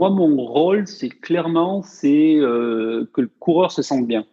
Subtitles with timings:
[0.00, 4.24] Moi, mon rôle, c'est clairement, c'est euh, que le coureur se sente bien.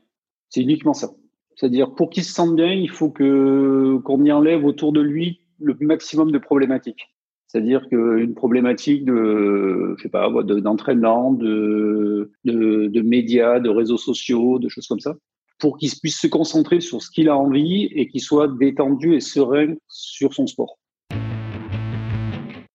[0.48, 1.10] C'est uniquement ça.
[1.58, 5.42] C'est-à-dire, pour qu'il se sente bien, il faut que qu'on y enlève autour de lui
[5.60, 7.14] le maximum de problématiques.
[7.48, 14.60] C'est-à-dire qu'une problématique de, je sais pas, d'entraînement, de, de, de, médias, de réseaux sociaux,
[14.60, 15.18] de choses comme ça,
[15.60, 19.20] pour qu'il puisse se concentrer sur ce qu'il a envie et qu'il soit détendu et
[19.20, 20.78] serein sur son sport.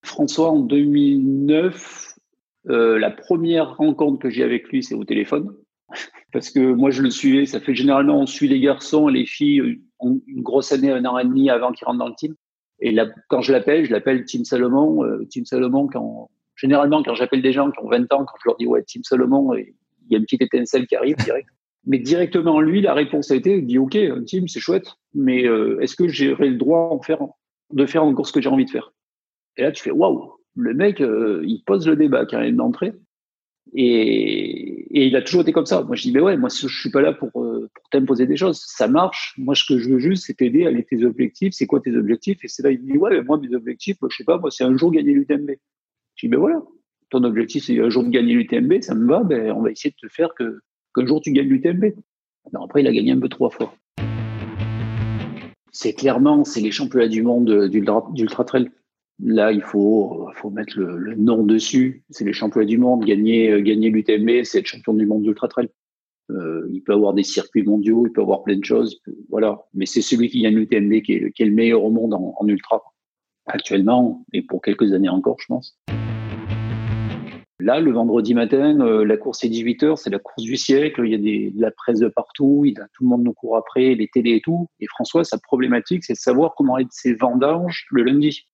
[0.04, 2.11] François, en 2009,
[2.68, 5.54] euh, la première rencontre que j'ai avec lui, c'est au téléphone.
[6.32, 7.46] Parce que moi, je le suivais.
[7.46, 11.18] Ça fait généralement, on suit les garçons et les filles une grosse année, un an
[11.18, 12.34] et demi avant qu'ils rentrent dans le team.
[12.80, 15.04] Et là, quand je l'appelle, je l'appelle Team Salomon.
[15.04, 18.48] Euh, Team Salomon, quand, généralement, quand j'appelle des gens qui ont 20 ans, quand je
[18.48, 19.74] leur dis ouais, Team Salomon, il
[20.10, 21.48] y a une petite étincelle qui arrive direct.
[21.84, 25.80] Mais directement, lui, la réponse a été, il dit OK, team, c'est chouette, mais euh,
[25.80, 27.20] est-ce que j'aurai le droit en faire,
[27.72, 28.92] de faire encore ce que j'ai envie de faire?
[29.56, 32.92] Et là, tu fais waouh, le mec, euh, il pose le débat même d'entrée.
[33.74, 35.82] Et, il a toujours été comme ça.
[35.82, 38.36] Moi, je dis, mais ouais, moi, je suis pas là pour, euh, pour t'imposer des
[38.36, 38.62] choses.
[38.66, 39.34] Ça marche.
[39.38, 41.54] Moi, ce que je veux juste, c'est t'aider à aller tes objectifs.
[41.54, 42.44] C'est quoi tes objectifs?
[42.44, 44.64] Et c'est là, il me dit, ouais, moi, mes objectifs, je sais pas, moi, c'est
[44.64, 45.52] un jour gagner l'UTMB.
[46.16, 46.62] Je dis, ben voilà,
[47.12, 49.90] ton objectif, c'est un jour de gagner l'UTMB, ça me va, ben, on va essayer
[49.90, 50.60] de te faire que,
[50.94, 51.94] qu'un jour tu gagnes l'UTMB.
[52.54, 53.74] après, il a gagné un peu trois fois.
[55.70, 58.70] C'est clairement, c'est les championnats du monde d'ultra trail.
[59.24, 62.02] Là, il faut, mettre le, nom dessus.
[62.10, 63.04] C'est les championnats du monde.
[63.04, 65.68] Gagner, euh, gagner l'UTMB, c'est être champion du monde d'ultra trail.
[66.30, 69.62] Euh, il peut avoir des circuits mondiaux, il peut avoir plein de choses, voilà.
[69.74, 72.34] Mais c'est celui qui gagne l'UTMB qui est, qui est, le meilleur au monde en,
[72.38, 72.82] en, ultra
[73.46, 75.78] actuellement et pour quelques années encore, je pense.
[77.58, 81.02] Là, le vendredi matin, euh, la course est 18 h c'est la course du siècle.
[81.04, 84.08] Il y a de la presse de partout, tout le monde nous court après, les
[84.08, 84.68] télés et tout.
[84.80, 88.48] Et François, sa problématique, c'est de savoir comment être ses vendanges le lundi.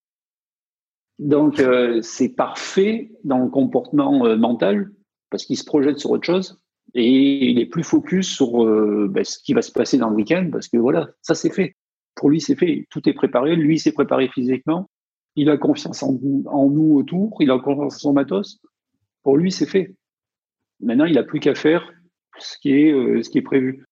[1.19, 4.91] Donc, euh, c'est parfait dans le comportement euh, mental
[5.31, 6.61] parce qu'il se projette sur autre chose
[6.95, 10.17] et il est plus focus sur euh, ben, ce qui va se passer dans le
[10.17, 11.75] week-end parce que voilà, ça c'est fait.
[12.15, 12.87] Pour lui, c'est fait.
[12.91, 13.57] Tout est préparé.
[13.57, 14.89] Lui, s'est préparé physiquement.
[15.35, 17.37] Il a confiance en, nous autour.
[17.41, 18.61] Il a confiance en son matos.
[19.23, 19.95] Pour lui, c'est fait.
[20.81, 21.93] Maintenant, il n'a plus qu'à faire
[22.39, 23.85] ce qui est, ce qui est prévu.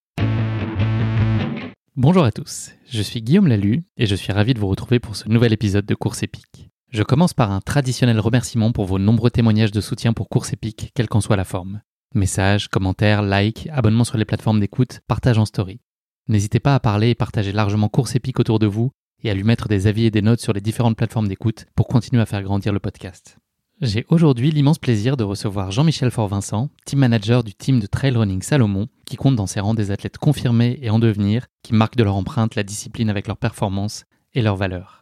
[1.95, 5.17] Bonjour à tous, je suis Guillaume Lalu et je suis ravi de vous retrouver pour
[5.17, 6.69] ce nouvel épisode de Course épique.
[6.97, 10.93] Je commence par un traditionnel remerciement pour vos nombreux témoignages de soutien pour Course Épique,
[10.95, 11.83] quelle qu'en soit la forme.
[12.15, 15.83] Messages, commentaires, likes, abonnements sur les plateformes d'écoute, partage en story.
[16.27, 18.93] N'hésitez pas à parler et partager largement Course Épique autour de vous
[19.23, 21.87] et à lui mettre des avis et des notes sur les différentes plateformes d'écoute pour
[21.87, 23.37] continuer à faire grandir le podcast.
[23.83, 28.41] J'ai aujourd'hui l'immense plaisir de recevoir Jean-Michel Fort-Vincent, team manager du team de trail running
[28.41, 32.05] Salomon, qui compte dans ses rangs des athlètes confirmés et en devenir, qui marquent de
[32.05, 34.96] leur empreinte la discipline avec leur performance et leurs valeurs.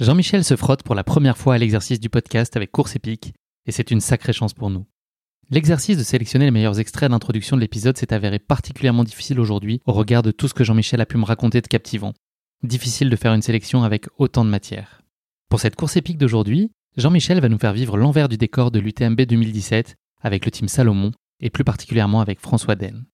[0.00, 3.34] Jean-Michel se frotte pour la première fois à l'exercice du podcast avec Course épique,
[3.66, 4.86] et c'est une sacrée chance pour nous.
[5.50, 9.92] L'exercice de sélectionner les meilleurs extraits d'introduction de l'épisode s'est avéré particulièrement difficile aujourd'hui au
[9.92, 12.12] regard de tout ce que Jean-Michel a pu me raconter de captivant.
[12.62, 15.02] Difficile de faire une sélection avec autant de matière.
[15.48, 19.22] Pour cette course épique d'aujourd'hui, Jean-Michel va nous faire vivre l'envers du décor de l'UTMB
[19.22, 21.10] 2017 avec le team Salomon
[21.40, 23.04] et plus particulièrement avec François Den.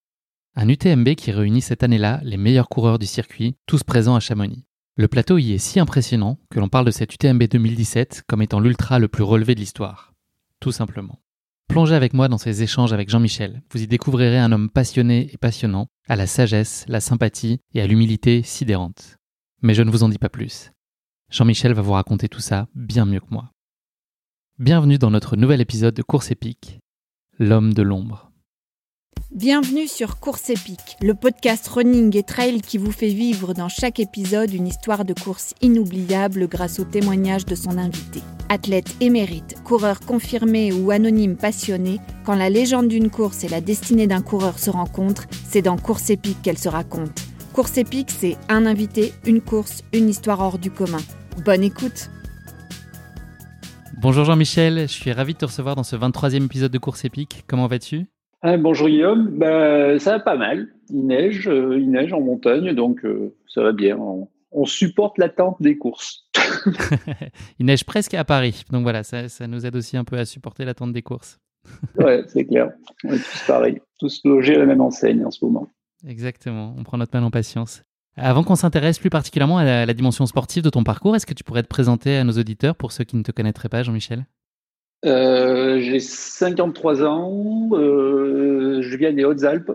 [0.54, 4.66] Un UTMB qui réunit cette année-là les meilleurs coureurs du circuit, tous présents à Chamonix.
[4.96, 8.60] Le plateau y est si impressionnant que l'on parle de cette UTMB 2017 comme étant
[8.60, 10.14] l'ultra le plus relevé de l'histoire.
[10.60, 11.18] Tout simplement.
[11.66, 13.64] Plongez avec moi dans ces échanges avec Jean-Michel.
[13.72, 17.88] Vous y découvrirez un homme passionné et passionnant, à la sagesse, la sympathie et à
[17.88, 19.16] l'humilité sidérante.
[19.62, 20.70] Mais je ne vous en dis pas plus.
[21.28, 23.50] Jean-Michel va vous raconter tout ça bien mieux que moi.
[24.60, 26.78] Bienvenue dans notre nouvel épisode de Course épique,
[27.40, 28.23] L'homme de l'ombre.
[29.34, 33.98] Bienvenue sur Course épique, le podcast running et trail qui vous fait vivre dans chaque
[33.98, 38.20] épisode une histoire de course inoubliable grâce au témoignage de son invité.
[38.48, 44.06] Athlète émérite, coureur confirmé ou anonyme passionné, quand la légende d'une course et la destinée
[44.06, 47.20] d'un coureur se rencontrent, c'est dans Course épique qu'elle se raconte.
[47.52, 51.02] Course épique, c'est un invité, une course, une histoire hors du commun.
[51.44, 52.08] Bonne écoute
[53.98, 57.44] Bonjour Jean-Michel, je suis ravi de te recevoir dans ce 23e épisode de Course épique.
[57.48, 58.06] Comment vas-tu?
[58.46, 60.68] Ah, bonjour Guillaume, ben, ça va pas mal.
[60.90, 63.96] Il neige, euh, il neige en montagne, donc euh, ça va bien.
[63.96, 64.28] On,
[64.66, 66.28] supporte l'attente des courses.
[67.58, 70.26] il neige presque à Paris, donc voilà, ça, ça, nous aide aussi un peu à
[70.26, 71.40] supporter l'attente des courses.
[71.98, 72.70] ouais, c'est clair.
[73.04, 75.66] On est tous pareils, tous logés à la même enseigne en ce moment.
[76.06, 77.82] Exactement, on prend notre mal en patience.
[78.16, 81.44] Avant qu'on s'intéresse plus particulièrement à la, dimension sportive de ton parcours, est-ce que tu
[81.44, 84.26] pourrais te présenter à nos auditeurs pour ceux qui ne te connaîtraient pas, Jean-Michel?
[85.04, 89.72] Euh, j'ai 53 ans, euh, je viens des Hautes-Alpes,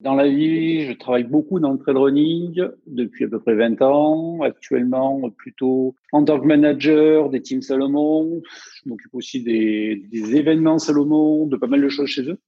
[0.00, 3.82] Dans la vie, je travaille beaucoup dans le trail running depuis à peu près 20
[3.82, 4.40] ans.
[4.42, 8.40] Actuellement, plutôt en tant que manager des teams Salomon.
[8.82, 12.38] Je m'occupe aussi des, des, événements Salomon, de pas mal de choses chez eux.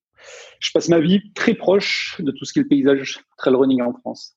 [0.61, 3.83] Je passe ma vie très proche de tout ce qui est le paysage trail running
[3.83, 4.37] en France.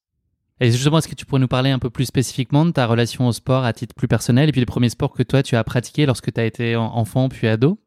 [0.60, 3.28] Et justement, est-ce que tu pourrais nous parler un peu plus spécifiquement de ta relation
[3.28, 5.64] au sport à titre plus personnel et puis les premiers sports que toi tu as
[5.64, 7.78] pratiqués lorsque tu as été enfant puis ado?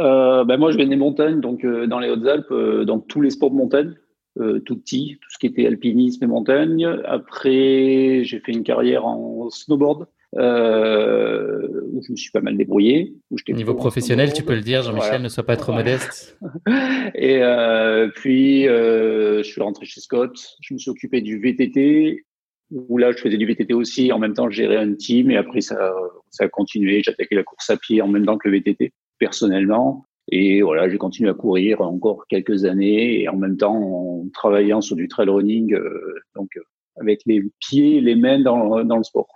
[0.00, 3.20] Euh, ben moi, je viens des montagnes, donc euh, dans les Hautes-Alpes, euh, dans tous
[3.20, 3.94] les sports de montagne,
[4.40, 6.84] euh, tout petit, tout ce qui était alpinisme et montagne.
[7.04, 10.06] Après, j'ai fait une carrière en snowboard.
[10.36, 13.14] Euh, où je me suis pas mal débrouillé.
[13.30, 16.36] Où Niveau professionnel, tu peux le dire, Jean-Michel, ne sois pas trop modeste.
[17.14, 20.36] et euh, puis, euh, je suis rentré chez Scott.
[20.60, 22.24] Je me suis occupé du VTT,
[22.72, 24.10] où là, je faisais du VTT aussi.
[24.10, 25.30] En même temps, je gérais un team.
[25.30, 25.94] Et après, ça,
[26.30, 27.00] ça a continué.
[27.04, 28.92] J'attaquais la course à pied en même temps que le VTT,
[29.24, 30.04] personnellement.
[30.30, 34.80] Et voilà, j'ai continué à courir encore quelques années et en même temps en travaillant
[34.82, 36.62] sur du trail running, euh, donc euh,
[37.00, 39.28] avec les pieds les mains dans, dans, le sport.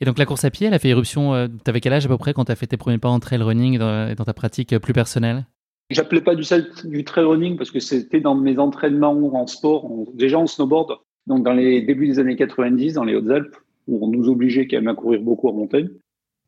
[0.00, 2.06] Et donc la course à pied, elle a fait éruption, euh, tu avais quel âge
[2.06, 4.24] à peu près quand tu as fait tes premiers pas en trail running dans, dans
[4.24, 5.46] ta pratique plus personnelle?
[5.90, 6.44] J'appelais pas du,
[6.84, 11.44] du trail running parce que c'était dans mes entraînements en sport, déjà en snowboard, donc
[11.44, 13.56] dans les débuts des années 90, dans les Hautes-Alpes,
[13.88, 15.88] où on nous obligeait quand même à courir beaucoup en montagne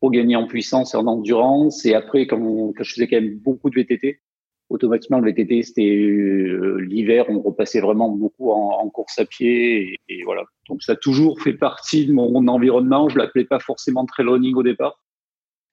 [0.09, 1.85] gagner en puissance et en endurance.
[1.85, 4.19] Et après, quand, je faisais quand même beaucoup de VTT,
[4.69, 10.23] automatiquement le VTT c'était euh, l'hiver, on repassait vraiment beaucoup en, course à pied et,
[10.23, 10.43] voilà.
[10.69, 13.09] Donc ça a toujours fait partie de mon, environnement.
[13.09, 14.99] Je l'appelais pas forcément très running au départ,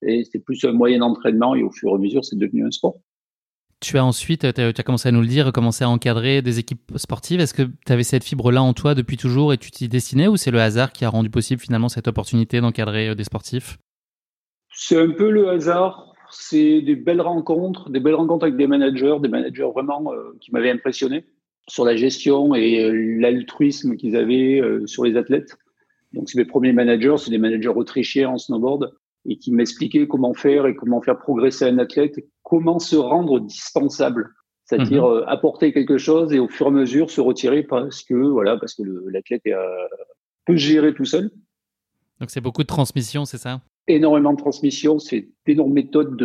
[0.02, 2.70] et c'était plus un moyen d'entraînement et au fur et à mesure c'est devenu un
[2.70, 2.96] sport.
[3.81, 6.93] Tu as ensuite, tu as, commencé à nous le dire, commencé à encadrer des équipes
[6.94, 7.40] sportives.
[7.40, 10.37] Est-ce que tu avais cette fibre-là en toi depuis toujours et tu t'y destinais ou
[10.37, 13.79] c'est le hasard qui a rendu possible finalement cette opportunité d'encadrer euh, des sportifs?
[14.74, 16.12] C'est un peu le hasard.
[16.30, 20.50] C'est des belles rencontres, des belles rencontres avec des managers, des managers vraiment euh, qui
[20.50, 21.26] m'avaient impressionné
[21.69, 25.56] sur la gestion et euh, l'altruisme qu'ils avaient euh, sur les athlètes.
[26.14, 28.94] Donc, c'est mes premiers managers, c'est des managers autrichiens en snowboard
[29.26, 34.30] et qui m'expliquaient comment faire et comment faire progresser un athlète, comment se rendre dispensable,
[34.64, 35.24] c'est-à-dire mhm.
[35.28, 38.74] apporter quelque chose et au fur et à mesure se retirer parce que voilà, parce
[38.74, 39.42] que l'athlète
[40.44, 41.30] peut gérer tout seul.
[42.20, 43.60] Donc c'est beaucoup de transmission, c'est ça?
[43.88, 46.17] Énormément de transmission, c'est d'énormes méthodes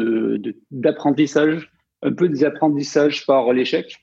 [0.71, 1.71] d'apprentissage,
[2.04, 3.98] de, un peu des apprentissages par l'échec,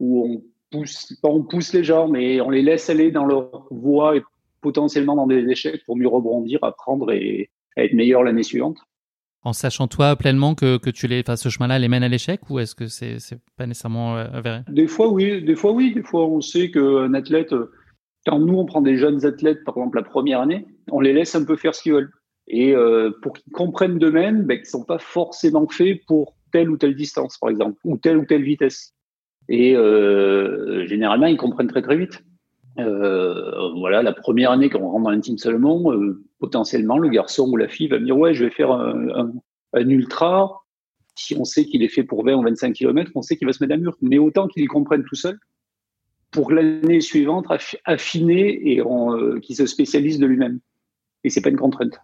[0.00, 3.66] où on pousse, pas on pousse les gens, mais on les laisse aller dans leur
[3.70, 4.22] voie et
[4.60, 8.78] potentiellement dans des échecs pour mieux rebondir, apprendre et être meilleur l'année suivante.
[9.42, 12.40] En sachant toi pleinement que, que tu les, enfin, ce chemin-là les mène à l'échec
[12.50, 14.62] ou est-ce que c'est n'est pas nécessairement euh, avéré?
[14.68, 17.54] Des fois oui, des fois oui, des fois on sait qu'un athlète,
[18.26, 21.36] quand nous on prend des jeunes athlètes par exemple la première année, on les laisse
[21.36, 22.10] un peu faire ce qu'ils veulent
[22.48, 26.70] et euh, pour qu'ils comprennent d'eux-mêmes ben, qu'ils ne sont pas forcément faits pour telle
[26.70, 28.94] ou telle distance, par exemple, ou telle ou telle vitesse.
[29.48, 32.22] Et euh, généralement, ils comprennent très très vite.
[32.78, 37.48] Euh, voilà, la première année quand on rentre dans team seulement, euh, potentiellement, le garçon
[37.48, 39.32] ou la fille va me dire ouais, je vais faire un, un,
[39.72, 40.64] un ultra.
[41.16, 43.52] Si on sait qu'il est fait pour 20 ou 25 km, on sait qu'il va
[43.52, 43.96] se mettre à mur.
[44.00, 45.38] Mais autant qu'il comprenne tout seul,
[46.30, 47.46] pour l'année suivante,
[47.84, 50.60] affiner et euh, qu'il se spécialise de lui-même.
[51.24, 51.98] Et c'est pas une contrainte.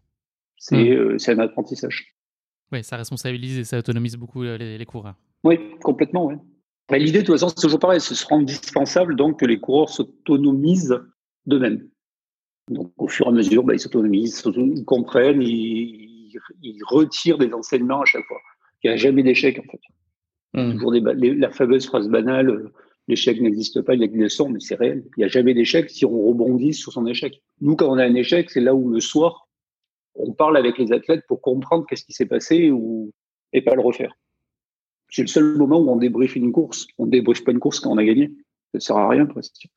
[0.70, 0.76] Hmm.
[0.76, 2.14] Euh, c'est un apprentissage.
[2.72, 5.14] Oui, ça responsabilise et ça autonomise beaucoup euh, les, coureurs.
[5.44, 6.26] Oui, complètement.
[6.26, 6.34] Oui.
[6.90, 10.98] L'idée, de toute façon, c'est toujours pareil, ce sera indispensable donc que les coureurs s'autonomisent
[11.46, 11.88] d'eux-mêmes.
[12.70, 16.38] Donc, au fur et à mesure, bah, ils s'autonomisent, ils comprennent, ils,
[16.86, 18.40] retirent des enseignements à chaque fois.
[18.82, 19.80] Il n'y a jamais d'échec, en fait.
[20.54, 20.72] Hmm.
[20.72, 21.00] Toujours des,
[21.34, 22.72] la fameuse phrase banale, euh,
[23.08, 25.04] l'échec n'existe pas, il y a des leçons, mais c'est réel.
[25.16, 27.42] Il n'y a jamais d'échec si on rebondit sur son échec.
[27.60, 29.48] Nous, quand on a un échec, c'est là où le soir,
[30.14, 33.12] on parle avec les athlètes pour comprendre qu'est-ce qui s'est passé ou,
[33.52, 34.16] et pas le refaire.
[35.10, 36.86] C'est le seul moment où on débriefe une course.
[36.98, 38.32] On débriefe pas une course quand on a gagné.
[38.72, 39.68] Ça sert à rien, presque.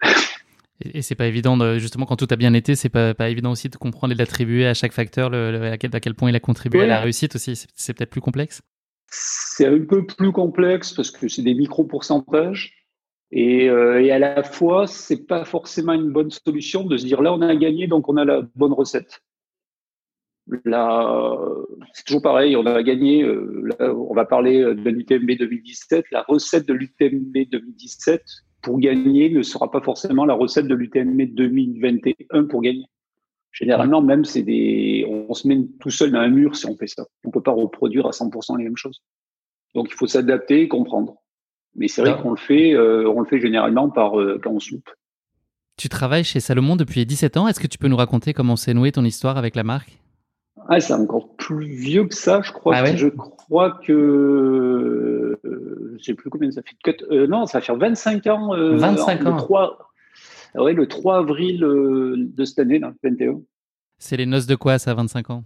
[0.93, 3.69] Et, c'est pas évident, justement, quand tout a bien été, c'est pas, pas évident aussi
[3.69, 6.87] de comprendre et d'attribuer à chaque facteur le, à, quel, point il a contribué à
[6.87, 7.55] la réussite aussi.
[7.73, 8.61] C'est peut-être plus complexe
[9.09, 12.73] C'est un peu plus complexe parce que c'est des micro-pourcentages.
[13.31, 17.21] Et, euh, et, à la fois, c'est pas forcément une bonne solution de se dire
[17.21, 19.21] là, on a gagné, donc on a la bonne recette.
[21.93, 26.05] C'est toujours pareil, on a gagné, euh, on va parler de l'UTMB 2017.
[26.11, 28.23] La recette de l'UTMB 2017
[28.61, 32.85] pour gagner ne sera pas forcément la recette de l'UTMB 2021 pour gagner.
[33.51, 36.87] Généralement, même, c'est des, on se met tout seul dans un mur si on fait
[36.87, 37.05] ça.
[37.25, 39.01] On peut pas reproduire à 100% les mêmes choses.
[39.73, 41.15] Donc, il faut s'adapter et comprendre.
[41.75, 44.59] Mais c'est vrai qu'on le fait, euh, on le fait généralement par euh, quand on
[44.59, 44.89] soupe.
[45.75, 47.47] Tu travailles chez Salomon depuis 17 ans.
[47.47, 49.97] Est-ce que tu peux nous raconter comment s'est nouée ton histoire avec la marque?
[50.69, 52.75] Ah, c'est encore plus vieux que ça, je crois.
[52.75, 57.27] Ah je crois que je sais plus combien ça fait.
[57.27, 58.55] non, ça va faire 25 ans.
[58.55, 59.35] 25 ans.
[59.35, 59.91] Le 3,
[60.55, 63.41] ouais, le 3 avril de cette année, là, 21.
[63.99, 65.43] C'est les noces de quoi, ça, 25 ans?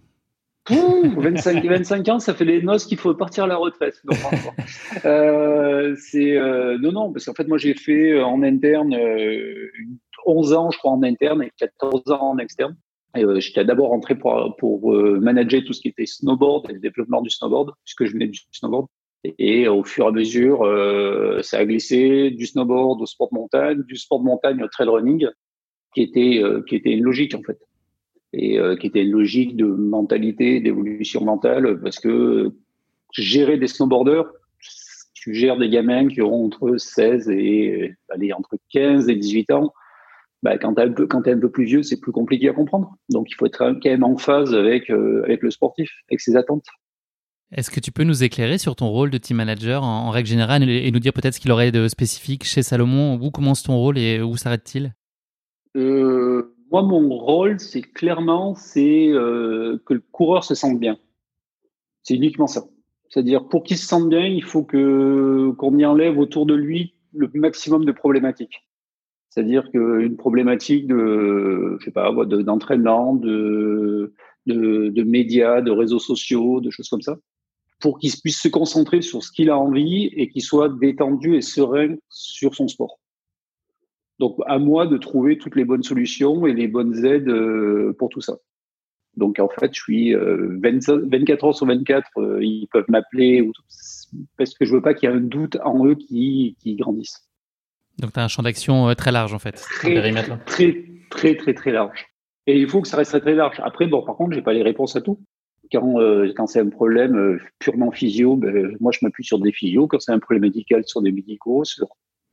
[0.70, 4.02] 25, 25 ans, ça fait les noces qu'il faut partir à la retraite.
[5.06, 9.72] euh, c'est euh, non, non, parce qu'en fait, moi, j'ai fait euh, en interne euh,
[10.26, 12.76] 11 ans, je crois, en interne et 14 ans en externe.
[13.18, 16.80] Euh, J'étais d'abord rentré pour, pour euh, manager tout ce qui était snowboard et le
[16.80, 18.88] développement du snowboard, puisque je venais du snowboard.
[19.38, 20.66] Et, au fur et à mesure,
[21.44, 24.88] ça a glissé du snowboard au sport de montagne, du sport de montagne au trail
[24.88, 25.28] running,
[25.94, 27.60] qui était qui était une logique en fait
[28.34, 32.52] et euh, qui était une logique de mentalité, d'évolution mentale, parce que
[33.12, 34.32] gérer des snowboarders,
[35.14, 39.74] tu gères des gamins qui auront entre 16 et allez, entre 15 et 18 ans.
[40.44, 42.96] Bah, quand tu es, un peu plus vieux, c'est plus compliqué à comprendre.
[43.10, 46.36] Donc, il faut être quand même en phase avec, euh, avec le sportif, avec ses
[46.36, 46.66] attentes.
[47.52, 50.68] Est-ce que tu peux nous éclairer sur ton rôle de team manager en, règle générale
[50.68, 53.20] et, nous dire peut-être ce qu'il aurait de spécifique chez Salomon?
[53.22, 54.94] Où commence ton rôle et où s'arrête-t-il?
[55.76, 60.98] Euh, moi, mon rôle, c'est clairement, c'est euh, que le coureur se sente bien.
[62.04, 62.64] C'est uniquement ça.
[63.10, 66.96] C'est-à-dire, pour qu'il se sente bien, il faut que qu'on y enlève autour de lui
[67.14, 68.66] le maximum de problématiques.
[69.32, 74.14] C'est-à-dire qu'une problématique de, je sais pas, d'entraînement, de,
[74.46, 77.18] médias, de réseaux sociaux, de choses comme ça,
[77.80, 81.42] pour qu'il puisse se concentrer sur ce qu'il a envie et qu'il soit détendu et
[81.42, 83.00] serein sur son sport.
[84.20, 88.10] Donc, à moi de trouver toutes les bonnes solutions et les bonnes aides euh, pour
[88.10, 88.38] tout ça.
[89.16, 93.50] Donc, en fait, je suis 24 euh, heures sur 24, euh, ils peuvent m'appeler
[94.38, 97.31] parce que je veux pas qu'il y ait un doute en eux qui, grandissent.
[98.02, 99.54] Donc, tu as un champ d'action très large, en fait.
[99.54, 100.12] Très,
[100.46, 102.06] très, très, très, très large.
[102.48, 103.62] Et il faut que ça reste très, très large.
[103.64, 105.20] Après, bon, par contre, j'ai pas les réponses à tout.
[105.72, 105.96] Quand,
[106.36, 109.88] quand c'est un problème purement physio, ben, moi, je m'appuie sur des physios.
[109.88, 111.64] Quand c'est un problème médical, sur des médicaux.
[111.64, 111.88] Sur...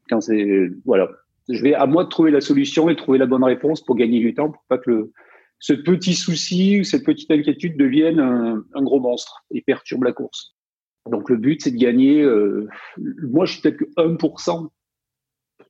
[0.08, 1.08] Quand c'est, voilà
[1.48, 3.96] je vais à moi de trouver la solution et de trouver la bonne réponse pour
[3.96, 5.12] gagner du temps, pour pas que le,
[5.58, 10.12] ce petit souci ou cette petite inquiétude devienne un, un, gros monstre et perturbe la
[10.12, 10.54] course.
[11.10, 12.22] Donc le but, c'est de gagner.
[12.22, 12.68] Euh,
[13.22, 14.68] moi, je suis peut-être que 1%,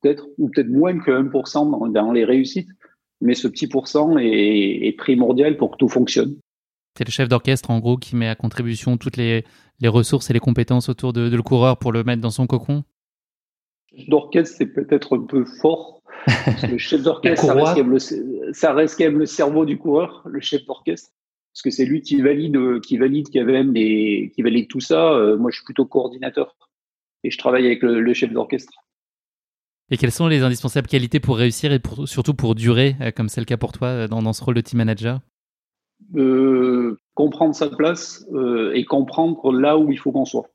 [0.00, 2.70] peut-être, ou peut-être moins que 1% dans, dans, les réussites,
[3.20, 6.36] mais ce petit pourcent est, est primordial pour que tout fonctionne.
[6.96, 9.44] C'est le chef d'orchestre, en gros, qui met à contribution toutes les,
[9.80, 12.46] les ressources et les compétences autour de, de le coureur pour le mettre dans son
[12.46, 12.84] cocon
[14.06, 16.02] d'orchestre, c'est peut-être un peu fort.
[16.68, 17.46] le chef d'orchestre,
[18.52, 21.10] ça, reste quand même le cerveau du coureur, le chef d'orchestre.
[21.52, 25.12] Parce que c'est lui qui valide, qui valide, qui, même des, qui valide tout ça.
[25.12, 26.54] Euh, moi, je suis plutôt coordinateur.
[27.24, 28.72] Et je travaille avec le, chef d'orchestre.
[29.90, 33.40] Et quelles sont les indispensables qualités pour réussir et surtout pour durer, euh, comme c'est
[33.40, 35.20] le cas pour toi euh, dans, ce rôle de team manager?
[37.14, 38.24] Comprendre sa place
[38.74, 40.48] et comprendre là où il faut qu'on soit.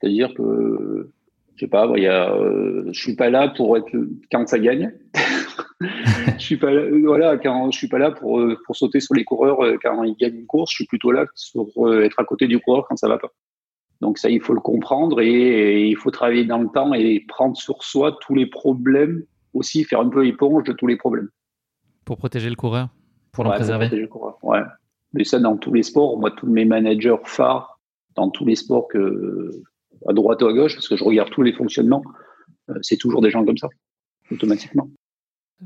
[0.00, 1.12] C'est-à-dire que
[1.56, 3.90] je sais pas, il y a, euh, je suis pas là pour être
[4.30, 4.92] quand ça gagne.
[5.80, 9.14] je suis pas là, voilà, quand je suis pas là pour euh, pour sauter sur
[9.14, 10.70] les coureurs euh, quand ils gagnent une course.
[10.70, 13.30] Je suis plutôt là pour être à côté du coureur quand ça va pas.
[14.02, 17.56] Donc ça, il faut le comprendre et, il faut travailler dans le temps et prendre
[17.56, 21.28] sur soi tous les problèmes aussi, faire un peu éponge de tous les problèmes.
[22.04, 22.88] Pour protéger le coureur,
[23.30, 23.86] pour l'en préserver.
[23.86, 24.62] protéger le coureur, ouais.
[25.12, 27.78] Mais ça, dans tous les sports, moi, tous mes managers phares,
[28.16, 29.50] dans tous les sports que
[30.08, 32.02] à droite ou à gauche, parce que je regarde tous les fonctionnements,
[32.70, 33.68] euh, c'est toujours des gens comme ça,
[34.32, 34.88] automatiquement.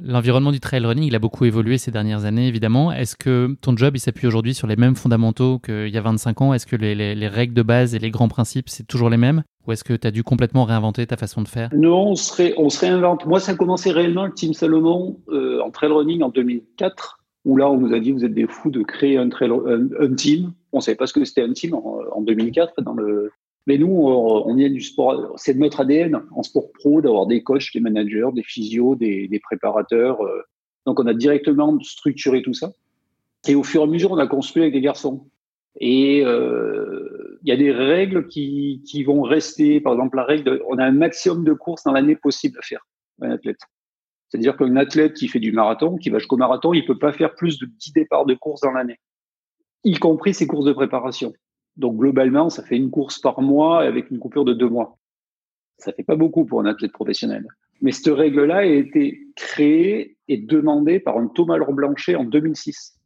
[0.03, 2.93] L'environnement du trail running, il a beaucoup évolué ces dernières années, évidemment.
[2.93, 6.41] Est-ce que ton job, il s'appuie aujourd'hui sur les mêmes fondamentaux qu'il y a 25
[6.43, 6.55] ans?
[6.55, 9.43] Est-ce que les, règles de base et les grands principes, c'est toujours les mêmes?
[9.67, 11.71] Ou est-ce que tu as dû complètement réinventer ta façon de faire?
[11.75, 13.27] Non, on se, réinvente.
[13.27, 17.57] Moi, ça a commencé réellement, le Team Salomon, euh, en trail running en 2004, où
[17.57, 20.53] là, on nous a dit, vous êtes des fous de créer un, trail, un, team.
[20.73, 23.33] On ne savait pas ce que c'était un team en, en 2004 dans le,
[23.67, 27.43] mais nous, on vient du sport, c'est de notre ADN en sport pro d'avoir des
[27.43, 30.23] coachs, des managers, des physios, des, préparateurs.
[30.23, 30.43] Euh.
[30.87, 32.73] Donc, on a directement structuré tout ça.
[33.49, 35.29] Et au fur et à mesure, on a construit avec des garçons.
[35.81, 39.81] Et euh, il y a des règles qui, vont rester.
[39.81, 42.63] Par exemple, la règle, de, on a un maximum de courses dans l'année possible à
[42.63, 42.87] faire,
[43.21, 43.61] un athlète.
[44.29, 47.35] C'est-à-dire qu'un athlète qui fait du marathon, qui va jusqu'au marathon, il peut pas faire
[47.35, 48.99] plus de 10 départs de course dans l'année,
[49.85, 51.33] y compris ses courses de préparation.
[51.77, 54.99] Donc globalement, ça fait une course par mois avec une coupure de deux mois.
[55.79, 57.47] Ça fait pas beaucoup pour un athlète professionnel.
[57.83, 62.99] Mais cette règle-là a été créée et demandée par un Thomas Laure Blanchet en 2006.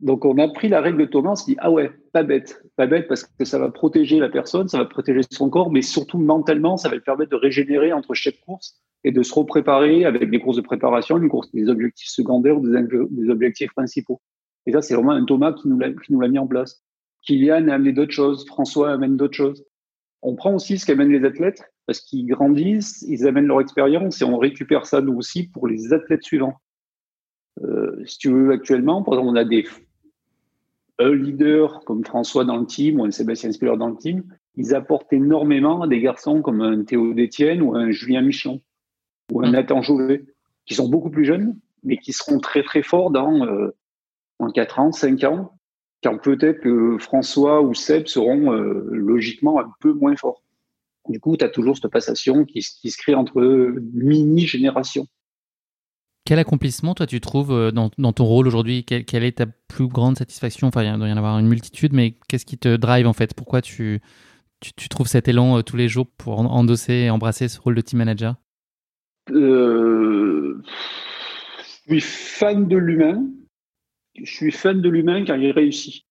[0.00, 2.62] Donc on a pris la règle de Thomas, on s'est dit ah ouais, pas bête,
[2.76, 5.82] pas bête parce que ça va protéger la personne, ça va protéger son corps, mais
[5.82, 10.04] surtout mentalement, ça va lui permettre de régénérer entre chaque course et de se repréparer
[10.04, 14.20] avec des courses de préparation, des courses des objectifs secondaires ou des, objectifs principaux.
[14.66, 16.84] Et ça, c'est vraiment un Thomas qui nous l'a mis en place.
[17.28, 19.62] Kylian a amené d'autres choses, François amène d'autres choses.
[20.22, 24.24] On prend aussi ce qu'amènent les athlètes parce qu'ils grandissent, ils amènent leur expérience et
[24.24, 26.54] on récupère ça nous aussi pour les athlètes suivants.
[27.62, 29.66] Euh, si tu veux, actuellement, par exemple, on a des
[31.00, 34.24] un leader comme François dans le team ou un Sébastien Spiller dans le team,
[34.56, 38.60] ils apportent énormément à des garçons comme un Théo Détienne ou un Julien Michon
[39.30, 39.52] ou un mm.
[39.52, 40.24] Nathan Jouvet,
[40.64, 43.70] qui sont beaucoup plus jeunes, mais qui seront très très forts dans, euh,
[44.54, 45.57] 4 ans, 5 ans,
[46.02, 50.42] quand peut-être que François ou Seb seront euh, logiquement un peu moins forts.
[51.08, 53.40] Du coup, tu as toujours cette passation qui, qui se crée entre
[53.94, 55.06] mini-générations.
[56.28, 58.84] Quel accomplissement, toi, tu trouves euh, dans, ton rôle aujourd'hui?
[58.84, 60.66] Quelle, est ta plus grande satisfaction?
[60.68, 63.32] Enfin, il doit y en avoir une multitude, mais qu'est-ce qui te drive en fait?
[63.32, 64.02] Pourquoi tu,
[64.60, 67.80] tu, trouves cet élan euh, tous les jours pour endosser et embrasser ce rôle de
[67.80, 68.34] team manager?
[69.30, 70.62] Euh,
[71.88, 73.24] Je suis fan de l'humain.
[74.22, 76.04] Je suis fan de l'humain quand il réussit.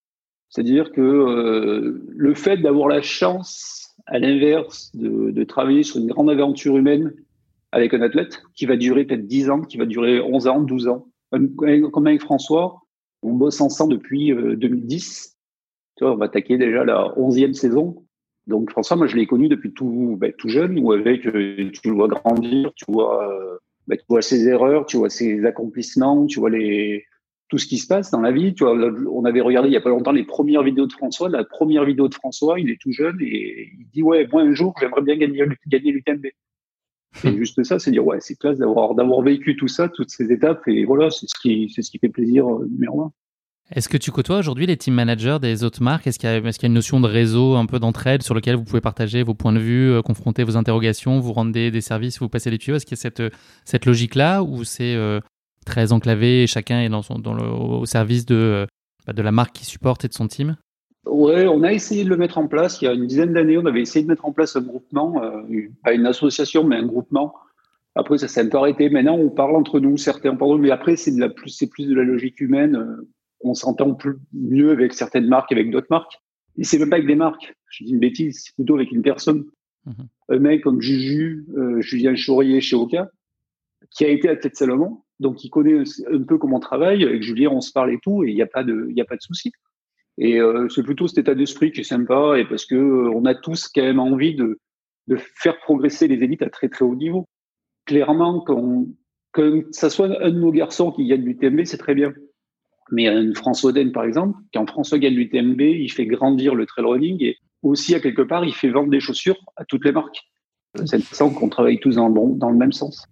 [0.50, 6.78] C'est-à-dire que le fait d'avoir la chance, à l'inverse, de, travailler sur une grande aventure
[6.78, 7.14] humaine
[7.72, 10.88] avec un athlète qui va durer peut-être 10 ans, qui va durer 11 ans, 12
[10.88, 11.08] ans.
[11.32, 12.82] Comme avec François,
[13.22, 15.28] on bosse ensemble depuis 2010.
[15.28, 15.38] Euh,
[15.98, 18.04] tu vois, on va attaquer déjà la 11e saison.
[18.46, 22.08] Donc François, moi je l'ai connu depuis tout, ben, jeune, avec euh, tu le vois
[22.08, 27.04] grandir, euh, ben, tu vois ses erreurs, tu vois ses accomplissements, tu vois les
[27.50, 28.54] tout ce qui se passe dans la vie.
[28.54, 28.75] Tu vois,
[29.12, 31.30] on avait regardé il y a pas longtemps les premières vidéos de François.
[31.30, 34.54] La première vidéo de François, il est tout jeune et il dit ouais, moi un
[34.54, 36.27] jour j'aimerais bien gagner, gagner l'UTMB.
[37.13, 40.32] C'est juste ça, c'est dire ouais, c'est classe d'avoir d'avoir vécu tout ça, toutes ces
[40.32, 43.12] étapes, et voilà, c'est ce qui c'est ce qui fait plaisir euh, numéro un.
[43.72, 46.08] Est-ce que tu côtoies aujourd'hui les team managers des autres marques?
[46.08, 48.34] Est-ce qu'il y, a, est y a une notion de réseau un peu d'entraide sur
[48.34, 51.82] lequel vous pouvez partager vos points de vue, euh, confronter vos interrogations, vous rendre des,
[51.82, 52.77] services, vous passez les tuyaux?
[52.77, 53.22] Est-ce qu'il y a cette,
[53.66, 55.20] cette logique-là ou c'est euh,
[55.67, 58.65] très enclavé et chacun est dans son, dans le, au service de,
[59.05, 60.57] bah, de la marque qui supporte et de son team
[61.05, 62.81] Ouais, on a essayé de le mettre en place.
[62.81, 65.24] Il y a une dizaine d'années, on avait essayé de mettre en place un groupement,
[65.24, 65.41] euh,
[65.83, 67.33] pas une association, mais un groupement.
[67.95, 68.89] Après, ça s'est un peu arrêté.
[68.89, 71.88] Maintenant, on parle entre nous, certains pardon, mais après, c'est de la plus, c'est plus
[71.88, 72.75] de la logique humaine.
[72.75, 73.09] Euh,
[73.41, 76.13] on s'entend plus, mieux avec certaines marques, avec d'autres marques.
[76.57, 77.53] Et c'est même pas avec des marques.
[77.69, 79.45] Je dis une bêtise, c'est plutôt avec une personne.
[79.86, 80.07] Mhm.
[80.29, 83.10] Un mec comme Juju, euh, Julien Chaurier chez Oka,
[83.91, 87.03] qui a été à Tête Salomon, donc il connaît un peu comment on travaille.
[87.03, 89.06] Avec Julien, on se parle et tout, et il n'y a pas de, il a
[89.06, 89.51] pas de souci.
[90.17, 93.25] Et euh, c'est plutôt cet état d'esprit qui est sympa, et parce que euh, on
[93.25, 94.60] a tous quand même envie de,
[95.08, 97.27] de faire progresser les élites à très très haut niveau.
[97.86, 98.43] Clairement,
[99.34, 102.13] que ça soit un de nos garçons qui gagne l'UTMB, c'est très bien.
[102.91, 106.86] Mais un François Den, par exemple, quand François gagne l'UTMB, il fait grandir le trail
[106.86, 110.21] running et aussi, à quelque part, il fait vendre des chaussures à toutes les marques.
[110.75, 113.06] C'est intéressant qu'on travaille tous dans le, dans le même sens.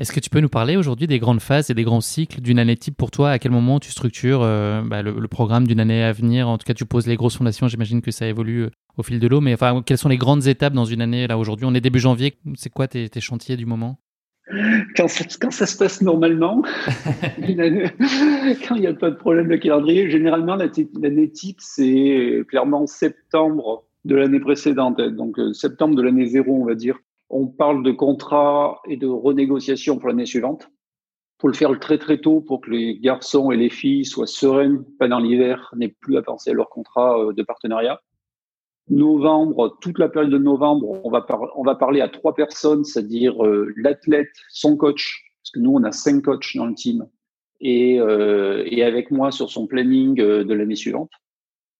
[0.00, 2.58] Est-ce que tu peux nous parler aujourd'hui des grandes phases et des grands cycles d'une
[2.58, 3.32] année type pour toi?
[3.32, 6.48] À quel moment tu structures euh, bah, le, programme d'une année à venir?
[6.48, 7.68] En tout cas, tu poses les grosses fondations.
[7.68, 9.42] J'imagine que ça évolue euh, au fil de l'eau.
[9.42, 11.98] Mais enfin, quelles sont les grandes étapes dans une année Là, aujourd'hui, on est début
[11.98, 12.38] janvier.
[12.54, 13.98] C'est quoi tes, chantiers du moment?
[14.96, 16.62] Quand ça, se passe normalement,
[17.36, 23.84] quand il n'y a pas de problème de calendrier, généralement, l'année type, c'est clairement septembre
[24.06, 24.98] de l'année précédente.
[24.98, 26.98] Donc, euh, septembre de l'année zéro, on va dire
[27.30, 30.68] on parle de contrat et de renégociation pour l'année suivante.
[31.38, 34.84] Pour le faire très très tôt pour que les garçons et les filles soient sereins
[34.98, 38.00] pendant l'hiver, n'aient plus à penser à leur contrat euh, de partenariat.
[38.88, 44.32] Novembre, toute la période de novembre, on va, parler à trois personnes, c'est-à-dire euh, l'athlète,
[44.48, 47.06] son coach, parce que nous on a cinq coachs dans le team,
[47.60, 51.10] et, euh, et avec moi sur son planning de l'année suivante.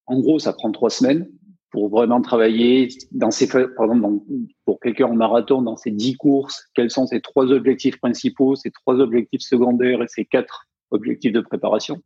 [0.07, 1.29] En gros, ça prend trois semaines
[1.71, 4.25] pour vraiment travailler dans ces, par exemple,
[4.65, 8.71] pour quelqu'un en marathon, dans ces dix courses, quels sont ces trois objectifs principaux, ces
[8.71, 12.03] trois objectifs secondaires et ces quatre objectifs de préparation.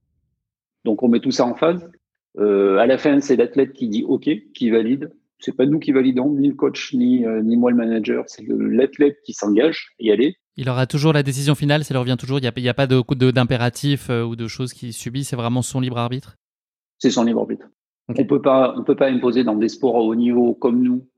[0.85, 1.91] Donc, on met tout ça en phase.
[2.39, 5.13] Euh, à la fin, c'est l'athlète qui dit OK, qui valide.
[5.39, 8.25] C'est pas nous qui validons, ni le coach, ni, euh, ni moi le manager.
[8.27, 10.37] C'est l'athlète qui s'engage à y aller.
[10.57, 12.39] Il aura toujours la décision finale, ça lui revient toujours.
[12.39, 15.25] Il n'y a, a, pas d'impératif de, euh, ou de choses qu'il subit.
[15.25, 16.37] C'est vraiment son libre arbitre?
[16.99, 17.67] C'est son libre arbitre.
[18.09, 21.09] On peut pas, on peut pas imposer dans des sports à haut niveau comme nous,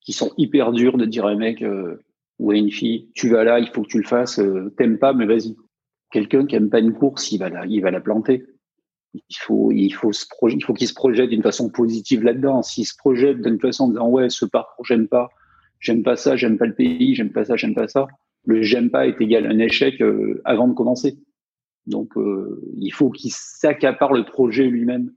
[0.00, 2.02] qui sont hyper durs, de dire à un mec euh,
[2.38, 4.98] ou à une fille, tu vas là, il faut que tu le fasses, euh, t'aimes
[4.98, 5.56] pas, mais vas-y.
[6.12, 8.44] Quelqu'un qui aime pas une course, il va la, il va la planter.
[9.14, 12.62] Il faut, il faut se il faut qu'il se projette d'une façon positive là-dedans.
[12.62, 15.30] S'il se projette d'une façon en disant ouais, ce parcours j'aime pas,
[15.80, 18.06] j'aime pas ça, j'aime pas le pays, j'aime pas ça, j'aime pas ça.
[18.44, 21.18] Le j'aime pas est égal à un échec euh, avant de commencer.
[21.86, 22.12] Donc
[22.76, 25.12] il faut qu'il s'accapare le projet lui-même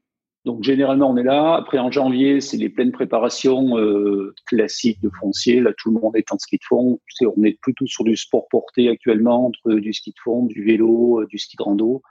[0.45, 1.55] donc généralement on est là.
[1.55, 5.59] Après en janvier, c'est les pleines préparations euh, classiques de foncier.
[5.59, 6.99] Là tout le monde est en ski de fond.
[7.21, 11.21] on est plutôt sur du sport porté actuellement entre du ski de fond, du vélo,
[11.21, 12.01] euh, du ski de rando.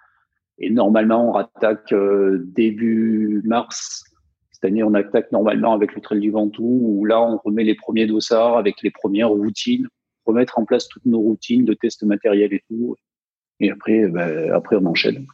[0.59, 4.05] Et normalement on rattaque euh, début mars,
[4.51, 7.77] Cette année, on attaque normalement avec le Trail du Ventoux, où là, on remet les
[7.77, 9.89] premiers dossards avec les premières routines,
[10.27, 12.97] remettre en place toutes nos routines de tests matériels et tout.
[13.61, 15.27] Et après, ben, après on enchaîne.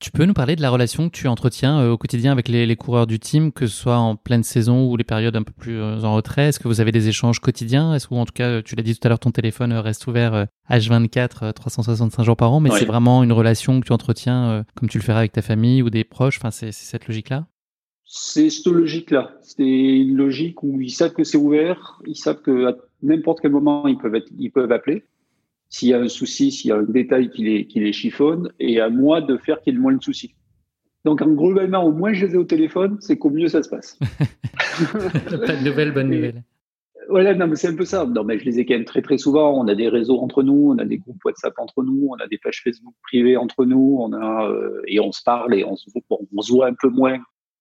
[0.00, 2.76] Tu peux nous parler de la relation que tu entretiens euh, au quotidien avec les,
[2.76, 5.80] coureurs du team, que ce soit en pleine saison ou les périodes un peu plus
[5.80, 6.48] euh, en retrait?
[6.48, 7.94] Est-ce que vous avez des échanges quotidiens?
[7.94, 10.06] Est-ce que, en tout cas, tu l'as dit tout à l'heure, ton téléphone euh, reste
[10.06, 14.88] ouvert H24, 365 jours par an, mais c'est vraiment une relation que tu entretiens comme
[14.88, 16.36] tu le ferais avec ta famille ou des proches?
[16.38, 17.46] Enfin, c'est cette logique-là?
[18.04, 19.32] C'est cette logique-là.
[19.42, 23.88] C'est une logique où ils savent que c'est ouvert, ils savent qu'à n'importe quel moment,
[23.88, 25.02] ils peuvent, être, ils peuvent appeler
[25.68, 28.50] s'il y a un souci, s'il y a un détail qui les, qui les chiffonne,
[28.58, 30.34] et à moi de faire qu'il y ait le moins de soucis.
[31.04, 33.68] Donc, en globalement, au moins je les ai au téléphone, c'est qu'au mieux ça se
[33.68, 33.98] passe.
[34.92, 36.42] Pas de nouvelles, bonne nouvelle.
[37.08, 38.04] Voilà, non, mais c'est un peu ça.
[38.04, 39.58] Non, mais je les ai quand même très, très souvent.
[39.58, 42.26] On a des réseaux entre nous, on a des groupes WhatsApp entre nous, on a
[42.26, 45.76] des pages Facebook privées entre nous, on a, euh, et on se parle et on
[45.76, 47.18] se, on se voit un peu moins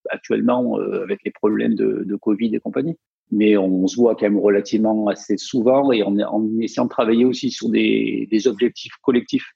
[0.10, 2.98] actuellement euh, avec les problèmes de, de Covid et compagnie
[3.32, 7.26] mais on se voit quand même relativement assez souvent et en, en essayant de travailler
[7.26, 9.52] aussi sur des, des objectifs collectifs.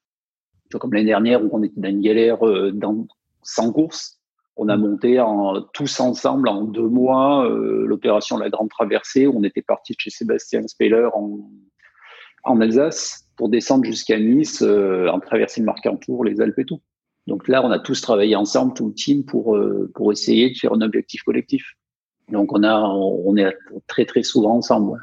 [0.74, 3.08] Comme l'année dernière où on était dans une galère euh, dans,
[3.44, 4.20] sans course,
[4.56, 9.28] on a monté en, tous ensemble en deux mois euh, l'opération La Grande Traversée.
[9.28, 11.40] Où on était parti de chez Sébastien Speller en,
[12.44, 16.82] en Alsace pour descendre jusqu'à Nice, euh, en traverser le Marcantour, les Alpes et tout.
[17.32, 19.58] Donc là, on a tous travaillé ensemble, tout le team, pour,
[19.96, 21.78] pour essayer de faire un objectif collectif.
[22.30, 23.56] Donc on a, on est
[23.88, 25.00] très très souvent ensemble.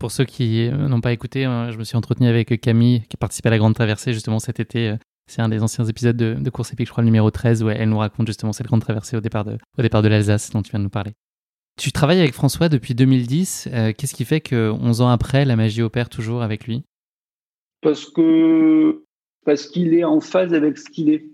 [0.00, 3.16] Pour ceux qui euh, n'ont pas écouté, euh, je me suis entretenu avec Camille qui
[3.16, 4.88] a participé à la Grande Traversée justement cet été.
[4.88, 7.62] Euh, c'est un des anciens épisodes de, de Course épique, je crois le numéro 13,
[7.62, 10.50] où elle nous raconte justement cette Grande Traversée au départ de, au départ de l'Alsace
[10.50, 11.12] dont tu viens de nous parler.
[11.78, 13.68] Tu travailles avec François depuis 2010.
[13.96, 16.82] Qu'est-ce qui fait que 11 ans après, la magie opère toujours avec lui?
[17.80, 19.04] Parce que
[19.44, 21.26] parce qu'il est en phase avec ce qu'il est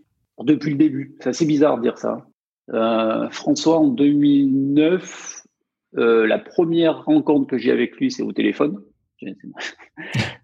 [0.43, 1.17] depuis le début.
[1.21, 2.27] C'est assez bizarre de dire ça.
[2.73, 5.43] Euh, François, en 2009,
[5.99, 8.81] euh, la première rencontre que j'ai avec lui, c'est au téléphone.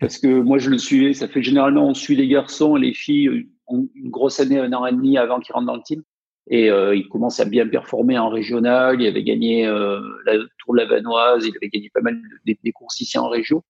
[0.00, 1.12] Parce que moi, je le suivais.
[1.12, 4.86] Ça fait généralement, on suit les garçons et les filles une grosse année, un an
[4.86, 6.02] et demi avant qu'ils rentrent dans le team.
[6.48, 9.00] Et euh, il commence à bien performer en régional.
[9.00, 11.46] Il avait gagné euh, la Tour de la Vanoise.
[11.46, 13.62] Il avait gagné pas mal des, des courses ici en région.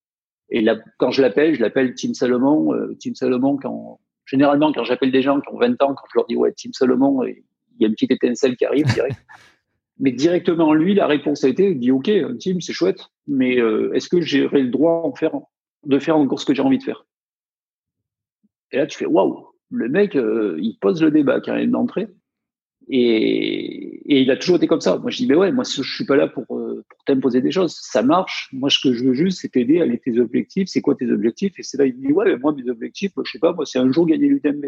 [0.48, 2.74] Et là, quand je l'appelle, je l'appelle Team Salomon.
[2.74, 6.18] Euh, Team Salomon, quand, généralement, quand j'appelle des gens qui ont 20 ans, quand je
[6.18, 7.44] leur dis ouais, Team Salomon, et
[7.78, 9.16] il y a une petite étincelle qui arrive direct.
[9.98, 13.92] mais directement, lui, la réponse a été, il dit, OK, team, c'est chouette, mais euh,
[13.94, 15.32] est-ce que j'aurai le droit en faire,
[15.84, 17.06] de faire encore ce que j'ai envie de faire?
[18.72, 22.08] Et là, tu fais, waouh, le mec, euh, il pose le débat quand même d'entrée.
[22.88, 24.98] Et, et, il a toujours été comme ça.
[24.98, 27.52] Moi, je dis, mais ouais, moi, je suis pas là pour, euh, pour t'imposer des
[27.52, 27.78] choses.
[27.80, 28.48] Ça marche.
[28.52, 30.68] Moi, ce que je veux juste, c'est t'aider à aller tes objectifs.
[30.68, 31.58] C'est quoi tes objectifs?
[31.58, 33.64] Et c'est là, il me dit, ouais, mais moi, mes objectifs, je sais pas, moi,
[33.66, 34.66] c'est un jour gagner l'UTMB.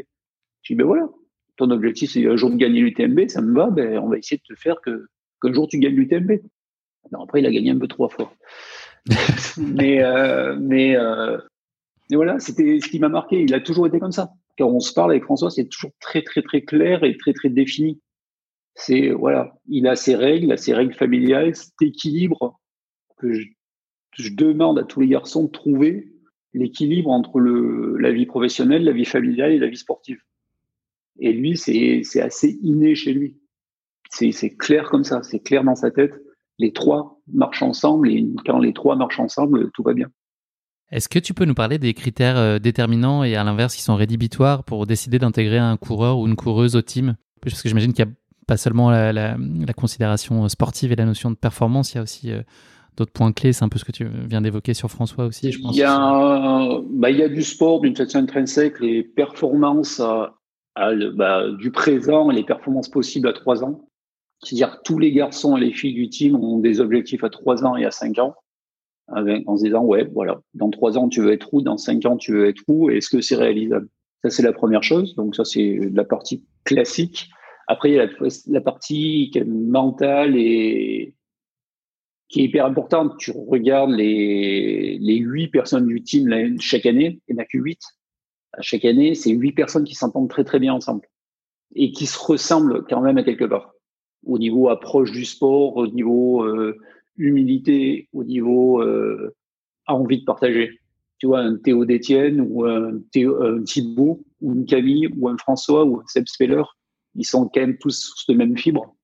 [0.63, 1.09] Je dis, ben voilà,
[1.57, 4.39] ton objectif c'est un jour de gagner l'UTMB, ça me va, ben, on va essayer
[4.39, 5.07] de te faire que
[5.43, 6.41] qu'un jour tu gagnes l'UTMB.
[7.13, 8.33] après, il a gagné un peu trois fois.
[9.59, 11.39] mais euh, mais, euh,
[12.11, 13.43] mais voilà, c'était ce qui m'a marqué.
[13.43, 14.31] Il a toujours été comme ça.
[14.59, 17.51] Quand on se parle avec François, c'est toujours très très très clair et très très
[17.51, 18.01] défini.
[18.75, 22.61] C'est voilà, il a ses règles, ses règles familiales, cet équilibre
[23.19, 23.49] que je,
[24.35, 26.09] demande à tous les garçons de trouver
[26.53, 30.21] l'équilibre entre le, la vie professionnelle, la vie familiale et la vie sportive.
[31.19, 33.39] Et lui, c'est assez inné chez lui.
[34.11, 36.13] C'est clair comme ça, c'est clair dans sa tête.
[36.59, 40.09] Les trois marchent ensemble et quand les trois marchent ensemble, tout va bien.
[40.91, 43.97] Est-ce que tu peux nous parler des critères euh, déterminants et à l'inverse qui sont
[43.97, 47.17] rédhibitoires pour décider d'intégrer un coureur ou une coureuse au team?
[47.41, 48.15] Parce que j'imagine qu'il n'y a
[48.47, 49.37] pas seulement la,
[49.77, 52.43] considération sportive et la notion de performance, il y a aussi euh,
[52.97, 53.53] d'autres points clés.
[53.53, 55.75] C'est un peu ce que tu viens d'évoquer sur François aussi, je pense.
[55.75, 60.01] Il y a, bah, du sport d'une façon intrinsèque, les performances
[60.77, 63.89] bah, du présent et les performances possibles à trois ans.
[64.43, 67.77] C'est-à-dire tous les garçons et les filles du team ont des objectifs à trois ans
[67.77, 68.35] et à cinq ans,
[69.09, 72.17] en se disant ouais voilà, dans trois ans tu veux être où, dans cinq ans
[72.17, 73.89] tu veux être où, est-ce que c'est réalisable?
[74.23, 75.15] Ça c'est la première chose.
[75.15, 77.31] Donc ça c'est la partie classique.
[77.67, 78.09] Après il y a
[78.47, 81.15] la, partie mentale et
[82.29, 83.17] qui est hyper importante.
[83.19, 87.59] Tu regardes les les huit personnes du team chaque année, il n'y en a que
[87.59, 87.81] huit
[88.61, 91.09] chaque année, c'est huit personnes qui s'entendent très très bien ensemble
[91.75, 93.75] et qui se ressemblent quand même à quelque part
[94.27, 96.77] au niveau approche du sport, au niveau euh,
[97.17, 99.35] humilité, au niveau euh,
[99.87, 100.81] envie de partager.
[101.19, 105.85] Tu vois, un Théo d'Étienne ou un, Théo, Thibaut ou une Camille ou un François
[105.85, 106.63] ou un Seb Speller,
[107.15, 108.95] ils sont quand même tous sur cette même fibre.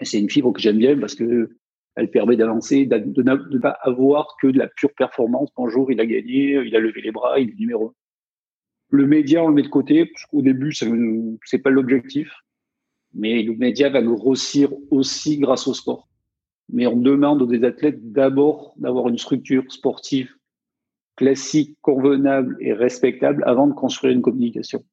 [0.00, 1.50] Et c'est une fibre que j'aime bien parce que
[1.96, 5.50] elle permet d'avancer, de ne pas avoir que de la pure performance.
[5.56, 7.94] Bonjour, il a gagné, il a levé les bras, il est numéro.
[8.90, 12.32] Le média, on le met de côté, parce qu'au début, c'est pas l'objectif.
[13.12, 16.08] Mais le média va grossir aussi grâce au sport.
[16.72, 20.32] Mais on demande aux athlètes d'abord d'avoir une structure sportive
[21.16, 24.84] classique, convenable et respectable avant de construire une communication.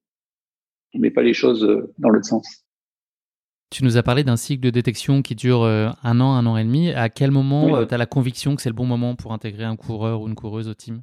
[0.98, 2.64] On met pas les choses euh, dans l'autre sens.
[3.70, 6.58] Tu nous as parlé d'un cycle de détection qui dure euh, un an, un an
[6.58, 6.92] et demi.
[6.92, 9.76] À quel moment tu as la conviction que c'est le bon moment pour intégrer un
[9.76, 11.02] coureur ou une coureuse au team?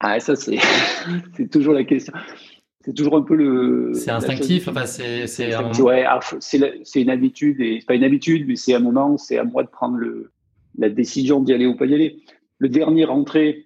[0.00, 0.58] Ah, ça, c'est,
[1.50, 2.12] toujours la question.
[2.84, 3.92] C'est toujours un peu le.
[3.94, 6.18] C'est instinctif, enfin, c'est, c'est un Ouais, ah,
[6.94, 9.96] une habitude, et pas une habitude, mais c'est un moment, c'est à moi de prendre
[9.96, 10.32] le,
[10.78, 12.22] la décision d'y aller ou pas y aller.
[12.58, 13.64] Le dernier rentré,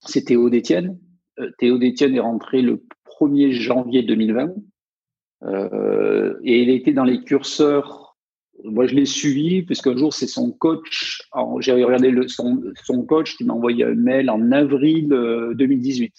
[0.00, 0.98] c'est Théo Détienne.
[1.38, 2.82] Euh, Théo Détienne est rentré le
[3.20, 4.54] 1er janvier 2020.
[5.42, 8.04] Euh, et il était dans les curseurs
[8.62, 11.22] moi, je l'ai suivi puisqu'un jour, c'est son coach.
[11.60, 16.14] J'ai regardé son, son, coach qui m'a envoyé un mail en avril 2018.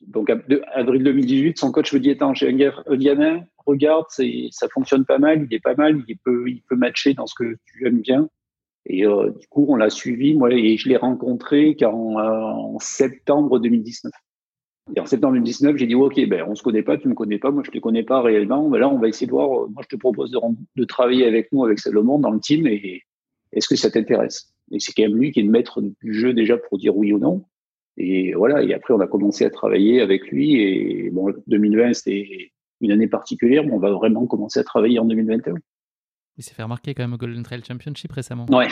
[0.00, 0.30] Euh, Donc,
[0.72, 5.46] avril 2018, son coach me dit Attends, j'ai un, gamin, regarde, ça fonctionne pas mal,
[5.48, 8.28] il est pas mal, il peut, il peut matcher dans ce que tu aimes bien.
[8.86, 14.10] Et euh, du coup, on l'a suivi, moi, et je l'ai rencontré en septembre 2019.
[14.96, 17.38] Et en septembre 2019, j'ai dit, OK, ben, on se connaît pas, tu me connais
[17.38, 18.68] pas, moi je te connais pas réellement.
[18.68, 20.38] Ben là, on va essayer de voir, euh, moi je te propose de,
[20.76, 23.02] de travailler avec nous, avec Salomon, dans le team, et
[23.52, 24.52] est-ce que ça t'intéresse?
[24.70, 27.12] Et c'est quand même lui qui est le maître du jeu déjà pour dire oui
[27.12, 27.44] ou non.
[27.96, 32.52] Et voilà, et après on a commencé à travailler avec lui, et bon, 2020 c'était
[32.80, 35.54] une année particulière, mais on va vraiment commencer à travailler en 2021.
[36.36, 38.46] Il s'est fait remarquer quand même au Golden Trail Championship récemment.
[38.50, 38.68] Ouais,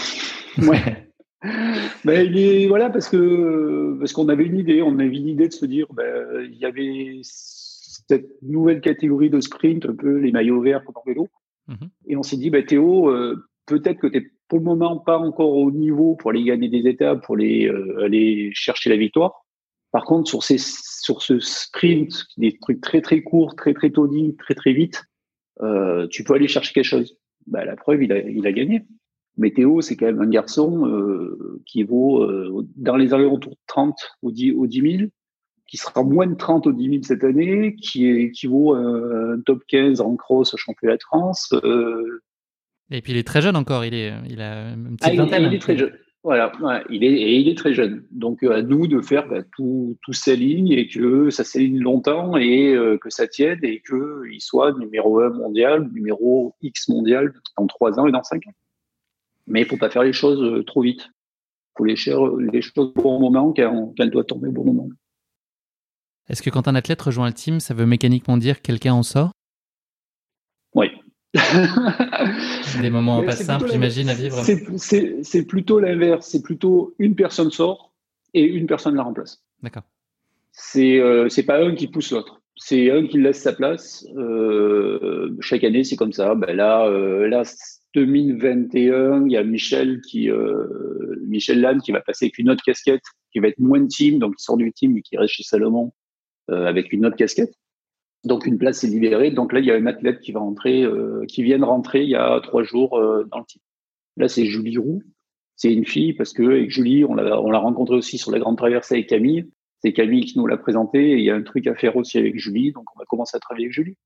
[0.59, 1.09] ouais.
[2.05, 5.49] Ben, il est, voilà, parce que parce qu'on avait une idée, on avait une idée
[5.49, 10.31] de se dire, ben, il y avait cette nouvelle catégorie de sprint, un peu les
[10.31, 11.29] maillots verts comme en vélo,
[11.69, 11.89] mhm.
[12.07, 15.19] et on s'est dit, ben, Théo, euh, peut-être que tu n'es pour le moment pas
[15.19, 19.45] encore au niveau pour aller gagner des étapes, pour aller, euh, aller chercher la victoire.
[19.91, 24.39] Par contre, sur, ces, sur ce sprint, des trucs très très courts, très très toniques,
[24.39, 25.03] très très vite,
[25.63, 27.17] euh, tu peux aller chercher quelque chose.
[27.47, 28.85] Ben, la preuve, il a, il a gagné.
[29.39, 33.99] Météo, c'est quand même un garçon euh, qui vaut euh, dans les alentours de 30
[34.23, 35.11] au 10, au 10 000,
[35.67, 39.35] qui sera moins de 30 au 10 000 cette année, qui, est, qui vaut euh,
[39.37, 41.55] un top 15 en cross au championnat de France.
[42.91, 45.43] Et puis il est très jeune encore, il, est, il a une petite ah, vingtaine.
[45.45, 45.93] Il, est très jeune.
[46.23, 46.53] Voilà,
[46.89, 48.05] il est, et il est très jeune.
[48.13, 52.75] Donc à nous de faire bah, tout, tout s'aligne et que ça s'aligne longtemps et
[53.01, 58.07] que ça tienne et qu'il soit numéro 1 mondial, numéro X mondial dans 3 ans
[58.07, 58.55] et dans 5 ans.
[59.47, 61.09] Mais il faut pas faire les choses euh, trop vite.
[61.09, 61.97] Il faut les,
[62.53, 64.89] les choses au bon moment quand, elles doivent tomber au bon moment.
[66.29, 69.03] Est-ce que quand un athlète rejoint le team, ça veut mécaniquement dire que quelqu'un en
[69.03, 69.31] sort?
[70.75, 70.89] Oui.
[72.81, 74.37] Des moments pas simples, j'imagine, à vivre.
[74.43, 76.27] C'est plutôt l'inverse.
[76.27, 77.93] C'est plutôt une personne sort
[78.35, 79.43] et une personne la remplace.
[79.63, 79.85] D'accord.
[80.53, 82.41] C'est euh, pas un qui pousse l'autre.
[82.57, 84.07] C'est un qui laisse sa place.
[84.17, 86.35] Euh, chaque année, c'est comme ça.
[86.35, 87.43] Ben là, euh, là
[87.97, 92.63] 2021, il y a Michel qui, euh, Michel Lannes qui va passer avec une autre
[92.63, 95.33] casquette, qui va être moins de team, donc il sort du team et qui reste
[95.33, 95.93] chez Salomon
[96.51, 97.55] euh, avec une autre casquette.
[98.25, 99.31] Donc une place est libérée.
[99.31, 102.03] Donc là, il y a un athlète qui va rentrer, euh, qui vient de rentrer
[102.03, 102.91] il y a trois jours
[103.31, 103.63] dans le team.
[104.19, 105.03] Là, c'est Julie Roux.
[105.55, 108.59] C'est une fille parce que avec Julie, on l'a, on rencontrée aussi sur la grande
[108.59, 109.49] traversée avec Camille.
[109.83, 112.19] C'est Camille qui nous l'a présenté et il y a un truc à faire aussi
[112.19, 112.73] avec Julie.
[112.73, 113.97] Donc on va commencer à travailler avec Julie.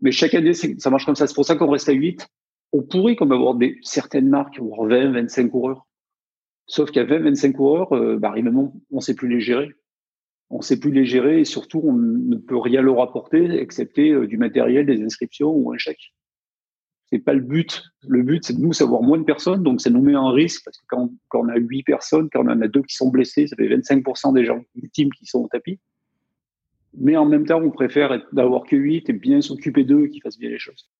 [0.00, 1.28] Mais chaque année, ça marche comme ça.
[1.28, 2.26] C'est pour ça qu'on reste à 8
[2.72, 5.86] on pourrait comme avoir des, certaines marques avoir 20, 25 coureurs.
[6.66, 9.70] Sauf qu'à 20, 25 coureurs, euh, bah, on ne sait plus les gérer.
[10.50, 14.10] On ne sait plus les gérer et surtout, on ne peut rien leur apporter excepté
[14.10, 16.12] euh, du matériel, des inscriptions ou un chèque.
[17.10, 17.84] C'est pas le but.
[18.08, 20.64] Le but, c'est de nous savoir moins de personnes, donc ça nous met en risque
[20.64, 23.46] parce que quand, on a 8 personnes, quand on en a deux qui sont blessés,
[23.46, 25.78] ça fait 25% des gens ultimes qui sont au tapis.
[26.94, 30.38] Mais en même temps, on préfère d'avoir que 8 et bien s'occuper d'eux qui fassent
[30.38, 30.90] bien les choses.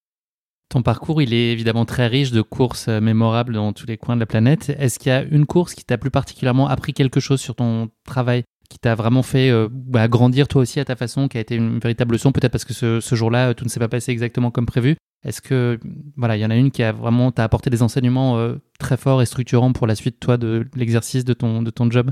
[0.77, 4.15] Ton parcours, il est évidemment très riche de courses euh, mémorables dans tous les coins
[4.15, 4.69] de la planète.
[4.79, 7.89] Est-ce qu'il y a une course qui t'a plus particulièrement appris quelque chose sur ton
[8.05, 11.41] travail, qui t'a vraiment fait euh, bah, grandir toi aussi à ta façon, qui a
[11.41, 14.51] été une véritable leçon, peut-être parce que ce, jour-là, tout ne s'est pas passé exactement
[14.51, 14.97] comme prévu?
[15.25, 15.81] Est-ce que
[16.19, 19.23] voilà, il y en a une qui a vraiment apporté des enseignements euh, très forts
[19.23, 22.11] et structurants pour la suite, toi, de l'exercice de ton, job?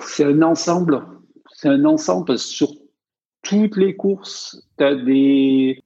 [0.00, 1.04] C'est un ensemble.
[1.52, 2.72] C'est un ensemble sur
[3.42, 5.84] toutes les courses, tu as des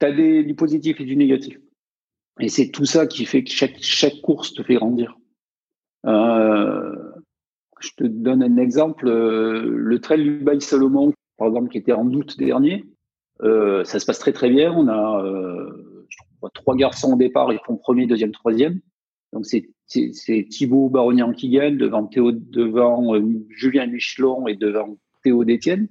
[0.00, 1.58] tu as des, du positif et du négatif.
[2.40, 5.18] Et c'est tout ça qui fait que chaque, chaque course te fait grandir.
[6.06, 6.94] Euh,
[7.80, 9.08] je te donne un exemple.
[9.08, 12.84] Euh, le trail du Bail Salomon, par exemple, qui était en août dernier,
[13.42, 14.72] euh, ça se passe très très bien.
[14.72, 16.06] On a euh,
[16.54, 18.80] trois garçons au départ, ils font premier, deuxième, troisième.
[19.32, 19.68] Donc c'est
[20.48, 25.88] Thibaut Barognan qui gagne devant Théo, devant euh, Julien Michelon et devant Théo Détienne.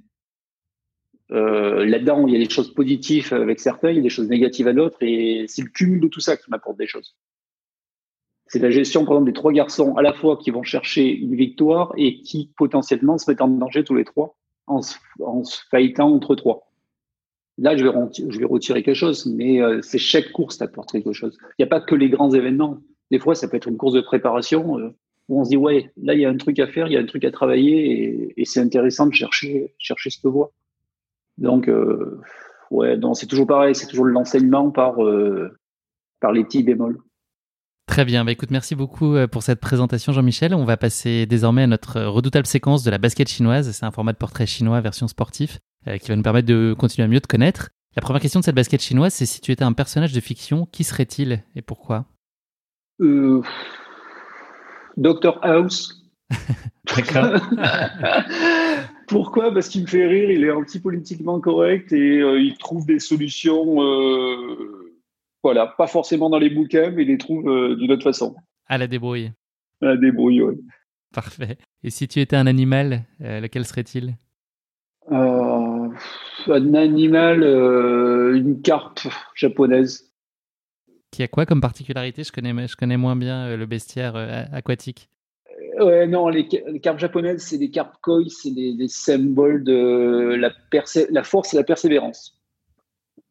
[1.32, 4.30] Euh, là-dedans, il y a des choses positives avec certains, il y a des choses
[4.30, 7.16] négatives à d'autres, et c'est le cumul de tout ça qui m'apporte des choses.
[8.48, 11.36] C'est la gestion, par exemple, des trois garçons à la fois qui vont chercher une
[11.36, 14.38] victoire et qui potentiellement se mettent en danger tous les trois
[14.68, 16.72] en se, en faillitant entre trois.
[17.58, 17.92] Là, je vais,
[18.30, 21.38] je vais retirer quelque chose, mais euh, c'est chaque course qui apporte quelque chose.
[21.58, 22.78] Il n'y a pas que les grands événements.
[23.12, 24.96] Des fois, ça peut être une course de préparation euh,
[25.28, 26.98] où on se dit, ouais, là, il y a un truc à faire, il y
[26.98, 30.54] a un truc à travailler, et, et c'est intéressant de chercher, chercher ce que voit.
[31.38, 32.22] Donc, euh,
[32.72, 35.58] ouais, c'est toujours pareil, c'est toujours l'enseignement par, euh,
[36.20, 37.00] par les petits bémols.
[37.88, 40.54] Très bien, bah écoute, merci beaucoup euh, pour cette présentation Jean-Michel.
[40.54, 43.72] On va passer désormais à notre redoutable séquence de la basket chinoise.
[43.72, 45.60] C'est un format de portrait chinois version sportif
[46.02, 47.70] qui va nous permettre de continuer à mieux te connaître.
[47.98, 50.68] La première question de cette basket chinoise, c'est si tu étais un personnage de fiction,
[50.72, 52.06] qui serait-il et pourquoi?
[53.02, 53.42] Euh,
[54.98, 56.04] Dr House.
[56.96, 57.40] D'accord.
[59.08, 59.54] Pourquoi?
[59.54, 63.82] Parce qu'il me fait rire, il est anti-politiquement correct et euh, il trouve des solutions,
[63.82, 64.94] euh,
[65.42, 68.36] voilà, pas forcément dans les bouquins, mais il les trouve euh, d'une autre façon.
[68.68, 69.32] À la débrouille.
[69.82, 70.56] À la débrouille, oui.
[71.14, 71.58] Parfait.
[71.84, 74.18] Et si tu étais un animal, lequel serait-il?
[75.10, 75.94] Un
[76.74, 77.44] animal,
[78.36, 80.14] une carpe japonaise.
[81.12, 82.26] Qui a quoi comme particularité?
[82.26, 84.18] Je connais, je connais moins bien le bestiaire
[84.52, 85.10] aquatique.
[85.80, 86.48] Ouais, non, les,
[86.82, 90.52] cartes japonaises, c'est des cartes koi, c'est des, symboles de la,
[91.10, 92.38] la force et la persévérance.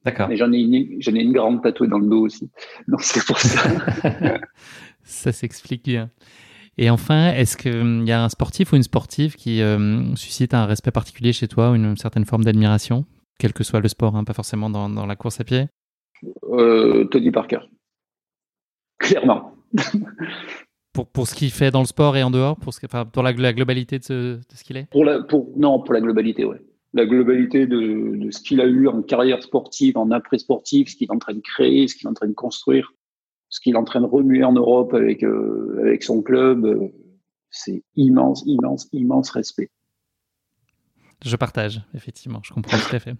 [0.05, 0.29] D'accord.
[0.29, 2.49] Mais j'en ai, une, j'en ai une grande tatouée dans le dos aussi.
[2.87, 3.71] Donc c'est pour ça.
[5.03, 6.11] ça s'explique bien.
[6.79, 10.55] Et enfin, est-ce qu'il hum, y a un sportif ou une sportive qui euh, suscite
[10.55, 13.05] un respect particulier chez toi ou une certaine forme d'admiration,
[13.39, 15.67] quel que soit le sport, hein, pas forcément dans, dans, la course à pied?
[16.51, 17.61] Euh, Tony Parker.
[18.99, 19.55] Clairement.
[20.97, 23.23] pour, pour ce qu'il fait dans le sport et en dehors, pour, ce, enfin, pour
[23.23, 24.89] la, globalité de ce, ce qu'il est?
[24.89, 26.59] Pour la, pour, Non, pour la globalité, ouais.
[26.95, 31.09] La globalité de, de ce qu'il a eu en carrière sportive, en après-sportive, ce qu'il
[31.09, 32.95] est en train de créer, ce qu'il est en train de construire,
[33.51, 36.89] ce qu'il est en train de remuer en Europe avec, euh, avec son club, euh,
[37.51, 39.69] c'est immense, immense, immense respect.
[41.23, 43.13] Je partage, effectivement, je comprends tout à fait.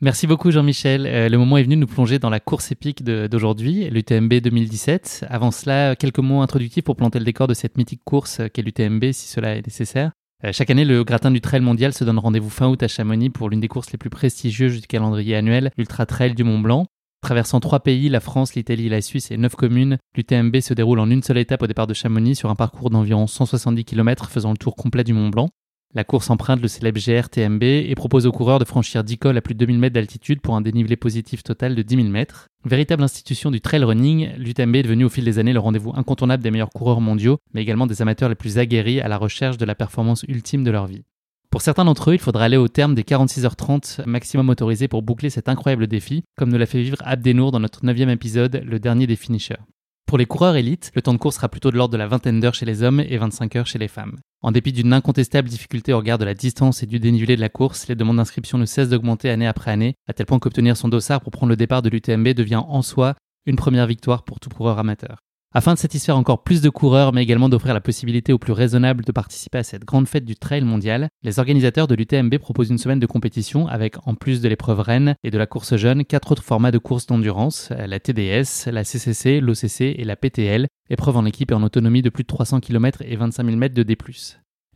[0.00, 1.06] Merci beaucoup Jean-Michel.
[1.06, 5.26] Euh, le moment est venu de nous plonger dans la course épique d'aujourd'hui, l'UTMB 2017.
[5.28, 9.12] Avant cela, quelques mots introductifs pour planter le décor de cette mythique course qu'est l'UTMB
[9.12, 10.10] si cela est nécessaire.
[10.44, 13.30] Euh, chaque année, le gratin du trail mondial se donne rendez-vous fin août à Chamonix
[13.30, 16.86] pour l'une des courses les plus prestigieuses du calendrier annuel, l'Ultra Trail du Mont Blanc.
[17.20, 21.08] Traversant trois pays, la France, l'Italie, la Suisse et neuf communes, l'UTMB se déroule en
[21.08, 24.56] une seule étape au départ de Chamonix sur un parcours d'environ 170 km faisant le
[24.56, 25.48] tour complet du Mont Blanc.
[25.94, 29.42] La course emprunte le célèbre GRTMB et propose aux coureurs de franchir 10 cols à
[29.42, 32.46] plus de 2000 mètres d'altitude pour un dénivelé positif total de 10 000 mètres.
[32.64, 36.42] Véritable institution du trail running, l'UTMB est devenu au fil des années le rendez-vous incontournable
[36.42, 39.66] des meilleurs coureurs mondiaux, mais également des amateurs les plus aguerris à la recherche de
[39.66, 41.02] la performance ultime de leur vie.
[41.50, 45.28] Pour certains d'entre eux, il faudra aller au terme des 46h30 maximum autorisés pour boucler
[45.28, 49.06] cet incroyable défi, comme nous l'a fait vivre Abdenour dans notre 9 épisode, le dernier
[49.06, 49.60] des finishers.
[50.06, 52.40] Pour les coureurs élites, le temps de course sera plutôt de l'ordre de la vingtaine
[52.40, 54.18] d'heures chez les hommes et 25 heures chez les femmes.
[54.42, 57.48] En dépit d'une incontestable difficulté au regard de la distance et du dénivelé de la
[57.48, 60.88] course, les demandes d'inscription ne cessent d'augmenter année après année, à tel point qu'obtenir son
[60.88, 63.14] dossard pour prendre le départ de l'UTMB devient en soi
[63.46, 65.18] une première victoire pour tout coureur amateur.
[65.54, 69.04] Afin de satisfaire encore plus de coureurs, mais également d'offrir la possibilité aux plus raisonnables
[69.04, 72.78] de participer à cette grande fête du trail mondial, les organisateurs de l'UTMB proposent une
[72.78, 76.32] semaine de compétition avec, en plus de l'épreuve Rennes et de la course jeune, quatre
[76.32, 81.26] autres formats de course d'endurance, la TDS, la CCC, l'OCC et la PTL, épreuve en
[81.26, 83.96] équipe et en autonomie de plus de 300 km et 25 000 mètres de D+.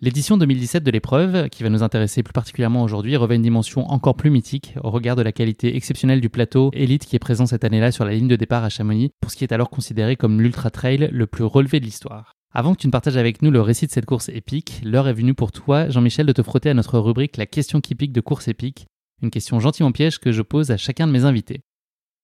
[0.03, 4.15] L'édition 2017 de l'épreuve, qui va nous intéresser plus particulièrement aujourd'hui, revêt une dimension encore
[4.15, 7.65] plus mythique au regard de la qualité exceptionnelle du plateau élite qui est présent cette
[7.65, 10.43] année-là sur la ligne de départ à Chamonix, pour ce qui est alors considéré comme
[10.43, 12.33] l'ultra trail le plus relevé de l'histoire.
[12.53, 15.15] Avant que tu ne partages avec nous le récit de cette course épique, l'heure est
[15.15, 18.21] venue pour toi, Jean-Michel, de te frotter à notre rubrique La question qui pique de
[18.21, 18.85] course épique,
[19.23, 21.63] une question gentiment piège que je pose à chacun de mes invités.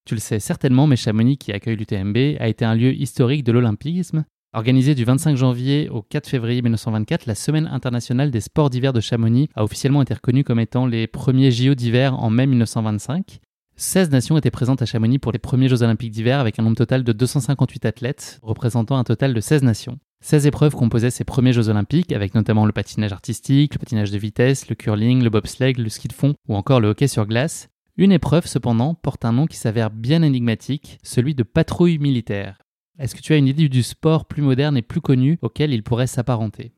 [0.04, 3.52] Tu le sais certainement, mais Chamonix, qui accueille l'UTMB, a été un lieu historique de
[3.52, 8.92] l'olympisme, Organisée du 25 janvier au 4 février 1924, la Semaine internationale des sports d'hiver
[8.92, 13.40] de Chamonix a officiellement été reconnue comme étant les premiers JO d'hiver en mai 1925.
[13.76, 16.76] 16 nations étaient présentes à Chamonix pour les premiers Jeux olympiques d'hiver avec un nombre
[16.76, 19.98] total de 258 athlètes, représentant un total de 16 nations.
[20.20, 24.18] 16 épreuves composaient ces premiers Jeux olympiques, avec notamment le patinage artistique, le patinage de
[24.18, 27.70] vitesse, le curling, le bobsleigh, le ski de fond ou encore le hockey sur glace.
[27.96, 32.58] Une épreuve, cependant, porte un nom qui s'avère bien énigmatique, celui de patrouille militaire.
[32.98, 35.82] Est-ce que tu as une idée du sport plus moderne et plus connu auquel il
[35.82, 36.72] pourrait s'apparenter?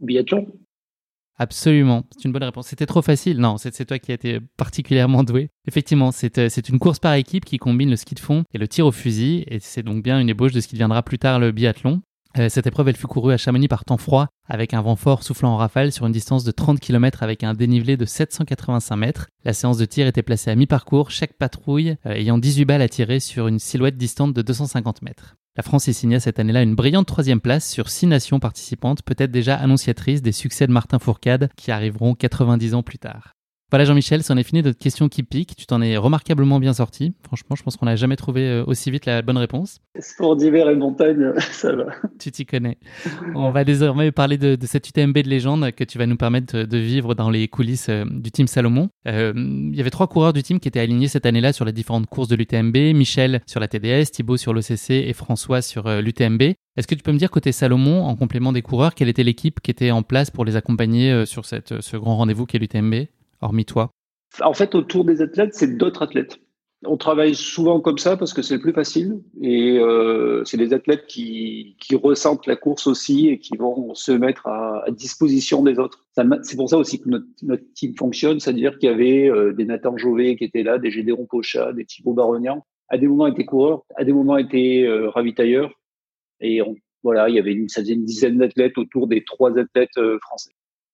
[0.00, 0.46] Biathlon
[1.36, 2.68] Absolument, c'est une bonne réponse.
[2.68, 3.38] C'était trop facile.
[3.38, 5.50] Non, c'est toi qui as été particulièrement doué.
[5.66, 8.68] Effectivement, euh, c'est une course par équipe qui combine le ski de fond et le
[8.68, 11.40] tir au fusil, et c'est donc bien une ébauche de ce qui deviendra plus tard
[11.40, 12.02] le biathlon.
[12.38, 15.22] Euh, cette épreuve, elle fut courue à Chamonix par temps froid, avec un vent fort
[15.22, 19.26] soufflant en rafale sur une distance de 30 km avec un dénivelé de 785 mètres.
[19.44, 22.88] La séance de tir était placée à mi-parcours, chaque patrouille euh, ayant 18 balles à
[22.88, 25.36] tirer sur une silhouette distante de 250 mètres.
[25.56, 29.30] La France y signa cette année-là une brillante troisième place sur six nations participantes, peut-être
[29.30, 33.34] déjà annonciatrices des succès de Martin Fourcade qui arriveront 90 ans plus tard.
[33.72, 35.56] Voilà Jean-Michel, c'en est fini de questions qui piquent.
[35.56, 37.14] Tu t'en es remarquablement bien sorti.
[37.24, 39.78] Franchement, je pense qu'on n'a jamais trouvé euh, aussi vite la bonne réponse.
[39.98, 41.86] Sport d'hiver et montagne, ça va.
[42.18, 42.76] Tu t'y connais.
[43.34, 46.64] On va désormais parler de, de, cette UTMB de légende que tu vas nous permettre
[46.64, 48.90] de vivre dans les coulisses euh, du team Salomon.
[49.08, 51.72] Euh, il y avait trois coureurs du team qui étaient alignés cette année-là sur les
[51.72, 52.76] différentes courses de l'UTMB.
[52.94, 56.42] Michel sur la TDS, Thibaut sur l'OCC et François sur l'UTMB.
[56.76, 59.60] Est-ce que tu peux me dire côté Salomon, en complément des coureurs, quelle était l'équipe
[59.60, 63.06] qui était en place pour les accompagner sur cette, ce grand rendez-vous qu'est l'UTMB
[63.42, 63.92] hormis toi
[64.40, 66.38] En fait, autour des athlètes, c'est d'autres athlètes.
[66.84, 70.72] On travaille souvent comme ça parce que c'est le plus facile et euh, c'est les
[70.72, 76.04] athlètes qui, ressentent la course aussi et qui vont se mettre à, disposition des autres.
[76.42, 79.96] C'est pour ça aussi que notre, team fonctionne, c'est-à-dire qu'il y avait euh, des Nathan
[79.96, 82.66] Jové qui étaient là, des Gédéron Pocha, des Thibaut Baronian.
[82.88, 85.70] À des moments étaient coureurs, à des moments étaient euh, ravitailleurs
[86.40, 86.60] et
[87.04, 90.50] voilà, il y avait une, ça une dizaine d'athlètes autour des trois athlètes français.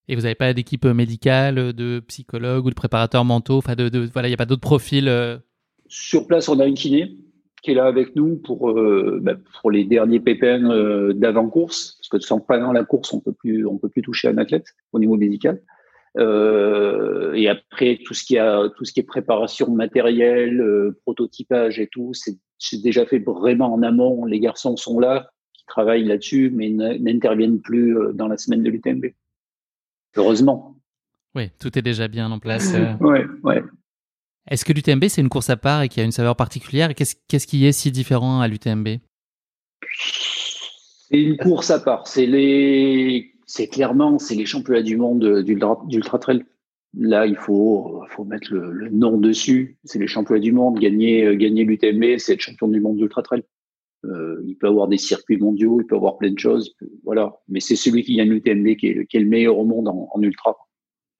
[0.08, 4.28] Et vous n'avez pas d'équipe médicale, de psychologue ou de préparateur mentaux Enfin, de, voilà,
[4.28, 5.36] il n'y a pas d'autres profils euh?
[5.86, 7.16] Sur place, on a une kiné
[7.62, 11.96] qui est là avec nous pour euh, bah, pour les derniers pépins euh, d'avant course,
[11.98, 14.66] parce que sans pendant la course, on peut plus on peut plus toucher un athlète
[14.92, 15.60] au niveau médical.
[16.16, 20.64] et après tout ce qui a tout ce qui est préparation matérielle,
[21.02, 24.24] prototypage et tout, c'est déjà fait vraiment en amont.
[24.24, 29.06] Les garçons sont là, qui travaillent là-dessus, mais n'interviennent plus dans la semaine de l'UTMB.
[30.16, 30.76] Heureusement.
[31.34, 32.74] Oui, tout est déjà bien en place.
[33.00, 33.62] ouais, ouais.
[34.50, 36.94] Est-ce que l'UTMB, c'est une course à part et qui a une saveur particulière?
[36.94, 38.88] Qu'est-ce qui est si différent à l'UTMB
[41.10, 42.06] C'est une course à part.
[42.06, 46.44] C'est les, c'est clairement, c'est les championnats du monde d'ultra trail.
[46.96, 49.78] Là, il faut, faut mettre le, nom dessus.
[49.84, 50.78] C'est les championnats du monde.
[50.78, 53.42] Gagner, gagner l'UTMB, c'est être champion du monde d'ultra trail.
[54.04, 57.36] Euh, il peut avoir des circuits mondiaux, il peut avoir plein de choses, voilà.
[57.48, 60.08] Mais c'est celui qui gagne l'UTMB qui est, qui est le meilleur au monde en,
[60.12, 60.56] en, ultra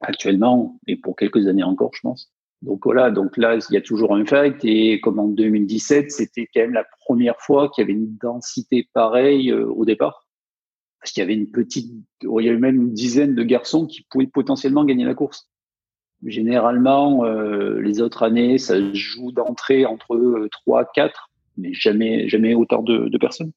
[0.01, 2.33] actuellement et pour quelques années encore, je pense.
[2.63, 6.49] Donc voilà, donc là il y a toujours un fight et comme en 2017, c'était
[6.53, 10.27] quand même la première fois qu'il y avait une densité pareille euh, au départ,
[11.01, 14.07] parce qu'il y avait une petite, il y avait même une dizaine de garçons qui
[14.09, 15.49] pouvaient potentiellement gagner la course.
[16.25, 21.28] Généralement, euh, les autres années, ça joue d'entrée entre 3, 4
[21.59, 23.53] mais jamais, jamais autant de, personnes.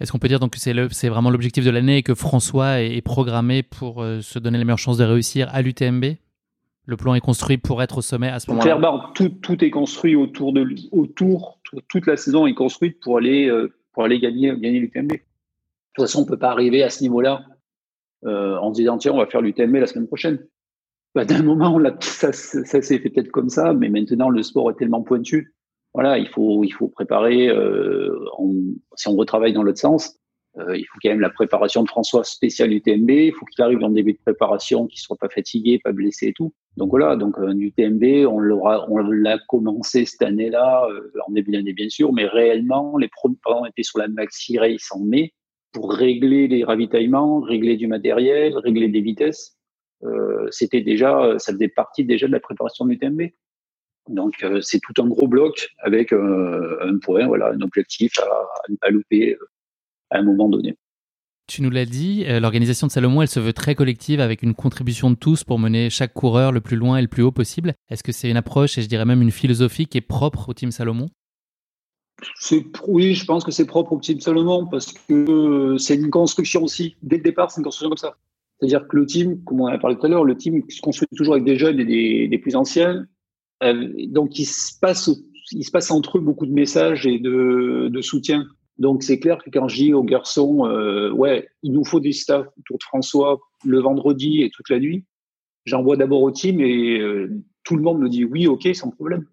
[0.00, 3.02] Est-ce qu'on peut dire donc que c'est, vraiment l'objectif de l'année et que François est,
[3.02, 6.04] programmé pour euh, se donner les meilleures chances de réussir à l'UTMB?
[6.86, 9.70] Le plan est construit pour être au sommet à ce moment-là Clairement, tout, tout est
[9.70, 14.48] construit autour de autour, toute la saison est construite pour aller, euh, pour aller gagner,
[14.58, 15.12] gagner l'UTMB.
[15.12, 15.16] De
[15.94, 17.44] toute façon, on ne peut pas arriver à ce niveau-là
[18.26, 20.40] euh, en se disant tiens, on va faire l'UTMB la semaine prochaine.
[21.14, 24.74] Bah, d'un moment, ça, ça s'est fait peut-être comme ça, mais maintenant, le sport est
[24.74, 25.54] tellement pointu
[25.94, 28.18] voilà, il faut, il faut préparer, euh,
[28.96, 30.18] si on retravaille dans l'autre sens,
[30.58, 33.82] euh, il faut quand même la préparation de François spécial UTMB, il faut qu'il arrive
[33.82, 36.52] en début de préparation, qu'il soit pas fatigué, pas blessé et tout.
[36.76, 41.52] Donc voilà, donc un UTMB, on l'aura, on l'a commencé cette année-là, euh, en début
[41.52, 43.36] d'année bien sûr, mais réellement, les premiers
[43.68, 45.32] étaient sur la Maxi Race en mai
[45.72, 49.56] pour régler les ravitaillements, régler du matériel, régler des vitesses.
[50.04, 53.22] Euh, c'était déjà, ça faisait partie déjà de la préparation de l'UTMB.
[54.08, 58.70] Donc euh, c'est tout un gros bloc avec euh, un point, voilà, un objectif à
[58.70, 59.48] ne pas louper euh,
[60.10, 60.76] à un moment donné.
[61.46, 65.10] Tu nous l'as dit, l'organisation de Salomon, elle se veut très collective avec une contribution
[65.10, 67.74] de tous pour mener chaque coureur le plus loin et le plus haut possible.
[67.90, 70.54] Est-ce que c'est une approche et je dirais même une philosophie qui est propre au
[70.54, 71.10] Team Salomon?
[72.88, 76.96] Oui, je pense que c'est propre au Team Salomon parce que c'est une construction aussi.
[77.02, 78.16] Dès le départ, c'est une construction comme ça.
[78.58, 81.08] C'est-à-dire que le team, comme on a parlé tout à l'heure, le team se construit
[81.14, 83.06] toujours avec des jeunes et des, des plus anciens
[83.60, 85.10] donc, il se passe,
[85.52, 88.46] il se passe entre eux beaucoup de messages et de, soutien.
[88.78, 92.12] Donc, c'est clair que quand je dis aux garçons, euh, ouais, il nous faut des
[92.12, 95.04] staff autour de François le vendredi et toute la nuit,
[95.64, 97.30] j'envoie d'abord au team et euh,
[97.62, 99.26] tout le monde me dit oui, ok, sans problème.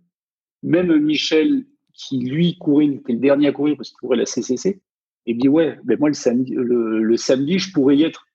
[0.63, 4.25] Même Michel, qui lui courait, il était le dernier à courir parce qu'il courait la
[4.25, 4.79] CCC,
[5.25, 8.27] et dit ouais, ben moi le samedi, le, samedi, je pourrais y être.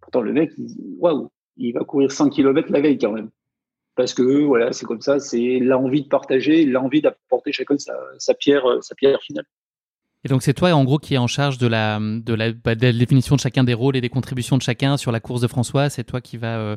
[0.00, 0.52] Pourtant, le mec,
[0.98, 3.30] waouh, il va courir 100 km la veille quand même
[3.96, 7.76] parce que voilà, c'est comme ça, c'est l'envie de partager, l'envie d'apporter chacun
[8.18, 9.44] sa, pierre, euh, sa pierre finale.
[10.24, 12.74] Et donc c'est toi en gros qui est en charge de la, de, la, bah,
[12.74, 15.42] de la définition de chacun des rôles et des contributions de chacun sur la course
[15.42, 15.90] de François.
[15.90, 16.76] C'est toi qui va euh,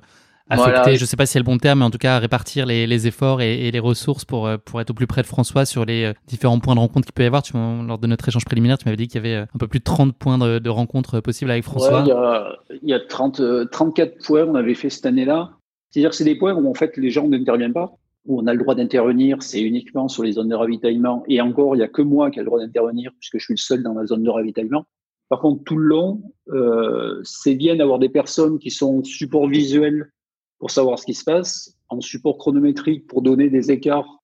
[0.50, 2.66] affecter, je ne sais pas si c'est le bon terme, mais en tout cas répartir
[2.66, 6.12] les, efforts et, les ressources pour, pour être au plus près de François sur les
[6.28, 7.42] différents points de rencontre qu'il peut y avoir.
[7.42, 9.80] Tu, lors de notre échange préliminaire, tu m'avais dit qu'il y avait un peu plus
[9.80, 12.02] de 30 points de, rencontre possibles avec François.
[12.06, 15.52] il y a, il y a 30, 34 points qu'on avait fait cette année-là.
[15.90, 18.54] C'est-à-dire que c'est des points où en fait les gens n'interviennent pas où on a
[18.54, 21.24] le droit d'intervenir, c'est uniquement sur les zones de ravitaillement.
[21.28, 23.54] Et encore, il n'y a que moi qui ai le droit d'intervenir puisque je suis
[23.54, 24.86] le seul dans la zone de ravitaillement.
[25.30, 30.12] Par contre, tout le long, euh, c'est bien d'avoir des personnes qui sont support visuel
[30.60, 34.24] pour savoir ce qui se passe, en support chronométrique pour donner des écarts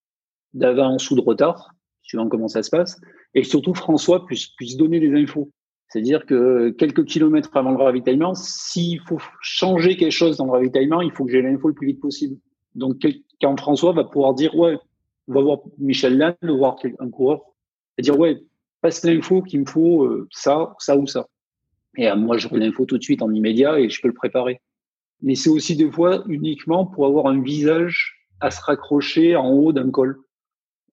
[0.53, 2.99] d'avance ou de retard, suivant comment ça se passe,
[3.33, 5.51] et surtout François puisse donner des infos.
[5.93, 11.01] C'est-à-dire que quelques kilomètres avant le ravitaillement, s'il faut changer quelque chose dans le ravitaillement,
[11.01, 12.35] il faut que j'ai l'info le plus vite possible.
[12.73, 13.05] Donc,
[13.39, 14.75] quand François va pouvoir dire, ouais,
[15.27, 17.41] on va voir Michel Lannes, voir un coureur,
[17.99, 18.41] et dire, ouais,
[18.81, 21.27] passe l'info qu'il me faut euh, ça, ça ou ça.
[21.95, 24.61] Et euh, moi, j'aurai l'info tout de suite en immédiat et je peux le préparer.
[25.21, 29.71] Mais c'est aussi des fois uniquement pour avoir un visage à se raccrocher en haut
[29.71, 30.22] d'un col.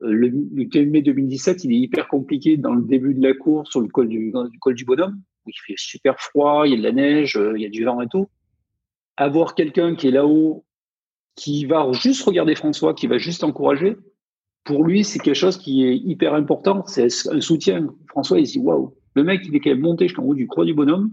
[0.03, 3.70] Euh, le, le TMB 2017, il est hyper compliqué dans le début de la course
[3.70, 6.78] sur le col du, col du bonhomme, où il fait super froid, il y a
[6.78, 8.28] de la neige, il y a du vent et tout.
[9.16, 10.64] Avoir quelqu'un qui est là-haut
[11.36, 13.96] qui va juste regarder François, qui va juste encourager,
[14.64, 16.84] pour lui, c'est quelque chose qui est hyper important.
[16.86, 17.88] C'est un soutien.
[18.09, 20.64] François, il dit waouh, le mec, il est quand même monté jusqu'en haut du croix
[20.64, 21.12] du bonhomme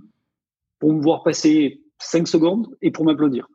[0.79, 3.47] pour me voir passer cinq secondes et pour m'applaudir.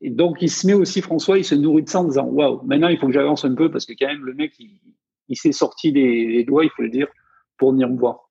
[0.00, 2.62] Et donc, il se met aussi, François, il se nourrit de ça en disant waouh,
[2.64, 5.52] maintenant, il faut que j'avance un peu parce que quand même, le mec, il, s'est
[5.52, 7.08] sorti des, doigts, il faut le dire,
[7.58, 8.30] pour venir me voir.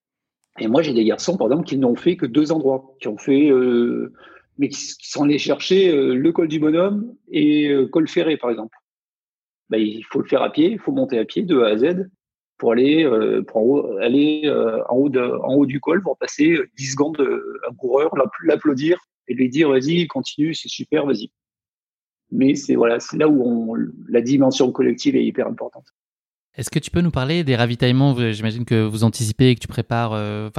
[0.59, 3.17] Et moi, j'ai des garçons, par exemple, qui n'ont fait que deux endroits, qui ont
[3.17, 4.11] fait euh,
[4.59, 8.51] mais qui, sont allés chercher euh, le col du bonhomme et euh, col ferré, par
[8.51, 8.77] exemple.
[9.69, 11.77] Ben, il faut le faire à pied, il faut monter à pied de A à
[11.77, 12.09] Z
[12.57, 14.51] pour aller, euh, pour aller
[14.89, 17.25] en, haut de, en haut du col, pour passer 10 secondes
[17.69, 18.13] un coureur,
[18.43, 18.99] l'applaudir
[19.29, 21.31] et lui dire vas-y, continue, c'est super, vas-y.
[22.31, 23.75] Mais c'est voilà, là où
[24.07, 25.85] la dimension collective est hyper importante.
[26.59, 28.15] Est-ce que tu peux nous parler des ravitaillements?
[28.31, 30.49] J'imagine que vous anticipez et que tu prépares euh,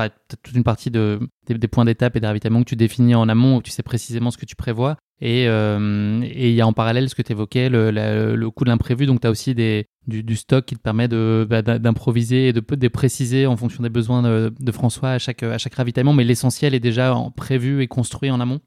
[0.43, 3.57] toute une partie de, des, points d'étape et des ravitaillements que tu définis en amont,
[3.57, 4.97] où tu sais précisément ce que tu prévois.
[5.21, 8.71] Et euh, il y a en parallèle ce que tu évoquais, le, le coût de
[8.71, 9.05] l'imprévu.
[9.05, 12.89] Donc tu as aussi des, du, stock qui te permet bah, d'improviser et de, de
[12.89, 16.15] préciser en fonction des besoins de, de, François à chaque, à chaque ravitaillement.
[16.15, 18.61] Mais l'essentiel est déjà prévu et construit en amont?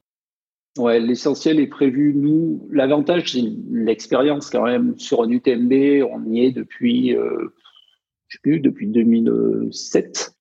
[0.78, 2.14] Ouais, l'essentiel est prévu.
[2.16, 6.04] Nous, l'avantage, c'est l'expérience quand même sur un UTMB.
[6.12, 7.54] On y est depuis, euh,
[8.28, 10.34] je sais plus, depuis 2007,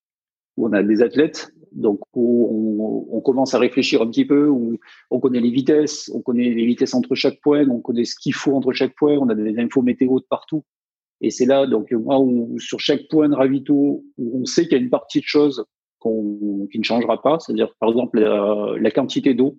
[0.56, 1.52] où on a des athlètes.
[1.72, 4.78] Donc, où on, commence à réfléchir un petit peu, où
[5.10, 8.34] on connaît les vitesses, on connaît les vitesses entre chaque point, on connaît ce qu'il
[8.34, 10.64] faut entre chaque point, on a des infos météo de partout.
[11.20, 14.72] Et c'est là, donc, moi, où, sur chaque point de ravito, où on sait qu'il
[14.72, 15.64] y a une partie de choses
[16.02, 19.56] qui ne changera pas, c'est-à-dire, par exemple, la quantité d'eau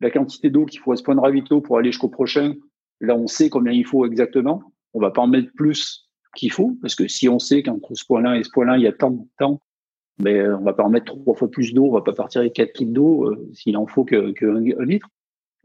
[0.00, 2.54] la quantité d'eau qu'il faut à ce point de ravito pour aller jusqu'au prochain,
[3.00, 4.62] là, on sait combien il faut exactement.
[4.94, 8.04] On va pas en mettre plus qu'il faut, parce que si on sait qu'entre ce
[8.04, 9.60] point-là et ce point-là, il y a tant de temps,
[10.18, 12.54] ben, on va pas en mettre trois fois plus d'eau, on va pas partir avec
[12.54, 14.34] 4 litres d'eau euh, s'il en faut que,
[14.82, 15.08] litre.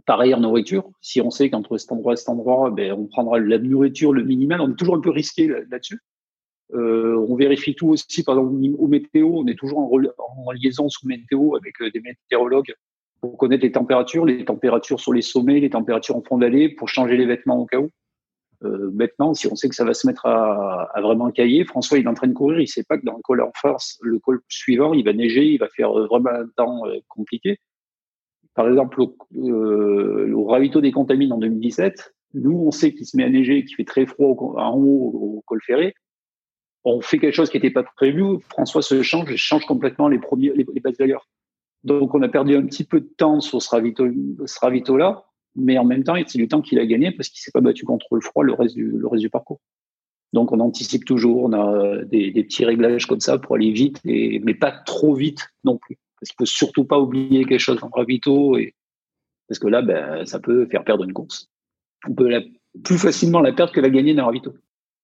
[0.06, 3.40] Pareil en nourriture, si on sait qu'entre cet endroit et cet endroit, ben, on prendra
[3.40, 6.00] la nourriture le minimal, on est toujours un peu risqué là-dessus.
[6.74, 10.90] Euh, on vérifie tout aussi, par exemple, au météo, on est toujours en, en liaison
[10.90, 12.74] sous météo avec euh, des météorologues
[13.22, 16.90] pour connaître les températures, les températures sur les sommets, les températures en fond d'allée, pour
[16.90, 17.90] changer les vêtements au cas où.
[18.64, 21.98] Euh, maintenant, si on sait que ça va se mettre à, à, vraiment cailler, François,
[21.98, 23.98] il est en train de courir, il sait pas que dans le col en face,
[24.02, 27.58] le col suivant, il va neiger, il va faire vraiment un temps euh, compliqué.
[28.54, 33.18] Par exemple, au, euh, au ravito des contamines en 2017, nous, on sait qu'il se
[33.18, 35.94] met à neiger, qu'il fait très froid en haut au col ferré.
[36.84, 38.40] On fait quelque chose qui n'était pas prévu.
[38.50, 41.28] François se change change complètement les premiers, les bases d'ailleurs.
[41.84, 45.26] Donc, on a perdu un petit peu de temps sur ce ravito-là,
[45.56, 47.86] mais en même temps, c'est du temps qu'il a gagné parce qu'il s'est pas battu
[47.86, 49.60] contre le froid le reste du, parcours.
[50.34, 54.00] Donc, on anticipe toujours, on a des, des petits réglages comme ça pour aller vite,
[54.06, 55.98] mais pas trop vite non plus.
[56.20, 58.76] Parce qu'il faut surtout pas oublier quelque chose en ravito, et,
[59.48, 61.50] parce que là, ben, ça peut faire perdre une course.
[62.08, 62.30] On peut
[62.84, 64.54] plus facilement la perdre que la gagner dans ravito.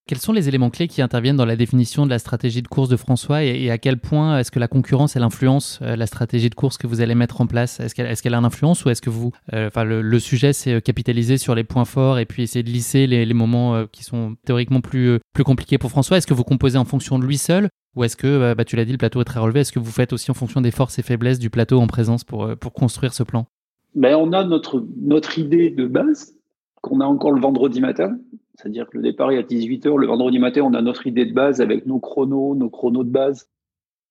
[0.08, 2.88] Quels sont les éléments clés qui interviennent dans la définition de la stratégie de course
[2.88, 6.50] de François et, à quel point est-ce que la concurrence elle influence euh, la stratégie
[6.50, 7.82] de course que vous allez mettre en place?
[7.82, 10.76] Est-ce qu'elle est a une influence ou est-ce que vous, euh, enfin le, sujet c'est
[10.76, 14.06] euh, capitaliser sur les points forts et puis essayer de lisser les, les moments qui
[14.06, 16.16] sont théoriquement plus plus compliqués pour François?
[16.16, 18.86] Est-ce que vous composez en fonction de lui seul ou est-ce que, bah, tu l'as
[18.86, 19.60] dit, le plateau est très relevé?
[19.60, 22.24] Est-ce que vous faites aussi en fonction des forces et faiblesses du plateau en présence
[22.24, 23.46] pour pour construire ce plan?
[23.94, 26.34] Ben, on a notre notre idée de base
[26.82, 28.18] qu'on a encore le vendredi matin
[28.58, 29.96] c'est-à-dire que le départ est à 18h.
[29.98, 33.12] Le vendredi matin, on a notre idée de base avec nos chronos, nos chronos de
[33.12, 33.50] base.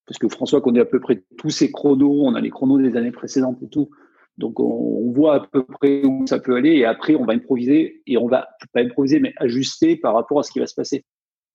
[0.07, 2.23] Parce que François connaît à peu près tous ses chronos.
[2.25, 3.91] On a les chronos des années précédentes et tout.
[4.39, 8.03] Donc on, voit à peu près où ça peut aller et après on va improviser
[8.07, 11.07] et on va pas improviser mais ajuster par rapport à ce qui va se passer.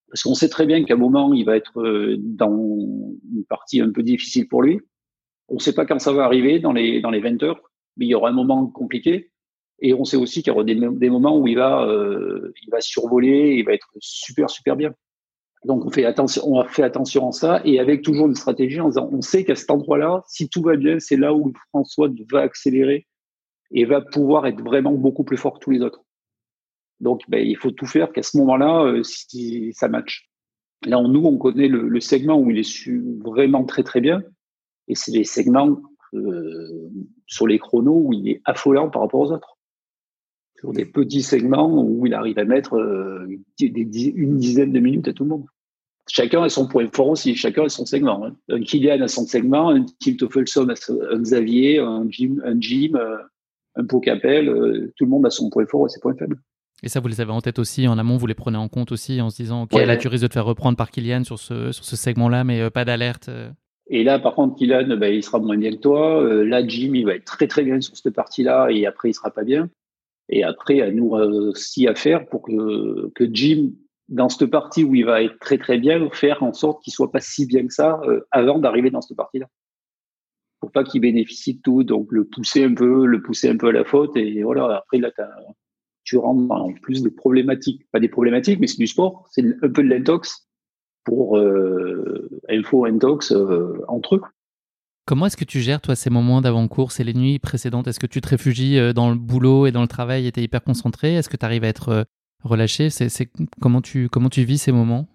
[0.09, 3.81] Parce qu'on sait très bien qu'à un moment il va être euh, dans une partie
[3.81, 4.79] un peu difficile pour lui.
[5.47, 7.61] On ne sait pas quand ça va arriver dans les dans les 20 heures,
[7.97, 9.30] mais il y aura un moment compliqué.
[9.81, 12.81] Et on sait aussi qu'il y aura des, moments où il va euh, il va
[12.81, 14.93] survoler, il va être super super bien.
[15.65, 18.89] Donc on fait attention, on fait attention à ça et avec toujours une stratégie en
[18.89, 22.41] disant on sait qu'à cet endroit-là, si tout va bien, c'est là où François va
[22.41, 23.07] accélérer
[23.71, 26.03] et va pouvoir être vraiment beaucoup plus fort que tous les autres.
[26.99, 29.01] Donc ben, il faut tout faire qu'à ce moment-là, euh,
[29.73, 30.29] ça match.
[30.85, 34.23] Là, nous, on connaît le, segment où il est su vraiment très très bien
[34.87, 35.79] et c'est les segments
[36.13, 36.89] euh,
[37.27, 39.57] sur les chronos où il est affolant par rapport aux autres
[40.61, 43.27] sur des petits segments où il arrive à mettre euh,
[43.59, 45.45] une dizaine de minutes à tout le monde.
[46.07, 48.25] Chacun a son point fort aussi, chacun a son segment.
[48.25, 48.35] Hein.
[48.49, 50.75] Un Kylian a son segment, un Tim Toffelson a
[51.13, 53.17] un Xavier, un Jim, un, Jim, euh,
[53.75, 56.37] un Pocapel, euh, tout le monde a son point fort et ses points faibles.
[56.83, 58.91] Et ça, vous les avez en tête aussi en amont, vous les prenez en compte
[58.91, 61.39] aussi en se disant, ok, là tu risques de te faire reprendre par Kylian sur
[61.39, 63.29] ce, sur ce segment-là, mais pas d'alerte.
[63.87, 66.23] Et là, par contre, Kylian, ben, il sera moins bien que toi.
[66.43, 69.29] là, Jim, il va être très très bien sur cette partie-là et après, il sera
[69.29, 69.69] pas bien.
[70.29, 73.71] Et après, à nous aussi à faire pour que, que Jim,
[74.11, 77.11] dans cette partie où il va être très très bien, faire en sorte qu'il soit
[77.11, 79.47] pas si bien que ça euh, avant d'arriver dans cette partie-là.
[80.59, 83.69] Pour pas qu'il bénéficie de tout, donc le pousser un peu, le pousser un peu
[83.69, 84.75] à la faute, et voilà.
[84.75, 85.11] Après là,
[86.03, 89.69] tu rentres en plus des problématiques, pas des problématiques, mais c'est du sport, c'est un
[89.69, 90.47] peu de l'intox
[91.03, 94.21] pour euh, info intox euh, entre eux.
[95.11, 97.85] Comment est-ce que tu gères, toi, ces moments d'avant-course et les nuits précédentes?
[97.85, 100.39] Est-ce que tu te réfugies euh, dans le boulot et dans le travail et tu
[100.39, 101.15] es hyper concentré?
[101.15, 102.03] Est-ce que tu arrives à être euh,
[102.45, 102.89] relâché?
[102.89, 104.07] C'est, comment, tu,
[104.37, 105.09] vis ces moments?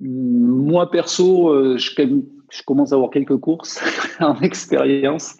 [0.00, 3.78] Moi, perso, euh, je, commence à avoir quelques courses
[4.20, 5.36] en expérience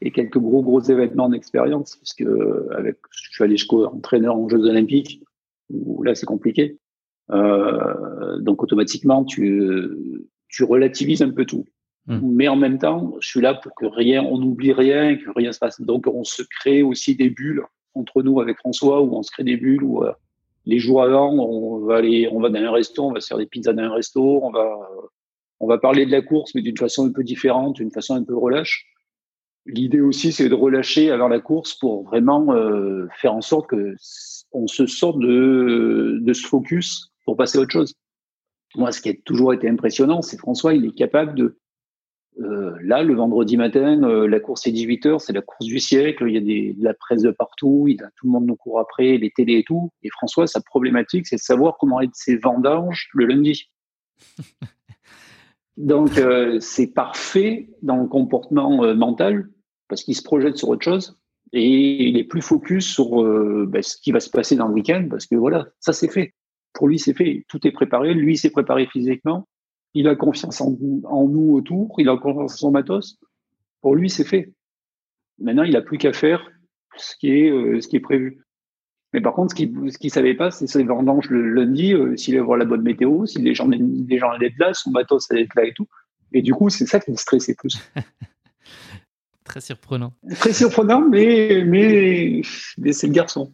[0.00, 4.38] et quelques gros, gros événements en expérience, parce que avec, je suis allé jusqu'au entraîneur
[4.38, 5.22] en Jeux Olympiques,
[5.68, 6.78] où là, c'est compliqué.
[7.28, 10.24] donc, automatiquement, tu
[10.62, 11.66] relativises un peu tout.
[12.10, 12.20] Mmh.
[12.22, 15.52] Mais en même temps, je suis là pour que rien, on n'oublie rien, que rien
[15.52, 15.80] se passe.
[15.80, 17.62] Donc, on se crée aussi des bulles
[17.94, 20.12] entre nous avec François, où on se crée des bulles où euh,
[20.66, 23.38] les jours avant, on va aller, on va dans un resto, on va se faire
[23.38, 24.76] des pizzas dans un resto, on va,
[25.60, 28.24] on va parler de la course, mais d'une façon un peu différente, d'une façon un
[28.24, 28.86] peu relâche.
[29.66, 33.94] L'idée aussi, c'est de relâcher avant la course pour vraiment euh, faire en sorte que
[34.52, 37.94] on se sorte de, de ce focus pour passer à autre chose.
[38.74, 41.58] Moi, ce qui a toujours été impressionnant, c'est François, il est capable de
[42.38, 46.24] euh, là, le vendredi matin, euh, la course est 18h, c'est la course du siècle,
[46.28, 48.56] il y a des, de la presse de partout, il a, tout le monde nous
[48.56, 49.90] court après, les télés et tout.
[50.02, 53.70] Et François, sa problématique, c'est de savoir comment être ses vendanges le lundi.
[55.76, 59.48] Donc, euh, c'est parfait dans le comportement mental,
[59.88, 61.18] parce qu'il se projette sur autre chose,
[61.52, 63.22] et il est plus focus sur
[63.66, 66.34] ben, ce qui va se passer dans le week-end, parce que voilà, ça c'est fait.
[66.74, 67.44] Pour lui, c'est fait.
[67.48, 68.14] Tout est préparé.
[68.14, 69.48] Lui, s'est préparé physiquement
[69.94, 73.18] il a confiance en, nous autour, il a confiance en son matos.
[73.80, 74.52] Pour lui, c'est fait.
[75.38, 76.48] Maintenant, il n'a plus qu'à faire
[76.96, 78.44] ce qui est, euh, ce qui est prévu.
[79.12, 82.34] Mais par contre, ce qu'il ne savait pas, c'est ses vendanges le lundi, euh, s'il
[82.34, 85.30] allait voir la bonne météo, si les gens, les gens allaient être là, son matos
[85.30, 85.88] allait être là et tout.
[86.32, 87.76] Et du coup, c'est ça qui me stressait plus.
[89.44, 90.12] Très surprenant.
[90.38, 92.42] Très surprenant, mais, mais,
[92.78, 93.52] mais c'est le garçon.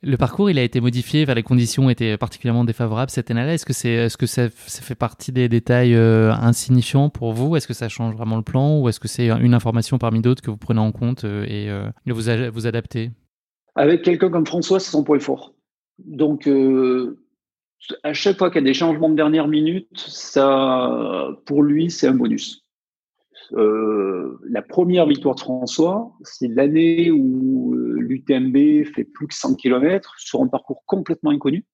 [0.00, 3.54] Le parcours, il a été modifié, les conditions étaient particulièrement défavorables cette année-là.
[3.54, 7.56] Est-ce que, c'est, est-ce que ça, fait partie des détails euh, insignifiants pour vous?
[7.56, 10.40] Est-ce que ça change vraiment le plan ou est-ce que c'est une information parmi d'autres
[10.40, 13.10] que vous prenez en compte euh, et euh, vous, vous adaptez?
[13.74, 15.54] Avec quelqu'un comme François, c'est son point fort.
[15.98, 16.48] Donc,
[18.04, 22.06] à chaque fois qu'il y a des changements de dernière minute, ça, pour lui, c'est
[22.06, 22.64] un bonus.
[23.52, 27.87] Euh, la première victoire de François, c'est l'année où euh,
[28.18, 31.64] l'UTMB fait plus que 100 km sur un parcours complètement inconnu.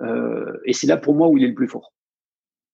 [0.00, 1.92] Euh, et c'est là pour moi où il est le plus fort.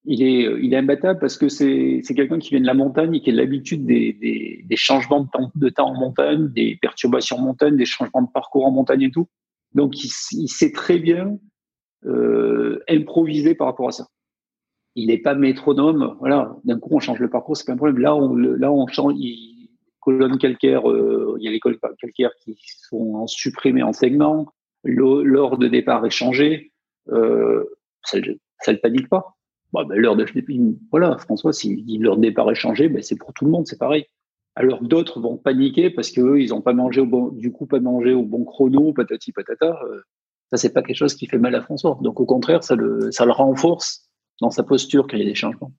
[0.04, 3.20] Il est, il est imbattable parce que c'est, quelqu'un qui vient de la montagne et
[3.20, 7.36] qui a l'habitude des, des, des changements de temps, de temps en montagne, des perturbations
[7.36, 9.28] en montagne, des changements de parcours en montagne et tout.
[9.74, 11.36] Donc il, sait très bien
[12.06, 14.06] euh, improviser par rapport à ça
[14.98, 16.16] il n'est pas métronome.
[16.18, 17.98] Voilà, d'un coup on change le parcours, c'est pas un problème.
[17.98, 19.14] Là, on, là on change.
[20.08, 22.56] Colonne calcaire, euh, il y a les colonnes calcaires qui
[22.88, 24.46] sont supprimées en segments.
[24.84, 26.72] L'heure de départ est changée.
[27.10, 27.64] Euh,
[28.04, 28.18] ça,
[28.60, 29.36] ça le panique pas.
[29.72, 30.24] Bon, ben, l'heure de
[30.90, 31.52] voilà, François,
[32.00, 34.06] l'heure de départ est changée, ben, c'est pour tout le monde, c'est pareil.
[34.54, 37.78] Alors d'autres vont paniquer parce qu'eux, ils n'ont pas mangé au bon, du coup, pas
[37.78, 39.78] mangé au bon chrono, patati patata.
[39.84, 40.00] Euh,
[40.50, 41.98] ça, c'est pas quelque chose qui fait mal à François.
[42.00, 44.08] Donc au contraire, ça le, ça le renforce
[44.40, 45.72] dans sa posture qu'il y a des changements.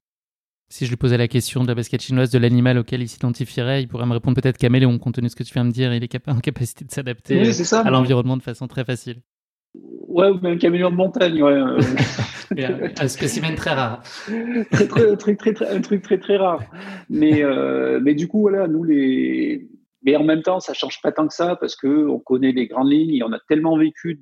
[0.71, 3.81] Si je lui posais la question de la basket chinoise, de l'animal auquel il s'identifierait,
[3.81, 5.73] il pourrait me répondre peut-être caméléon, compte tenu de ce que tu viens de me
[5.73, 5.91] dire.
[5.95, 7.41] Il est en capacité de s'adapter
[7.73, 9.21] à l'environnement de façon très facile.
[9.73, 11.59] Ouais, ou même caméléon de montagne, ouais.
[12.99, 14.03] un spécimen très rare.
[14.71, 16.61] très, très, très, très, un truc très, très rare.
[17.09, 19.67] Mais, euh, mais du coup, voilà, nous, les.
[20.03, 22.67] Mais en même temps, ça change pas tant que ça parce que on connaît les
[22.67, 24.21] grandes lignes et on a tellement vécu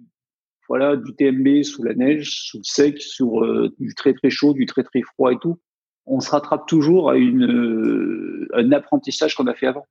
[0.70, 4.54] voilà, du TMB sous la neige, sous le sec, sur euh, du très très chaud,
[4.54, 5.60] du très très froid et tout
[6.08, 9.86] on se rattrape toujours à une, euh, un apprentissage qu'on a fait avant.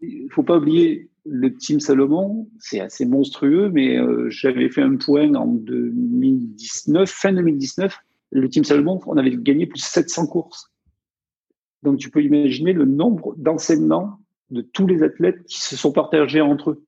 [0.00, 4.96] Il faut pas oublier le Team Salomon, c'est assez monstrueux, mais euh, j'avais fait un
[4.96, 7.96] point en 2019, fin 2019.
[8.32, 10.72] Le Team Salomon, on avait gagné plus de 700 courses.
[11.82, 14.18] Donc tu peux imaginer le nombre d'enseignements
[14.50, 16.84] de tous les athlètes qui se sont partagés entre eux.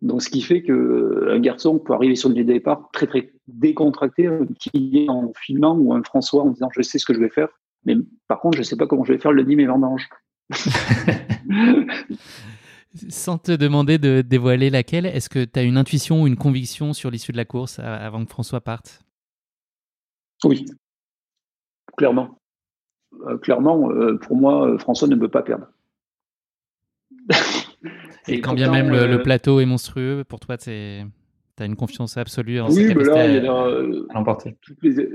[0.00, 4.28] Donc, ce qui fait qu'un garçon peut arriver sur le départ très, très décontracté,
[4.58, 7.30] qui est en filmant ou un François en disant je sais ce que je vais
[7.30, 7.48] faire,
[7.84, 7.96] mais
[8.28, 10.08] par contre, je ne sais pas comment je vais faire le lundi mes vendanges.
[13.08, 16.92] Sans te demander de dévoiler laquelle, est-ce que tu as une intuition ou une conviction
[16.92, 19.02] sur l'issue de la course avant que François parte?
[20.44, 20.64] Oui,
[21.96, 22.38] clairement.
[23.26, 25.66] Euh, clairement, euh, pour moi, euh, François ne peut pas perdre.
[28.26, 32.60] Et quand bien même le, plateau est monstrueux, pour toi, tu as une confiance absolue
[32.60, 34.06] en oui, mais là, il y a, euh,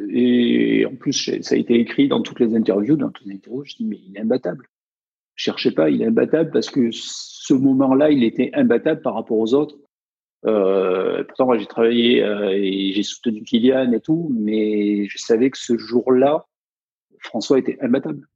[0.09, 3.63] et en plus, ça a été écrit dans toutes les interviews, dans toutes les interviews,
[3.65, 4.67] je dis, mais il est imbattable.
[5.35, 9.53] Cherchez pas, il est imbattable parce que ce moment-là, il était imbattable par rapport aux
[9.53, 9.77] autres.
[10.45, 15.49] Euh, pourtant, moi, j'ai travaillé euh, et j'ai soutenu Kylian et tout, mais je savais
[15.49, 16.45] que ce jour-là,
[17.19, 18.27] François était imbattable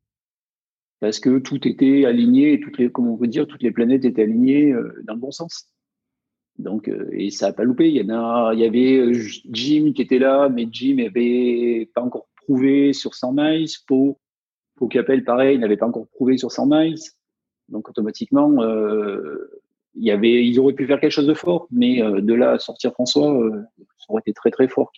[0.99, 4.23] parce que tout était aligné, toutes les, comment on peut dire, toutes les planètes étaient
[4.23, 5.67] alignées euh, dans le bon sens.
[6.57, 7.89] Donc, euh, et ça n'a pas loupé.
[7.89, 9.13] Il y en a, il y avait euh,
[9.51, 13.67] Jim qui était là, mais Jim n'avait pas encore prouvé sur 100 miles.
[13.87, 14.17] Po,
[14.75, 16.99] Po Capel, pareil, il n'avait pas encore prouvé sur 100 miles.
[17.69, 18.63] Donc, automatiquement,
[19.93, 22.59] il y avait, ils auraient pu faire quelque chose de fort, mais de là à
[22.59, 23.37] sortir François,
[23.97, 24.89] ça aurait été très très fort.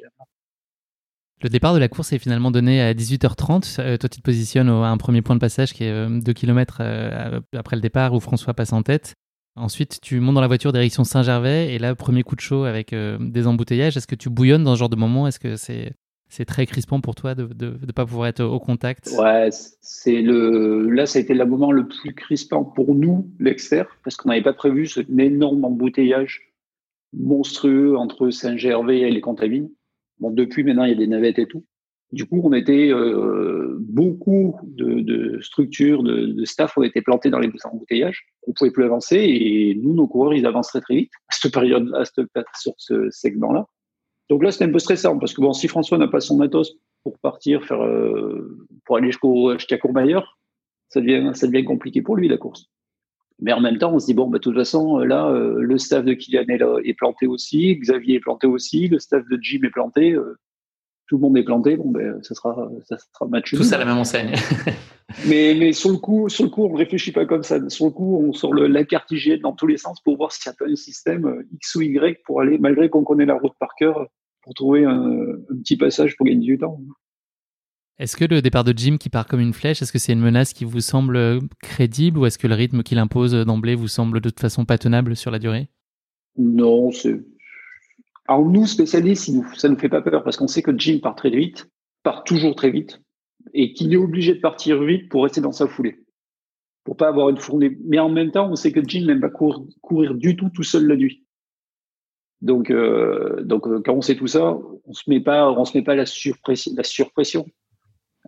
[1.41, 3.79] Le départ de la course est finalement donné à 18h30.
[3.79, 6.33] Euh, toi, tu te positionnes à un premier point de passage qui est 2 euh,
[6.33, 9.13] km euh, après le départ où François passe en tête.
[9.55, 12.93] Ensuite, tu montes dans la voiture direction Saint-Gervais et là, premier coup de chaud avec
[12.93, 13.97] des embouteillages.
[13.97, 15.27] Est-ce que tu bouillonnes dans ce genre de moment?
[15.27, 19.09] Est-ce que c'est très crispant pour toi de ne pas pouvoir être au contact?
[19.17, 19.49] Ouais,
[19.81, 24.15] c'est le là, ça a été le moment le plus crispant pour nous, l'exter, parce
[24.15, 26.53] qu'on n'avait pas prévu ce énorme embouteillage
[27.11, 29.69] monstrueux entre Saint-Gervais et les Contamines.
[30.19, 31.65] Bon, depuis maintenant, il y a des navettes et tout.
[32.11, 37.29] Du coup, on était euh, beaucoup de, de structures, de, de, staff ont été plantés
[37.29, 38.25] dans les embouteillages.
[38.47, 41.93] On pouvait plus avancer et nous, nos coureurs, ils avancent très vite à cette période,
[41.93, 42.25] à cette,
[42.59, 43.67] sur ce segment-là.
[44.29, 46.77] Donc là, c'était un peu stressant parce que bon, si François n'a pas son matos
[47.03, 50.39] pour partir faire, euh, pour aller jusqu'au jusqu'à Courmayeur,
[50.89, 52.69] ça devient ça devient compliqué pour lui la course.
[53.41, 55.61] Mais en même temps, on se dit, bon, bah, de toute façon, euh, là, euh,
[55.61, 59.23] le staff de Kylian est, là, est, planté aussi, Xavier est planté aussi, le staff
[59.29, 60.37] de Jim est planté, euh,
[61.07, 63.55] tout le monde est planté, bon, ben, ça sera, ça sera match.
[63.55, 64.33] Tous à la même enseigne.
[65.27, 67.57] mais, mais sur le coup, sur le coup, on réfléchit pas comme ça.
[67.69, 70.31] Sur le coup, on sort le, la carte IGN dans tous les sens pour voir
[70.31, 73.35] s'il y a pas un système X ou Y pour aller, malgré qu'on connaît la
[73.35, 74.07] route par cœur,
[74.43, 76.79] pour trouver un, un petit passage pour gagner du temps.
[77.99, 80.21] Est-ce que le départ de Jim qui part comme une flèche, est-ce que c'est une
[80.21, 84.21] menace qui vous semble crédible ou est-ce que le rythme qu'il impose d'emblée vous semble
[84.21, 85.67] de toute façon pas tenable sur la durée?
[86.37, 87.19] Non, c'est.
[88.25, 91.15] Alors nous, spécialistes, ça ne nous fait pas peur parce qu'on sait que Jim part
[91.15, 91.69] très vite,
[92.03, 93.01] part toujours très vite,
[93.53, 96.05] et qu'il est obligé de partir vite pour rester dans sa foulée,
[96.85, 97.77] pour pas avoir une fournée.
[97.83, 100.87] Mais en même temps, on sait que Jim n'aime pas courir, du tout tout seul
[100.87, 101.25] la nuit.
[102.41, 105.83] Donc, euh, euh, quand on sait tout ça, on se met pas, on se met
[105.83, 107.45] pas la surpression.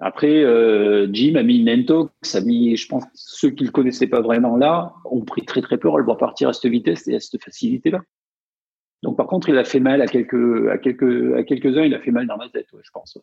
[0.04, 4.08] Après, euh, Jim a mis une intox, a mis, je pense, ceux qui le connaissaient
[4.08, 7.08] pas vraiment là, ont pris très très peur à le voir partir à cette vitesse
[7.08, 8.02] et à cette facilité-là.
[9.04, 12.00] Donc par contre, il a fait mal à quelques, à quelques, à quelques-uns, il a
[12.00, 13.20] fait mal dans la tête, je pense.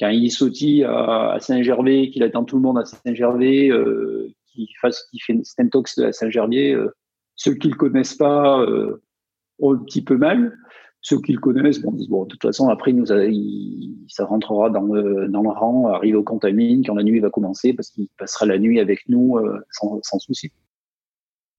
[0.00, 5.06] Quand il sautille à, Saint-Gervais, qu'il attend tout le monde à Saint-Gervais, euh, qu'il fasse,
[5.10, 6.88] qu'il fait intox à Saint-Gervais, euh,
[7.36, 9.02] ceux qui le connaissent pas euh,
[9.58, 10.56] ont un petit peu mal
[11.04, 13.04] ceux qui le connaissent bon, disent bon, de toute façon, après, nous
[14.08, 17.74] ça rentrera dans le, dans le rang, arrive au contamine, quand la nuit va commencer,
[17.74, 20.50] parce qu'il passera la nuit avec nous euh, sans, sans, souci.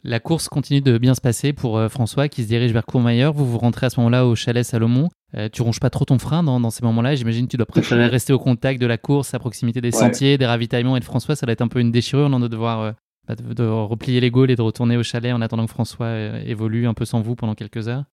[0.03, 3.33] La course continue de bien se passer pour euh, François qui se dirige vers Courmayeur.
[3.33, 5.09] Vous vous rentrez à ce moment-là au chalet Salomon.
[5.35, 7.13] Euh, tu ronges pas trop ton frein dans, dans ces moments-là.
[7.13, 10.39] J'imagine que tu dois préférer rester au contact de la course, à proximité des sentiers,
[10.39, 11.35] des ravitaillements et de François.
[11.35, 12.95] Ça va être un peu une déchirure non, de devoir
[13.27, 16.39] bah, de, de, replier les Gaules et de retourner au chalet en attendant que François
[16.43, 18.05] évolue un peu sans vous pendant quelques heures.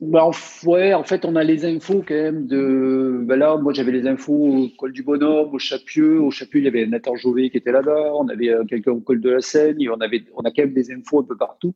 [0.00, 0.28] Bah,
[0.64, 3.22] ouais, en fait, on a les infos quand même de.
[3.24, 6.20] Bah là, moi, j'avais les infos au col du Bonhomme, au Chapieux.
[6.20, 8.12] Au Chapieux, il y avait Nathan Jovet qui était là-bas.
[8.14, 9.78] On avait euh, quelqu'un au col de la Seine.
[9.88, 11.74] on, avait, on a quand même des infos un peu partout.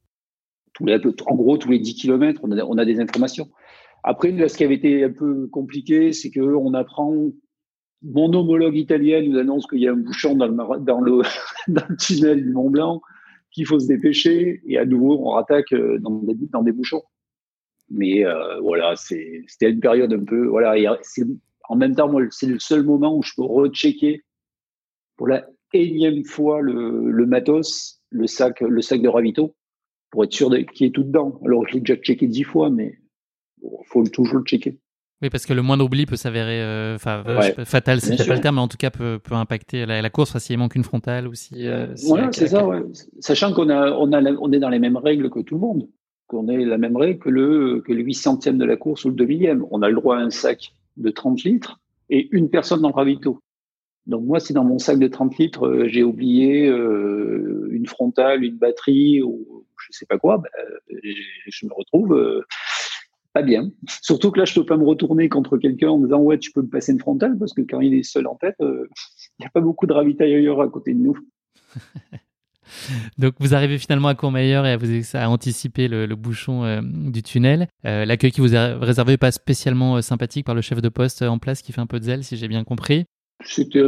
[1.27, 3.49] En gros, tous les 10 km, on a, des informations.
[4.05, 7.31] Après, ce qui avait été un peu compliqué, c'est qu'on apprend.
[8.03, 10.55] Mon homologue italien nous annonce qu'il y a un bouchon dans le,
[10.85, 13.01] dans le, tunnel du Mont Blanc,
[13.51, 14.61] qu'il faut se dépêcher.
[14.67, 17.03] Et à nouveau, on rattaque euh, dans des bouchons.
[17.91, 20.47] Mais euh, voilà, c'était une période un peu.
[20.47, 20.75] Voilà,
[21.69, 24.25] en même temps, moi, c'est le seul moment où je peux rechecker
[25.17, 29.55] pour la énième fois le, le matos, le sac, le sac de ravito,
[30.11, 31.41] pour être sûr qu'il est tout dedans.
[31.45, 32.99] Alors, je l'ai déjà checké dix fois, mais
[33.63, 34.79] il faut toujours le checker.
[35.21, 38.61] Oui, parce que le moindre oubli peut s'avérer euh, fatal, c'est pas le terme, mais
[38.61, 41.67] en tout cas peut, peut impacter la, course s'il manque une frontale ou si.
[41.67, 42.83] Euh, voilà, c'est ça, ouais.
[43.19, 45.89] Sachant qu'on a, on a, on est dans les mêmes règles que tout le monde
[46.29, 49.15] qu'on ait la même règle que le, que le 800e de la course ou le
[49.15, 49.67] 2 millième.
[49.71, 52.95] On a le droit à un sac de 30 litres et une personne dans le
[52.95, 53.41] ravito.
[54.07, 58.45] Donc moi, si dans mon sac de 30 litres, euh, j'ai oublié euh, une frontale,
[58.45, 60.51] une batterie ou je sais pas quoi, ben,
[61.47, 62.43] je me retrouve euh,
[63.33, 63.71] pas bien.
[64.03, 66.63] Surtout que là, je peux pas me retourner contre quelqu'un en disant ouais, tu peux
[66.63, 68.87] me passer une frontale parce que quand il est seul en tête, il
[69.41, 71.19] n'y a pas beaucoup de ravitailleurs à côté de nous.
[73.19, 77.23] Donc vous arrivez finalement à Courmayeur et à, vous, à anticiper le, bouchon euh, du
[77.23, 77.69] tunnel.
[77.85, 80.89] Euh, l'accueil qui vous est réservé n'est pas spécialement euh, sympathique par le chef de
[80.89, 83.05] poste en place qui fait un peu de zèle, si j'ai bien compris.
[83.45, 83.83] C'était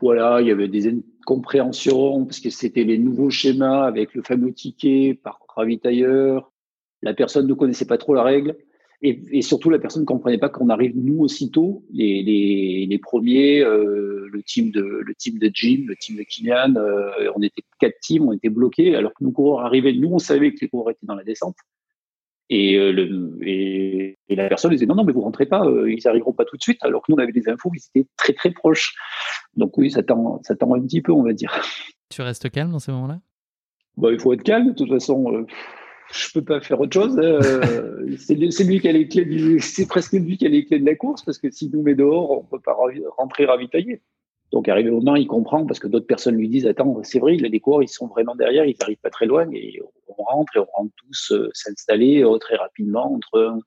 [0.00, 4.52] voilà, il y avait des incompréhensions parce que c'était les nouveaux schémas avec le fameux
[4.52, 6.52] ticket par ravitailleur.
[7.02, 8.56] La personne ne connaissait pas trop la règle.
[9.02, 13.60] Et, surtout, la personne ne comprenait pas qu'on arrive, nous, aussitôt, les, les, les premiers,
[13.60, 17.62] euh, le, team de, le team de Jim, le team de Kylian, euh, on était
[17.78, 20.68] quatre teams, on était bloqués, alors que nos coureurs arrivaient, nous, on savait que les
[20.68, 21.56] coureurs étaient dans la descente.
[22.48, 26.32] Et, euh, le, et, la personne disait non, non, mais vous rentrez pas, ils arriveront
[26.32, 28.50] pas tout de suite, alors que nous, on avait des infos, ils étaient très, très
[28.50, 28.94] proches.
[29.56, 31.52] Donc oui, ça tend, ça tend un petit peu, on va dire.
[32.08, 33.20] Tu restes calme dans ces moments-là?
[33.98, 35.46] Bah, Il faut être calme, de toute façon
[36.12, 37.18] je peux pas faire autre chose.
[37.18, 38.34] Euh, c'est
[38.64, 41.22] lui qui a les clés c'est presque lui qui a les clés de la course
[41.24, 42.76] parce que s'il nous met dehors, on peut pas
[43.16, 44.02] rentrer ravitailler.
[44.52, 47.36] Donc arrivé au moment, il comprend parce que d'autres personnes lui disent attends, c'est vrai,
[47.36, 50.60] les coureurs ils sont vraiment derrière, ils n'arrivent pas très loin et on rentre et
[50.60, 53.58] on rentre tous euh, s'installer euh, très rapidement entre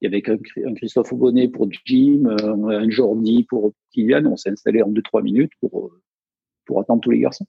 [0.00, 0.22] il y avait
[0.66, 5.52] un, Christophe Aubonnet pour Jim, un Jordi pour Kylian, on s'est installé en 2-3 minutes
[5.60, 5.92] pour
[6.66, 7.46] pour attendre tous les garçons.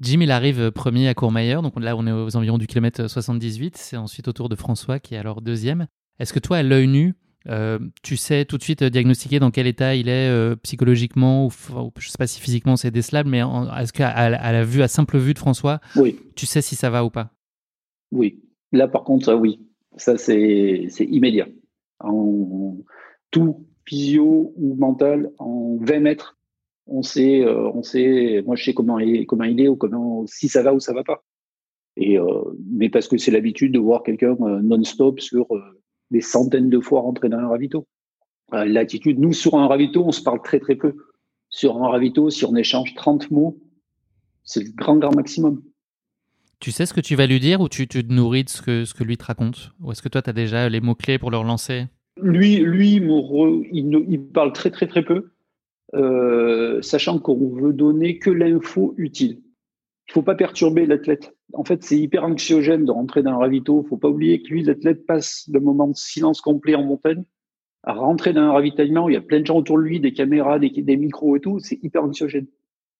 [0.00, 3.76] Jim, il arrive premier à Courmayeur, donc là on est aux environs du kilomètre 78.
[3.76, 5.86] C'est ensuite au tour de François qui est alors deuxième.
[6.18, 7.14] Est-ce que toi, à l'œil nu,
[7.48, 11.50] euh, tu sais tout de suite diagnostiquer dans quel état il est euh, psychologiquement ou,
[11.50, 13.40] je ne sais pas si physiquement c'est décelable, mais
[13.80, 16.18] est-ce qu'à la vue, à simple vue de François, oui.
[16.36, 17.30] tu sais si ça va ou pas?
[18.12, 18.40] Oui.
[18.72, 19.60] Là par contre, oui.
[19.96, 21.48] Ça c'est immédiat.
[22.00, 22.76] En
[23.30, 26.37] tout physio ou mental, en 20 mètres,
[26.88, 30.26] on sait, euh, on sait, moi je sais comment il, comment il est ou comment,
[30.26, 31.22] si ça va ou ça va pas.
[31.96, 35.46] Et, euh, mais parce que c'est l'habitude de voir quelqu'un euh, non-stop sur
[36.10, 37.86] des centaines de fois rentrer dans un ravito.
[38.50, 40.94] L'attitude, nous sur un ravito, on se parle très très peu.
[41.50, 43.58] Sur un ravito, si on échange 30 mots,
[44.42, 45.62] c'est le grand grand maximum.
[46.58, 48.84] Tu sais ce que tu vas lui dire ou tu, te nourris de ce que,
[48.86, 49.72] ce que lui te raconte?
[49.80, 51.84] Ou est-ce que toi, tu as déjà les mots-clés pour le relancer?
[52.20, 55.30] Lui, lui il, il, parle très très très peu.
[55.94, 59.40] Euh, sachant qu'on veut donner que l'info utile.
[60.08, 61.34] Il faut pas perturber l'athlète.
[61.54, 63.82] En fait, c'est hyper anxiogène de rentrer dans un ravito.
[63.84, 67.24] Il faut pas oublier que lui, l'athlète passe le moment de silence complet en montagne
[67.84, 70.00] à rentrer dans un ravitaillement où il y a plein de gens autour de lui,
[70.00, 71.58] des caméras, des, des micros et tout.
[71.58, 72.46] C'est hyper anxiogène.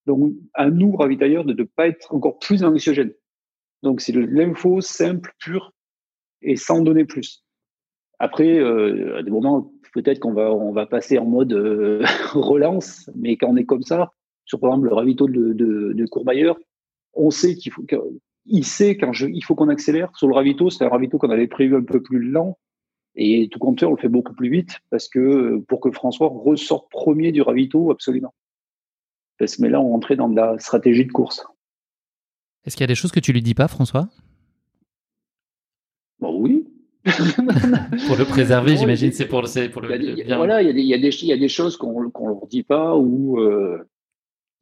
[0.07, 3.13] Donc, à nous, ravitailleurs, de ne pas être encore plus anxiogène.
[3.83, 5.73] Donc, c'est de l'info simple, pure
[6.41, 7.45] et sans donner plus.
[8.17, 13.09] Après, euh, à des moments, peut-être qu'on va, on va passer en mode euh, relance,
[13.15, 14.11] mais quand on est comme ça,
[14.45, 16.57] sur par exemple le ravito de, de, de Courmayeur,
[17.13, 17.83] on sait qu'il faut,
[18.45, 20.15] il sait quand je, il faut qu'on accélère.
[20.15, 22.57] Sur le ravito, c'est un ravito qu'on avait prévu un peu plus lent.
[23.15, 26.89] Et tout compteur, on le fait beaucoup plus vite parce que pour que François ressorte
[26.89, 28.33] premier du ravito, absolument.
[29.37, 31.45] Parce que mais là, on rentrait dans de la stratégie de course.
[32.65, 34.09] Est-ce qu'il y a des choses que tu lui dis pas, François?
[36.19, 36.58] Bon, oui,
[38.07, 40.35] pour le préserver, j'imagine, c'est pour, le, le.
[40.35, 42.01] voilà, il y, a des, il, y a des, il y a des choses qu'on
[42.01, 43.79] ne leur dit pas ou euh,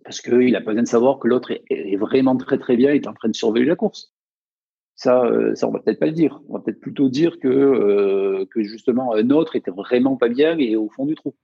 [0.04, 3.08] parce qu'il a pas besoin de savoir que l'autre est, vraiment très très bien, est
[3.08, 4.14] en train de surveiller la course.
[4.96, 6.42] Ça, euh, ça on va peut-être pas le dire.
[6.50, 10.58] On va peut-être plutôt dire que euh, que justement un autre était vraiment pas bien
[10.58, 11.36] et au fond du trou.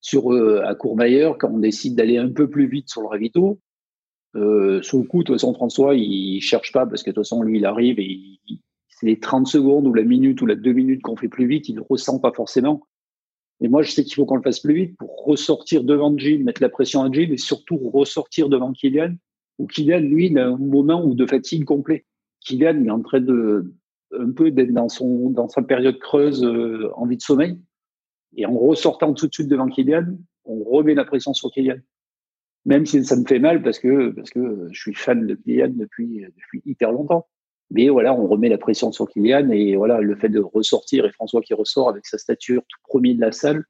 [0.00, 3.58] Sur à Courmayeur, quand on décide d'aller un peu plus vite sur le ravito,
[4.36, 7.24] euh, sur le coup, de toute façon, François, il cherche pas parce que de toute
[7.24, 8.60] façon, lui, il arrive et il,
[9.04, 11.76] les 30 secondes ou la minute ou la deux minutes qu'on fait plus vite, il
[11.76, 12.86] ne ressent pas forcément.
[13.60, 16.40] Et moi, je sais qu'il faut qu'on le fasse plus vite pour ressortir devant Jim,
[16.42, 19.14] mettre la pression à Jim et surtout ressortir devant Kylian,
[19.58, 22.06] où Kylian, lui, il a un moment où de fatigue complet.
[22.40, 23.74] Kylian, il est en train de,
[24.18, 27.60] un peu d'être dans son, dans sa période creuse, euh, envie de sommeil.
[28.36, 31.76] Et en ressortant tout de suite devant Kylian, on remet la pression sur Kylian.
[32.64, 35.72] Même si ça me fait mal parce que, parce que je suis fan de Kylian
[35.74, 37.28] depuis, depuis hyper longtemps.
[37.74, 41.10] Mais voilà, on remet la pression sur Kylian et voilà, le fait de ressortir et
[41.10, 43.64] François qui ressort avec sa stature tout premier de la salle,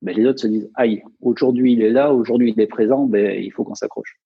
[0.00, 3.36] ben les autres se disent aïe, aujourd'hui il est là, aujourd'hui il est présent, ben
[3.42, 4.16] il faut qu'on s'accroche.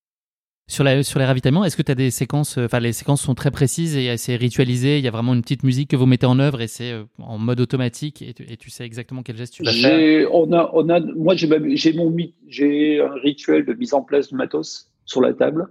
[0.68, 3.34] Sur, la, sur les ravitaillements, est-ce que tu as des séquences, enfin les séquences sont
[3.34, 6.26] très précises et assez ritualisées, il y a vraiment une petite musique que vous mettez
[6.26, 9.64] en œuvre et c'est euh, en mode automatique et tu, sais exactement quel geste tu
[9.64, 10.28] vas faire?
[10.34, 12.14] on a, on a, Moi j'ai mon
[12.48, 15.68] j'ai un rituel de mise en place de matos sur la table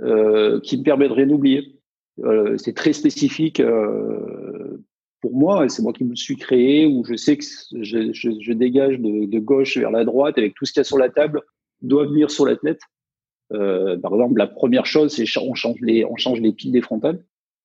[0.00, 1.76] euh, qui me permet de rien oublier.
[2.24, 4.82] Euh, c'est très spécifique euh,
[5.20, 8.52] pour moi, c'est moi qui me suis créé, où je sais que je, je, je
[8.52, 11.08] dégage de, de, gauche vers la droite avec tout ce qu'il y a sur la
[11.08, 11.42] table
[11.82, 12.80] doit venir sur l'athlète.
[13.52, 16.80] Euh, par exemple, la première chose, c'est on change les on change les piles des
[16.80, 17.24] frontales.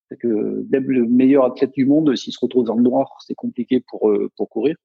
[0.10, 3.36] C'est que même le meilleur athlète du monde, s'il se retrouve dans le noir, c'est
[3.36, 4.76] compliqué pour euh, pour courir.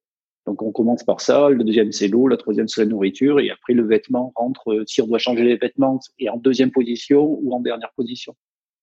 [0.47, 1.49] Donc on commence par ça.
[1.51, 4.85] Le deuxième c'est l'eau, la troisième c'est la nourriture, et après le vêtement rentre.
[4.87, 8.35] Si on doit changer les vêtements, et en deuxième position ou en dernière position.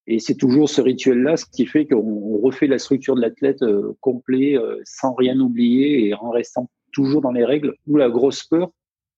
[0.06, 3.96] Et c'est toujours ce rituel-là, ce qui fait qu'on refait la structure de l'athlète euh,
[4.00, 7.74] complet, euh, sans rien oublier et en restant toujours dans les règles.
[7.86, 8.70] Nous, la grosse peur,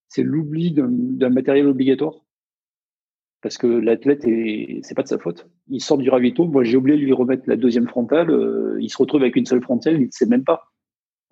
[0.09, 2.15] c'est l'oubli d'un matériel obligatoire.
[3.43, 5.49] Parce que l'athlète, c'est pas de sa faute.
[5.69, 6.47] Il sort du ravito.
[6.47, 8.31] Moi, j'ai oublié de lui remettre la deuxième frontale.
[8.31, 10.01] Euh, il se retrouve avec une seule frontale.
[10.01, 10.73] Il ne sait même pas.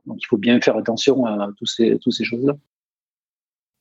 [0.07, 2.57] Donc, il faut bien faire attention à ces, toutes ces choses-là.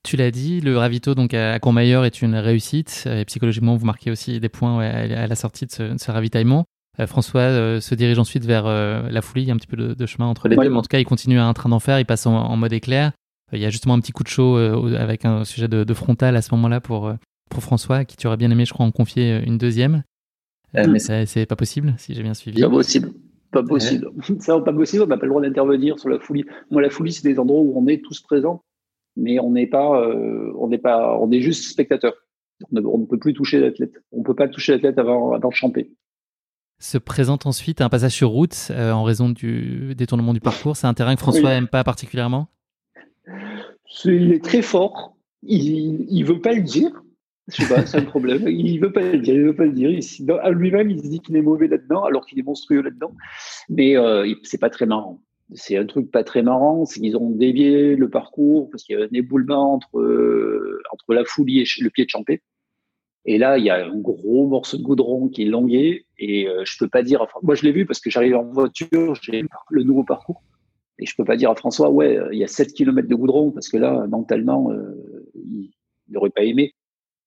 [0.03, 4.11] Tu l'as dit, le ravito donc à Courmayeur est une réussite et psychologiquement vous marquez
[4.11, 6.65] aussi des points à la sortie de ce, ravitaillement.
[6.99, 9.67] Euh, François euh, se dirige ensuite vers euh, la folie, il y a un petit
[9.67, 11.69] peu de, chemin entre les deux, mais en tout cas il continue à un train
[11.69, 13.13] d'enfer, il passe en, mode éclair.
[13.53, 16.41] Il y a justement un petit coup de chaud avec un sujet de, frontal à
[16.41, 17.13] ce moment-là pour,
[17.49, 20.03] pour François, qui tu aurais bien aimé, je crois, en confier une deuxième.
[20.73, 22.61] Mais c'est pas possible, si j'ai bien suivi.
[22.61, 23.13] Pas possible.
[23.51, 24.09] Pas possible.
[24.39, 26.43] Ça, pas possible, on n'a pas le droit d'intervenir sur la folie.
[26.71, 28.63] Moi, la folie, c'est des endroits où on est tous présents
[29.15, 32.13] mais on n'est pas, euh, on n'est pas, on est juste spectateur.
[32.71, 33.93] On ne, peut plus toucher l'athlète.
[34.11, 35.91] On ne peut pas toucher l'athlète avant, avant de chanter.
[36.79, 40.75] Se présente ensuite un passage sur route euh, en raison du détournement du parcours.
[40.75, 42.49] C'est un terrain que François n'aime pas particulièrement?
[44.05, 45.15] Il est très fort.
[45.43, 46.91] Il ne veut pas le dire.
[47.49, 48.43] Je sais pas, c'est un problème.
[48.47, 49.35] Il veut pas le dire.
[49.35, 49.89] Il veut pas le dire.
[50.41, 53.13] à lui-même, il se dit qu'il est mauvais là-dedans, alors qu'il est monstrueux là-dedans.
[53.69, 55.21] Mais euh, c'est pas très marrant
[55.53, 59.01] c'est un truc pas très marrant, c'est qu'ils ont dévié le parcours parce qu'il y
[59.01, 62.41] a un éboulement entre, euh, entre la foulie et le pied de Champé.
[63.25, 66.63] Et là, il y a un gros morceau de goudron qui est longué et euh,
[66.65, 69.43] je peux pas dire, enfin, moi je l'ai vu parce que j'arrive en voiture, j'ai
[69.69, 70.43] le nouveau parcours
[70.99, 73.51] et je peux pas dire à François, ouais, il y a 7 km de goudron
[73.51, 75.71] parce que là, mentalement, euh, il
[76.09, 76.73] n'aurait pas aimé.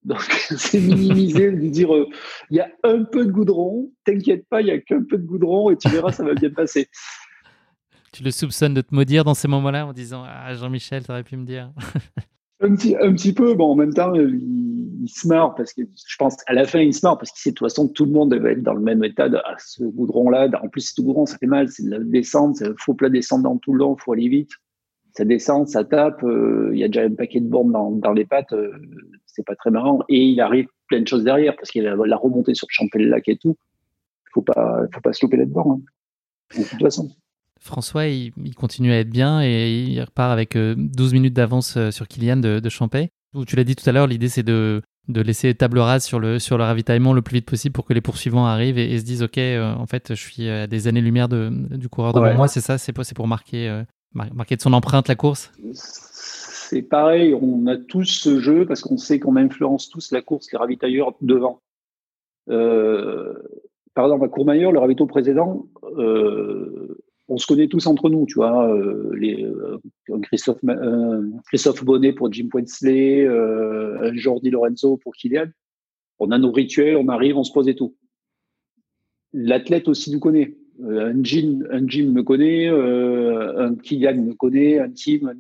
[0.05, 0.21] Donc,
[0.57, 2.09] c'est minimiser, de dire, euh,
[2.51, 5.27] il y a un peu de goudron, t'inquiète pas, il y a qu'un peu de
[5.27, 6.89] goudron et tu verras, ça va bien passer
[8.17, 11.37] tu le soupçonnes de te maudire dans ces moments-là en disant Ah, Jean-Michel, t'aurais pu
[11.37, 11.71] me dire
[12.61, 13.55] un, petit, peu.
[13.55, 16.95] Bon, en même temps, il, se marre parce que je pense à la fin, il
[16.95, 18.81] se marre parce qu'il sait de toute façon tout le monde va être dans le
[18.81, 20.49] même état de ah, ce goudron-là.
[20.63, 23.59] En plus, ce goudron, ça fait mal, c'est de la descente, c'est faux plat descendant
[23.59, 24.51] tout le long, il faut aller vite.
[25.13, 28.25] Ça descend, ça tape, euh, il y a déjà un paquet de bornes dans, les
[28.25, 28.73] pattes, euh,
[29.27, 30.01] c'est pas très marrant.
[30.09, 33.37] Et il arrive plein de choses derrière parce qu'il a la remontée sur Champel-Lac et
[33.37, 33.57] tout.
[34.27, 35.79] Il faut pas, faut pas se louper là-dedans.
[35.79, 36.59] Hein.
[36.59, 37.11] De toute façon.
[37.67, 41.91] François, il, continue à être bien et il repart avec 12 euh, minutes d'avance euh,
[41.91, 43.11] sur Kylian de, de Champay.
[43.47, 46.57] Tu l'as dit tout à l'heure, l'idée c'est de, laisser table rase sur le, sur
[46.57, 49.37] le ravitaillement le plus vite possible pour que les poursuivants arrivent et, se disent Ok,
[49.37, 52.93] euh, en fait, je suis à des années-lumière du coureur devant moi, c'est ça C'est
[52.93, 53.83] pour, pour marquer,
[54.15, 55.53] marquer de son empreinte la course?
[55.75, 60.51] C'est pareil, on a tous ce jeu parce qu'on sait qu'on influence tous la course,
[60.51, 61.61] les ravitailleurs devant.
[62.47, 65.67] par exemple, à Courmayeur, le ravito précédent,
[67.29, 69.79] on se connaît tous entre nous, tu vois, euh, les, euh,
[70.23, 75.49] Christophe, euh, Christophe Bonnet pour Jim Poinsley, euh, Jordi Lorenzo pour Kylian.
[76.19, 77.97] On a nos rituels, on arrive, on se pose et tout.
[79.33, 80.57] L'athlète aussi nous connaît.
[80.83, 85.35] un, Jim, un Jim me connaît, un Kylian me connaît, un Tim.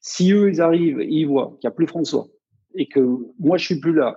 [0.00, 2.28] Si eux, ils arrivent ils voient qu'il n'y a plus François
[2.74, 3.00] et que
[3.38, 4.16] moi, je suis plus là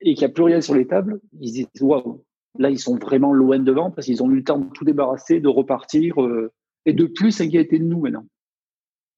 [0.00, 2.22] et qu'il n'y a plus rien sur les tables, ils disent, waouh,
[2.58, 5.40] Là, ils sont vraiment loin devant parce qu'ils ont eu le temps de tout débarrasser,
[5.40, 6.52] de repartir euh,
[6.86, 8.26] et de plus s'inquiéter de nous maintenant.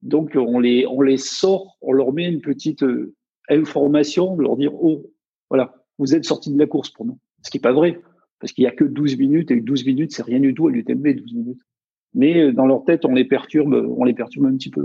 [0.02, 3.14] Donc, on les, sort, on leur met une petite euh,
[3.48, 5.10] information, de leur dire, oh,
[5.50, 7.18] voilà, vous êtes sortis de la course pour nous.
[7.42, 8.00] Ce qui n'est pas vrai.
[8.38, 10.70] Parce qu'il n'y a que 12 minutes et 12 minutes, c'est rien du tout à
[10.70, 11.60] l'UTMB, 12 minutes.
[12.14, 14.84] Mais euh, dans leur tête, on les perturbe, on les perturbe un petit peu.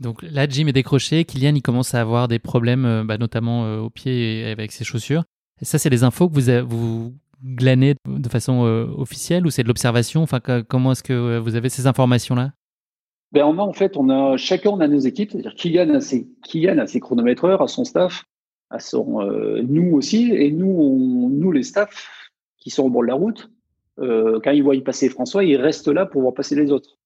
[0.00, 1.24] Donc là, Jim est décroché.
[1.24, 4.84] Kylian, il commence à avoir des problèmes, bah, notamment euh, au pied et avec ses
[4.84, 5.24] chaussures.
[5.60, 7.14] Et ça, c'est des infos que vous, vous
[7.44, 8.62] glanez de façon
[8.96, 10.22] officielle ou c'est de l'observation?
[10.22, 12.52] Enfin, comment est-ce que vous avez ces informations-là?
[13.32, 15.32] Ben on a en fait, on a chacun on a nos équipes.
[15.32, 18.24] C'est-à-dire Kylian a ses Kylian a chronométreurs, à son staff,
[18.70, 19.20] à son
[19.68, 22.08] nous aussi, et nous, nous les staffs
[22.58, 23.50] qui sont au bord de la route,
[24.00, 26.98] euh, quand ils voient passer François, ils restent là pour voir passer les autres,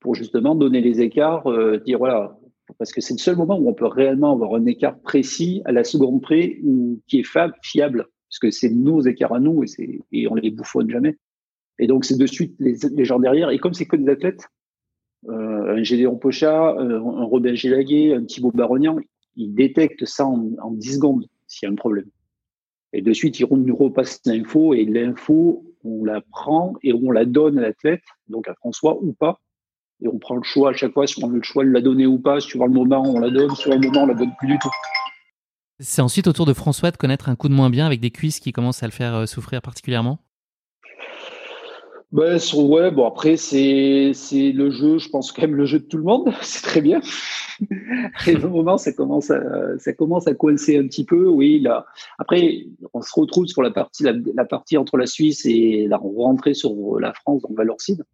[0.00, 2.36] pour justement donner les écarts, euh, dire voilà,
[2.78, 5.72] parce que c'est le seul moment où on peut réellement avoir un écart précis à
[5.72, 7.26] la seconde près ou qui est
[7.62, 11.18] fiable, parce que c'est nos écarts à nous et, et on les bouffonne jamais.
[11.78, 13.50] Et donc c'est de suite les, gens derrière.
[13.50, 14.48] Et comme c'est que des athlètes,
[15.28, 18.96] euh, un Gédéon Pocha, euh, un Robin Gélaguet, un Thibaut Barognan,
[19.36, 22.06] ils détectent ça en, en 10 secondes s'il y a un problème.
[22.94, 27.26] Et de suite, ils nous repassent l'info et l'info, on la prend et on la
[27.26, 29.40] donne à l'athlète, donc à François ou pas.
[30.00, 31.82] Et on prend le choix à chaque fois si on a le choix de la
[31.82, 32.40] donner ou pas.
[32.40, 33.54] Suivant le moment, on la donne.
[33.56, 34.70] Sur le moment, on la donne plus du tout.
[35.84, 38.12] C'est ensuite au tour de François de connaître un coup de moins bien avec des
[38.12, 40.20] cuisses qui commencent à le faire euh, souffrir particulièrement?
[42.12, 45.84] Ben, ouais, bon après c'est c'est le jeu, je pense quand même le jeu de
[45.84, 47.00] tout le monde, c'est très bien.
[48.26, 49.40] Et au moment ça commence à
[49.78, 51.86] ça commence à coincer un petit peu, oui là.
[52.18, 56.54] Après on se retrouve sur la partie la, partie entre la Suisse et la rentrée
[56.54, 58.04] sur la France dans Valorcine,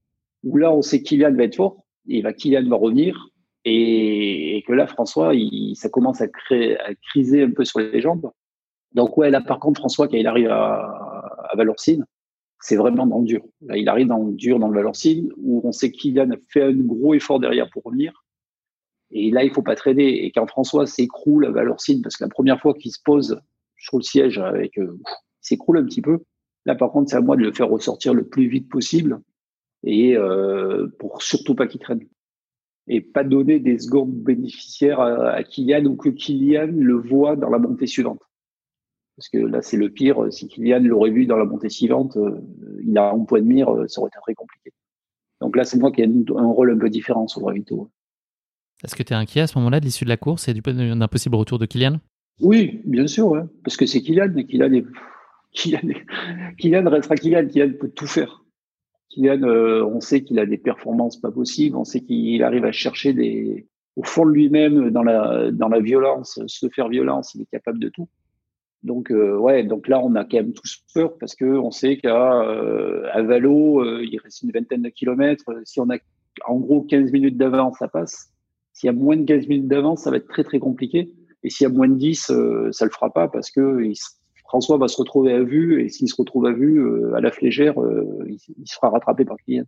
[0.42, 3.28] où là on sait Kylian va être fort, et va Kylian va revenir
[3.70, 6.28] et, que là François il, ça commence à
[7.10, 8.30] criser un peu sur les jambes.
[8.92, 10.76] Donc ouais là par contre François quand il arrive à,
[11.50, 12.04] à Valorcine
[12.60, 13.42] c'est vraiment dans le dur.
[13.62, 16.62] Là, il arrive dans le dur, dans le Valorcine, où on sait qu'il a fait
[16.62, 18.24] un gros effort derrière pour revenir.
[19.10, 20.24] Et là, il faut pas traîner.
[20.24, 23.40] Et quand François s'écroule à Valorcine, parce que la première fois qu'il se pose
[23.76, 25.06] sur le siège avec, euh, il
[25.40, 26.18] s'écroule un petit peu.
[26.66, 29.20] Là, par contre, c'est à moi de le faire ressortir le plus vite possible
[29.84, 32.00] et euh, pour surtout pas qu'il traîne.
[32.88, 37.50] Et pas donner des secondes bénéficiaires à, à Kylian ou que Kylian le voit dans
[37.50, 38.20] la montée suivante.
[39.18, 40.32] Parce que là, c'est le pire.
[40.32, 42.40] Si Kylian l'aurait vu dans la montée suivante, euh,
[42.86, 44.70] il a un point de mire, euh, ça aurait été très compliqué.
[45.40, 47.90] Donc là, c'est moi qui ai un rôle un peu différent sur Gravito.
[48.84, 51.08] Est-ce que tu es inquiet à ce moment-là de l'issue de la course et d'un
[51.08, 51.98] possible retour de Kylian?
[52.40, 54.86] Oui, bien sûr, parce que c'est Kylian, mais Kylian, est...
[55.52, 55.94] Kylian,
[56.56, 58.44] Kylian restera Kylian, Kylian peut tout faire.
[59.18, 63.12] Euh, on sait qu'il a des performances pas possibles, on sait qu'il arrive à chercher
[63.12, 63.66] des,
[63.96, 68.08] au fond de lui-même, dans la, violence, se faire violence, il est capable de tout.
[68.84, 71.96] Donc euh, ouais, donc là on a quand même tous peur parce que on sait
[71.96, 75.50] qu'à euh, Valo, euh, il reste une vingtaine de kilomètres.
[75.64, 75.96] Si on a
[76.46, 78.32] en gros 15 minutes d'avance, ça passe.
[78.72, 81.12] S'il y a moins de 15 minutes d'avance, ça va être très très compliqué.
[81.42, 82.32] Et s'il y a moins de 10,
[82.70, 83.82] ça le fera pas parce que
[84.48, 86.82] François va se retrouver à vue et s'il se retrouve à vue
[87.14, 87.74] à la flégère,
[88.26, 89.64] il, il, sera rattrapé par Kylian.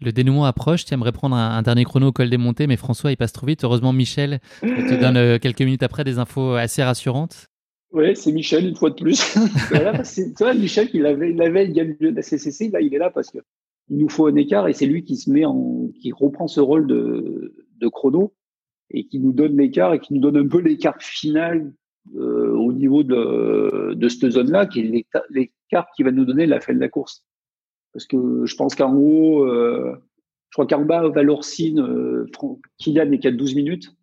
[0.00, 3.12] Le dénouement approche, tu aimerais prendre un, dernier chrono au col des montées, mais François
[3.12, 3.62] il passe trop vite.
[3.62, 7.46] Heureusement Michel te donne quelques minutes après des infos assez rassurantes.
[7.92, 9.36] Oui, c'est Michel, une fois de plus.
[10.04, 13.30] c'est toi, Michel, qui l'avait, il avait gagné la CCC, là, il est là parce
[13.30, 13.38] que
[13.88, 16.60] il nous faut un écart et c'est lui qui se met en, qui reprend ce
[16.60, 18.32] rôle de, de chrono
[18.90, 21.72] et qui nous donne l'écart et qui nous donne un peu l'écart final
[22.16, 26.60] euh, au niveau de, de cette zone-là, qui est l'écart qui va nous donner la
[26.60, 27.24] fin de la course.
[27.92, 29.94] Parce que je pense qu'en haut, euh,
[30.50, 32.26] je crois qu'en bas, Valorcine, euh,
[32.78, 33.94] Kylian n'est qu'à 12 minutes.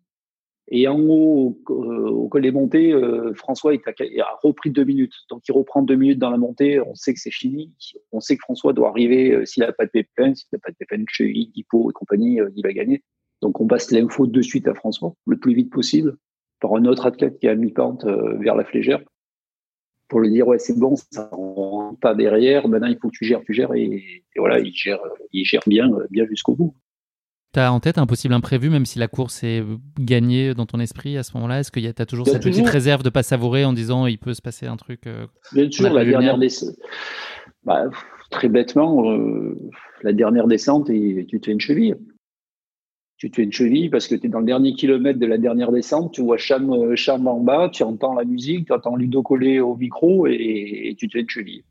[0.72, 3.90] Et en haut, au, col des montées, euh, François a,
[4.22, 5.14] a, repris deux minutes.
[5.28, 6.80] Donc il reprend deux minutes dans la montée.
[6.80, 7.72] On sait que c'est fini.
[8.12, 10.70] On sait que François doit arriver euh, s'il n'a pas de pépin, s'il n'a pas
[10.70, 13.02] de pépin chez Hippo et compagnie, euh, il va gagner.
[13.42, 16.16] Donc on passe l'info de suite à François le plus vite possible
[16.60, 19.00] par un autre athlète qui a mis pente vers la flégère
[20.08, 22.68] pour lui dire ouais c'est bon, ça rentre pas derrière.
[22.68, 25.00] Maintenant il faut que tu gères, tu gères et, et voilà il gère,
[25.32, 26.74] il gère bien, bien jusqu'au bout.
[27.52, 29.64] T'as en tête un possible imprévu, même si la course est
[29.98, 31.58] gagnée dans ton esprit à ce moment-là?
[31.58, 34.18] Est-ce que tu as toujours cette petite réserve de ne pas savourer en disant il
[34.18, 36.76] peut se passer un truc euh, Bien sûr, la dernière descente.
[37.64, 37.86] Bah,
[38.30, 39.56] très bêtement, euh,
[40.02, 41.96] la dernière descente, et tu te fais une cheville.
[43.20, 45.38] Tu te fais une cheville parce que tu es dans le dernier kilomètre de la
[45.38, 48.96] dernière descente, tu vois Cham, euh, Cham en bas, tu entends la musique, tu entends
[48.96, 51.62] Ludo coller au micro et tu te fais une cheville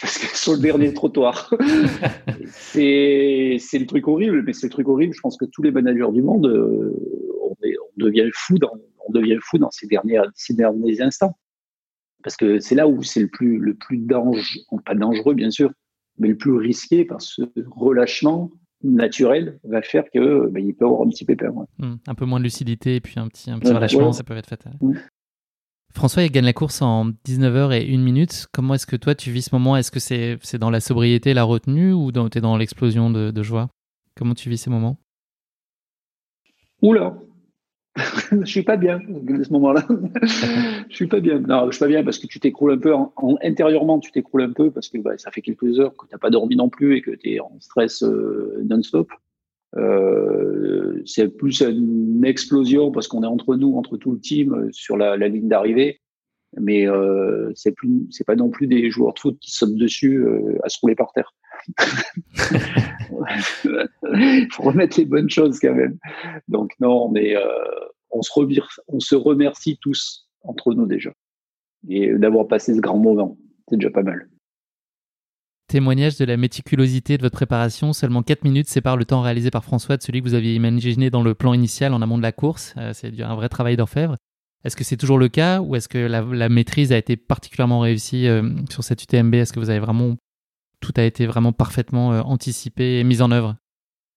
[0.00, 1.52] parce que sur le dernier trottoir.
[2.46, 5.14] c'est, le truc horrible, mais c'est le truc horrible.
[5.14, 6.94] Je pense que tous les managers du monde, euh,
[7.42, 8.72] on, on, devient fou dans,
[9.06, 11.36] on devient fou dans ces derniers, ces derniers instants.
[12.22, 14.42] Parce que c'est là où c'est le plus, le plus dangereux,
[14.84, 15.72] pas dangereux bien sûr,
[16.18, 18.50] mais le plus risqué que ce relâchement
[18.82, 21.52] naturel va faire que ben, il peut avoir un petit pépin.
[21.78, 24.36] Mmh, un peu moins de lucidité et puis un petit, un petit relâchement, ça peut
[24.36, 24.76] être fatal.
[24.80, 24.94] Mmh.
[25.92, 28.46] François, il gagne la course en 19h et 1 minute.
[28.52, 29.76] Comment est-ce que toi, tu vis ce moment?
[29.76, 33.68] Est-ce que c'est dans la sobriété, la retenue ou tu es dans l'explosion de, joie?
[34.16, 34.98] Comment tu vis ces moments?
[36.82, 37.14] Oula
[38.42, 39.86] je suis pas bien à ce moment-là.
[40.88, 41.38] je suis pas bien.
[41.40, 42.94] Non, je suis pas bien parce que tu t'écroules un peu
[43.42, 46.18] intérieurement, tu t'écroules un peu parce que bah, ça fait quelques heures que tu n'as
[46.18, 49.08] pas dormi non plus et que tu es en stress euh, non-stop.
[49.76, 54.68] Euh, c'est plus une explosion parce qu'on est entre nous, entre tout le team euh,
[54.72, 56.00] sur la, ligne d'arrivée.
[56.58, 57.74] Mais euh, c'est
[58.10, 60.26] c'est pas non plus des joueurs de foot qui sautent dessus
[60.64, 61.32] à se rouler par terre.
[64.14, 65.98] Il faut remettre les bonnes choses quand même.
[66.48, 67.36] Donc non, mais
[68.10, 68.30] on se
[68.88, 71.12] on se remercie tous entre nous déjà
[71.88, 73.38] et d'avoir passé ce grand moment,
[73.68, 74.28] c'est déjà pas mal.
[75.68, 77.92] Témoignage de la méticulosité de votre préparation.
[77.92, 81.10] Seulement 4 minutes séparent le temps réalisé par François de celui que vous aviez imaginé
[81.10, 82.74] dans le plan initial en amont de la course.
[82.76, 84.16] Euh, c'est un vrai travail d'orfèvre.
[84.64, 88.26] Est-ce que c'est toujours le cas ou est-ce que la, maîtrise a été particulièrement réussie
[88.26, 90.16] euh, sur cette UTMB Est-ce que vous avez vraiment
[90.80, 93.56] tout a été vraiment parfaitement euh, anticipé et mis en œuvre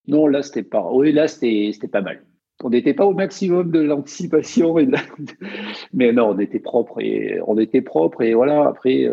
[0.08, 0.90] Non, là c'était pas.
[0.92, 2.26] Oui, là c'était pas mal.
[2.64, 4.76] On n'était pas au maximum de l'anticipation,
[5.94, 8.68] mais non, on était propre et on était propre et voilà.
[8.68, 9.10] Après,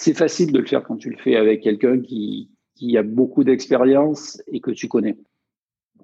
[0.00, 2.48] c'est facile de le faire quand tu le fais avec quelqu'un qui,
[2.96, 5.18] a beaucoup d'expérience et que tu connais.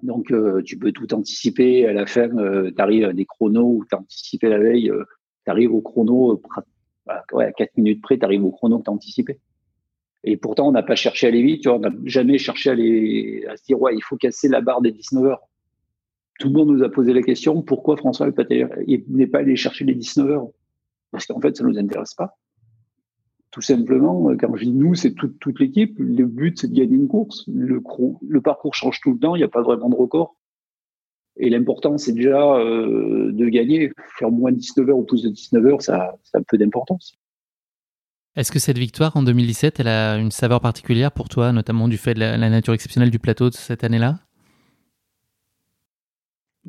[0.03, 1.87] Donc, euh, tu peux tout anticiper.
[1.87, 4.91] À la fin, euh, tu arrives à des chronos où tu as anticipé la veille,
[4.91, 5.03] euh,
[5.45, 6.39] tu arrives au chrono,
[7.07, 9.39] à 4 minutes près, tu arrives au chrono que tu as anticipé.
[10.29, 13.45] Et pourtant, on n'a pas cherché à aller vite, on n'a jamais cherché à, aller,
[13.49, 15.47] à se dire, ouais, il faut casser la barre des 19 heures.
[16.37, 19.95] Tout le monde nous a posé la question, pourquoi François n'est pas allé chercher les
[19.95, 20.47] 19 heures?
[21.11, 22.35] Parce qu'en fait, ça ne nous intéresse pas
[23.51, 25.95] tout simplement, quand je dis nous, c'est toute, l'équipe.
[25.97, 27.43] Le but, c'est de gagner une course.
[27.47, 27.81] Le,
[28.39, 30.35] parcours change tout le temps, il n'y a pas vraiment de record.
[31.37, 33.93] Et l'important, c'est déjà euh, de gagner.
[34.19, 37.17] Faire moins de 19 heures ou plus de 19 heures, ça, ça a peu d'importance.
[38.37, 41.97] Est-ce que cette victoire en 2017, elle a une saveur particulière pour toi, notamment du
[41.97, 44.19] fait de la, nature exceptionnelle du plateau de cette année-là?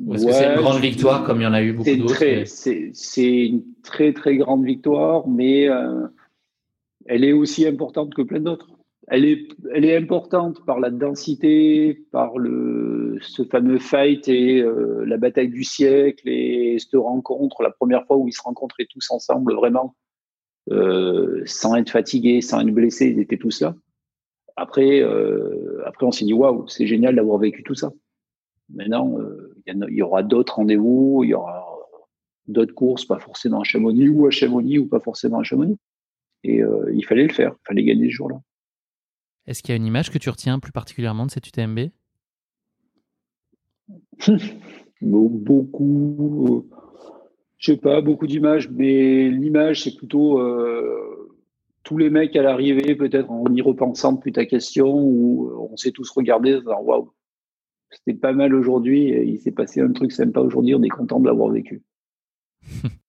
[0.03, 2.43] Ou est-ce que c'est une grande victoire comme il y en a eu beaucoup d'autres
[2.45, 6.07] C'est une très très grande victoire, mais euh,
[7.05, 8.71] elle est aussi importante que plein d'autres.
[9.07, 15.03] Elle est, elle est importante par la densité, par le, ce fameux fight et euh,
[15.05, 19.11] la bataille du siècle et cette rencontre, la première fois où ils se rencontraient tous
[19.11, 19.95] ensemble vraiment,
[20.71, 23.75] euh, sans être fatigués, sans être blessés, ils étaient tous là.
[24.55, 27.91] Après, euh, après on s'est dit waouh, c'est génial d'avoir vécu tout ça.
[28.69, 29.17] Maintenant,
[29.65, 31.65] il y, y, aura d'autres rendez-vous, il y aura
[32.49, 35.77] d'autres courses, pas forcément à Chamonix ou à Chamonix ou pas forcément à Chamonix.
[36.43, 38.41] Et euh, il fallait le faire, il fallait gagner ce jour-là.
[39.47, 41.89] Est-ce qu'il y a une image que tu retiens plus particulièrement de cette UTMB
[45.01, 46.67] Beaucoup,
[47.59, 51.29] je sais pas, beaucoup d'images, mais l'image, c'est plutôt euh,
[51.83, 55.91] tous les mecs à l'arrivée, peut-être en y repensant depuis ta question, où on s'est
[55.91, 57.11] tous regardés en disant waouh,
[57.91, 61.27] c'était pas mal aujourd'hui, il s'est passé un truc sympa aujourd'hui, on est content de
[61.27, 61.83] l'avoir vécu.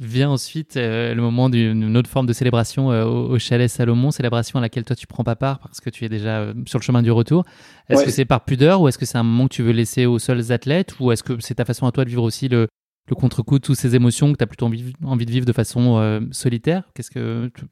[0.00, 4.58] Vient ensuite euh, le moment d'une autre forme de célébration euh, au, chalet Salomon, célébration
[4.58, 6.82] à laquelle toi tu prends pas part parce que tu es déjà euh, sur le
[6.82, 7.44] chemin du retour.
[7.88, 10.04] Est-ce que c'est par pudeur ou est-ce que c'est un moment que tu veux laisser
[10.04, 12.66] aux seuls athlètes ou est-ce que c'est ta façon à toi de vivre aussi le,
[13.06, 15.52] le contre-coup de toutes ces émotions que tu as plutôt envie, envie, de vivre de
[15.52, 16.90] façon solitaire?
[16.94, 17.64] Qu'est-ce que tu,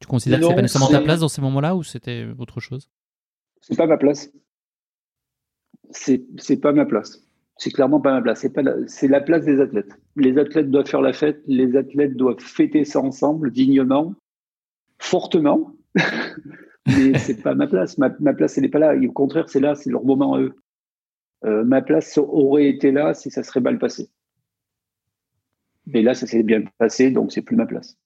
[0.00, 2.88] tu considères que c'est pas nécessairement ta place dans ces moments-là ou c'était autre chose?
[3.60, 4.30] C'est pas ma place.
[5.90, 7.26] C'est pas ma place
[7.58, 8.40] c'est clairement pas ma place.
[8.40, 9.92] C'est pas c'est la place des athlètes.
[10.16, 11.42] Les athlètes doivent faire la fête.
[11.46, 14.14] Les athlètes doivent fêter ça ensemble, dignement,
[14.98, 15.72] fortement.
[16.86, 17.98] Mais c'est pas ma place.
[17.98, 18.94] Ma, place, elle n'est pas là.
[18.94, 20.54] au contraire, c'est là, c'est leur moment à eux.
[21.44, 24.08] Euh, ma place aurait été là si ça serait mal passé.
[25.86, 27.96] Mais là, ça s'est bien passé, donc c'est plus ma place.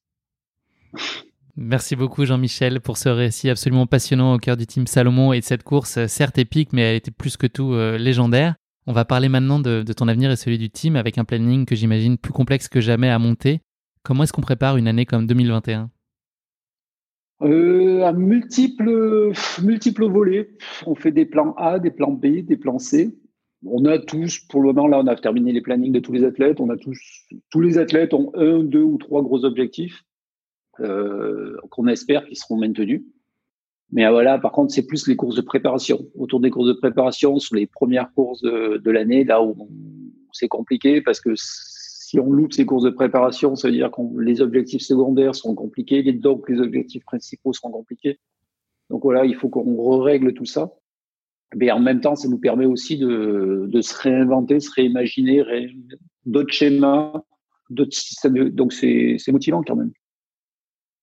[1.57, 5.45] Merci beaucoup Jean-Michel pour ce récit absolument passionnant au cœur du team Salomon et de
[5.45, 8.55] cette course certes épique mais elle était plus que tout euh, légendaire.
[8.87, 11.75] On va parler maintenant de, ton avenir et celui du team avec un planning que
[11.75, 13.59] j'imagine plus complexe que jamais à monter.
[14.03, 15.89] Comment est-ce qu'on prépare une année comme 2021
[17.43, 19.31] euh, à multiples,
[19.63, 20.51] multiples volets.
[20.85, 23.15] On fait des plans A, des plans B, des plans C.
[23.65, 26.23] On a tous, pour le moment, là, on a terminé les plannings de tous les
[26.23, 26.59] athlètes.
[26.59, 26.99] On a tous,
[27.51, 30.03] tous les athlètes ont un, deux ou trois gros objectifs
[30.79, 33.03] euh, qu'on espère qu'ils seront maintenus.
[33.91, 36.07] Mais ah, voilà, par contre, c'est plus les courses de préparation.
[36.15, 39.69] Autour des courses de préparation, sur les premières courses de, l'année, là où
[40.31, 44.01] c'est compliqué parce que si on loupe ces courses de préparation, ça veut dire que
[44.21, 48.19] les objectifs secondaires sont compliqués, donc les objectifs principaux seront compliqués.
[48.89, 50.71] Donc voilà, il faut qu'on règle tout ça.
[51.55, 55.43] Mais en même temps, ça nous permet aussi de, se réinventer, se réimaginer
[56.25, 57.13] d'autres schémas,
[57.69, 58.49] d'autres systèmes.
[58.49, 59.91] Donc c'est motivant quand même.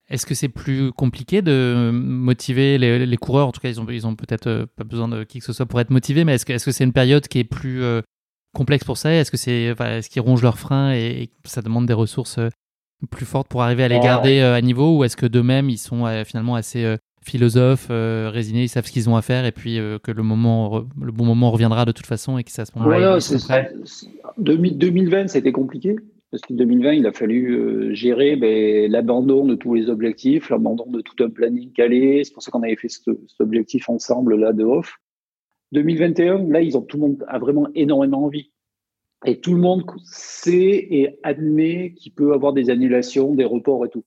[0.09, 3.47] Est-ce que c'est plus compliqué de motiver les, coureurs?
[3.47, 5.53] En tout cas, ils ont, ils ont peut-être euh, pas besoin de qui que ce
[5.53, 8.01] soit pour être motivés, mais est-ce que c'est -ce une période qui est plus euh,
[8.55, 9.13] complexe pour ça?
[9.13, 12.49] Est-ce que c'est est-ce qu'ils rongent leurs freins et, ça demande des ressources euh,
[13.11, 14.97] plus fortes pour arriver à les garder à niveau?
[14.97, 19.15] Ou est-ce que d'eux-mêmes, ils sont finalement assez philosophes, résignés, ils savent ce qu'ils ont
[19.15, 22.43] à faire et puis que le, moment, le bon moment reviendra de toute façon et
[22.43, 23.19] que c'est à ce moment-là.
[23.19, 23.69] Voilà,
[24.37, 25.95] 2020, c'était compliqué
[26.31, 30.85] parce qu'en 2020, il a fallu euh, gérer ben, l'abandon de tous les objectifs, l'abandon
[30.85, 32.23] de tout un planning calé.
[32.23, 33.07] C'est pour ça qu'on avait fait cet,
[33.39, 34.97] objectif ensemble là de off.
[35.71, 38.51] 2021, là, ils ont tout le monde a vraiment énormément envie.
[39.25, 43.89] Et tout le monde sait et admet qu'il peut avoir des annulations, des reports et
[43.89, 44.05] tout.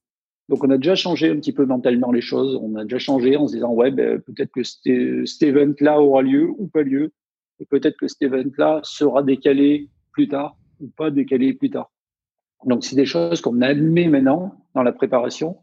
[0.53, 2.61] Donc on a déjà changé un petit peu mentalement les choses.
[2.61, 6.51] On a déjà changé en se disant ouais, ben, peut-être que cet event-là aura lieu
[6.59, 7.15] ou pas lieu.
[7.59, 11.91] Et peut-être que cet event-là sera décalé plus tard ou pas décalé plus tard.
[12.67, 15.57] Donc, c'est des choses qu'on admet maintenant dans la préparation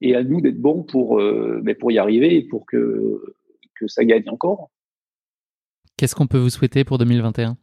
[0.00, 3.34] et à nous d'être bons pour, euh, ben, pour y arriver et pour que,
[3.74, 4.70] que ça gagne encore.
[5.96, 7.56] Qu'est-ce qu'on peut vous souhaiter pour 2021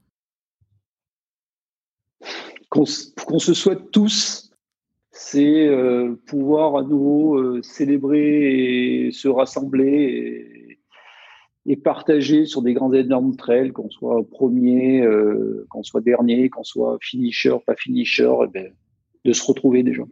[2.69, 4.47] Qu'on se souhaite tous,
[5.18, 10.80] c'est euh, pouvoir à nouveau euh, célébrer et se rassembler
[11.65, 16.64] et partager sur des grands énormes trails, qu'on soit premier, euh, qu'on soit dernier, qu'on
[16.64, 18.73] soit finisher, pas finisher, eh ben,
[19.26, 20.03] de se retrouver déjà.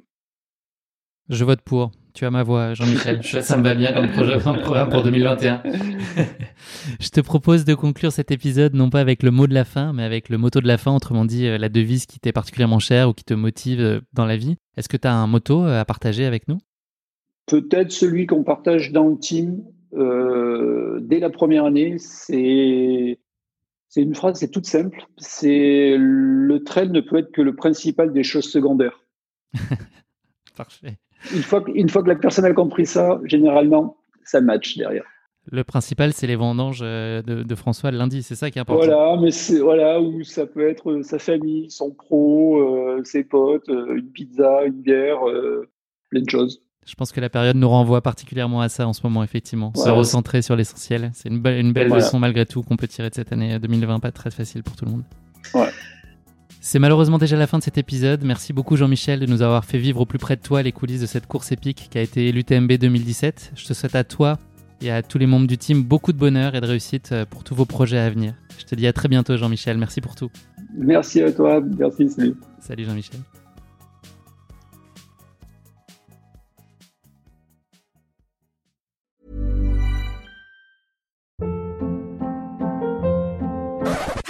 [1.29, 1.91] Je vote pour.
[2.15, 3.21] Tu as ma voix, Jean-Michel.
[3.43, 5.63] ça me va bien comme projet, programme pour 2021.
[7.01, 9.91] je te propose de conclure cet épisode non pas avec le mot de la fin,
[9.91, 12.79] mais avec le motto de la fin, autrement dit euh, la devise qui t'est particulièrement
[12.79, 14.55] chère ou qui te motive euh, dans la vie.
[14.77, 16.57] Est-ce que tu as un motto à partager avec nous?
[17.47, 23.19] Peut-être celui qu'on partage dans le team, euh, dès la première année, c'est
[23.89, 25.05] c'est une phrase, c'est toute simple.
[25.17, 29.01] C'est le trail ne peut être que le principal des choses secondaires.
[30.55, 30.97] Parfait.
[31.33, 35.05] Une fois, une fois que la personne a compris ça, généralement, ça match derrière.
[35.51, 38.85] Le principal, c'est les vendanges euh, de, François le lundi, c'est ça qui est important.
[38.87, 43.67] Voilà, mais c'est voilà où ça peut être sa famille, son pro, euh, ses potes,
[43.67, 45.19] une pizza, une bière,
[46.09, 46.61] plein de choses.
[46.87, 49.71] Je pense que la période nous renvoie particulièrement à ça en ce moment, effectivement.
[49.75, 51.11] Se recentrer sur l'essentiel.
[51.13, 54.11] C'est une, une, belle leçon malgré tout qu'on peut tirer de cette année 2020, pas
[54.11, 55.03] très facile pour tout le monde.
[55.53, 55.69] Ouais.
[56.67, 58.23] C'est malheureusement déjà la fin de cet épisode.
[58.23, 60.99] Merci beaucoup Jean-Michel de nous avoir fait vivre au plus près de toi les coulisses
[60.99, 63.51] de cette course épique qui a été l'UTMB 2017.
[63.55, 64.39] Je te souhaite à toi
[64.81, 67.43] et à tous les membres du team beaucoup de bonheur et de réussite euh, pour
[67.43, 68.33] tous vos projets à venir.
[68.57, 69.77] Je te dis à très bientôt Jean-Michel.
[69.77, 70.31] Merci pour tout.
[70.75, 71.61] Merci à toi.
[71.61, 72.09] Merci.
[72.09, 72.35] Salut.
[72.59, 73.19] Salut Jean-Michel.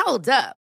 [0.06, 0.65] Hold up.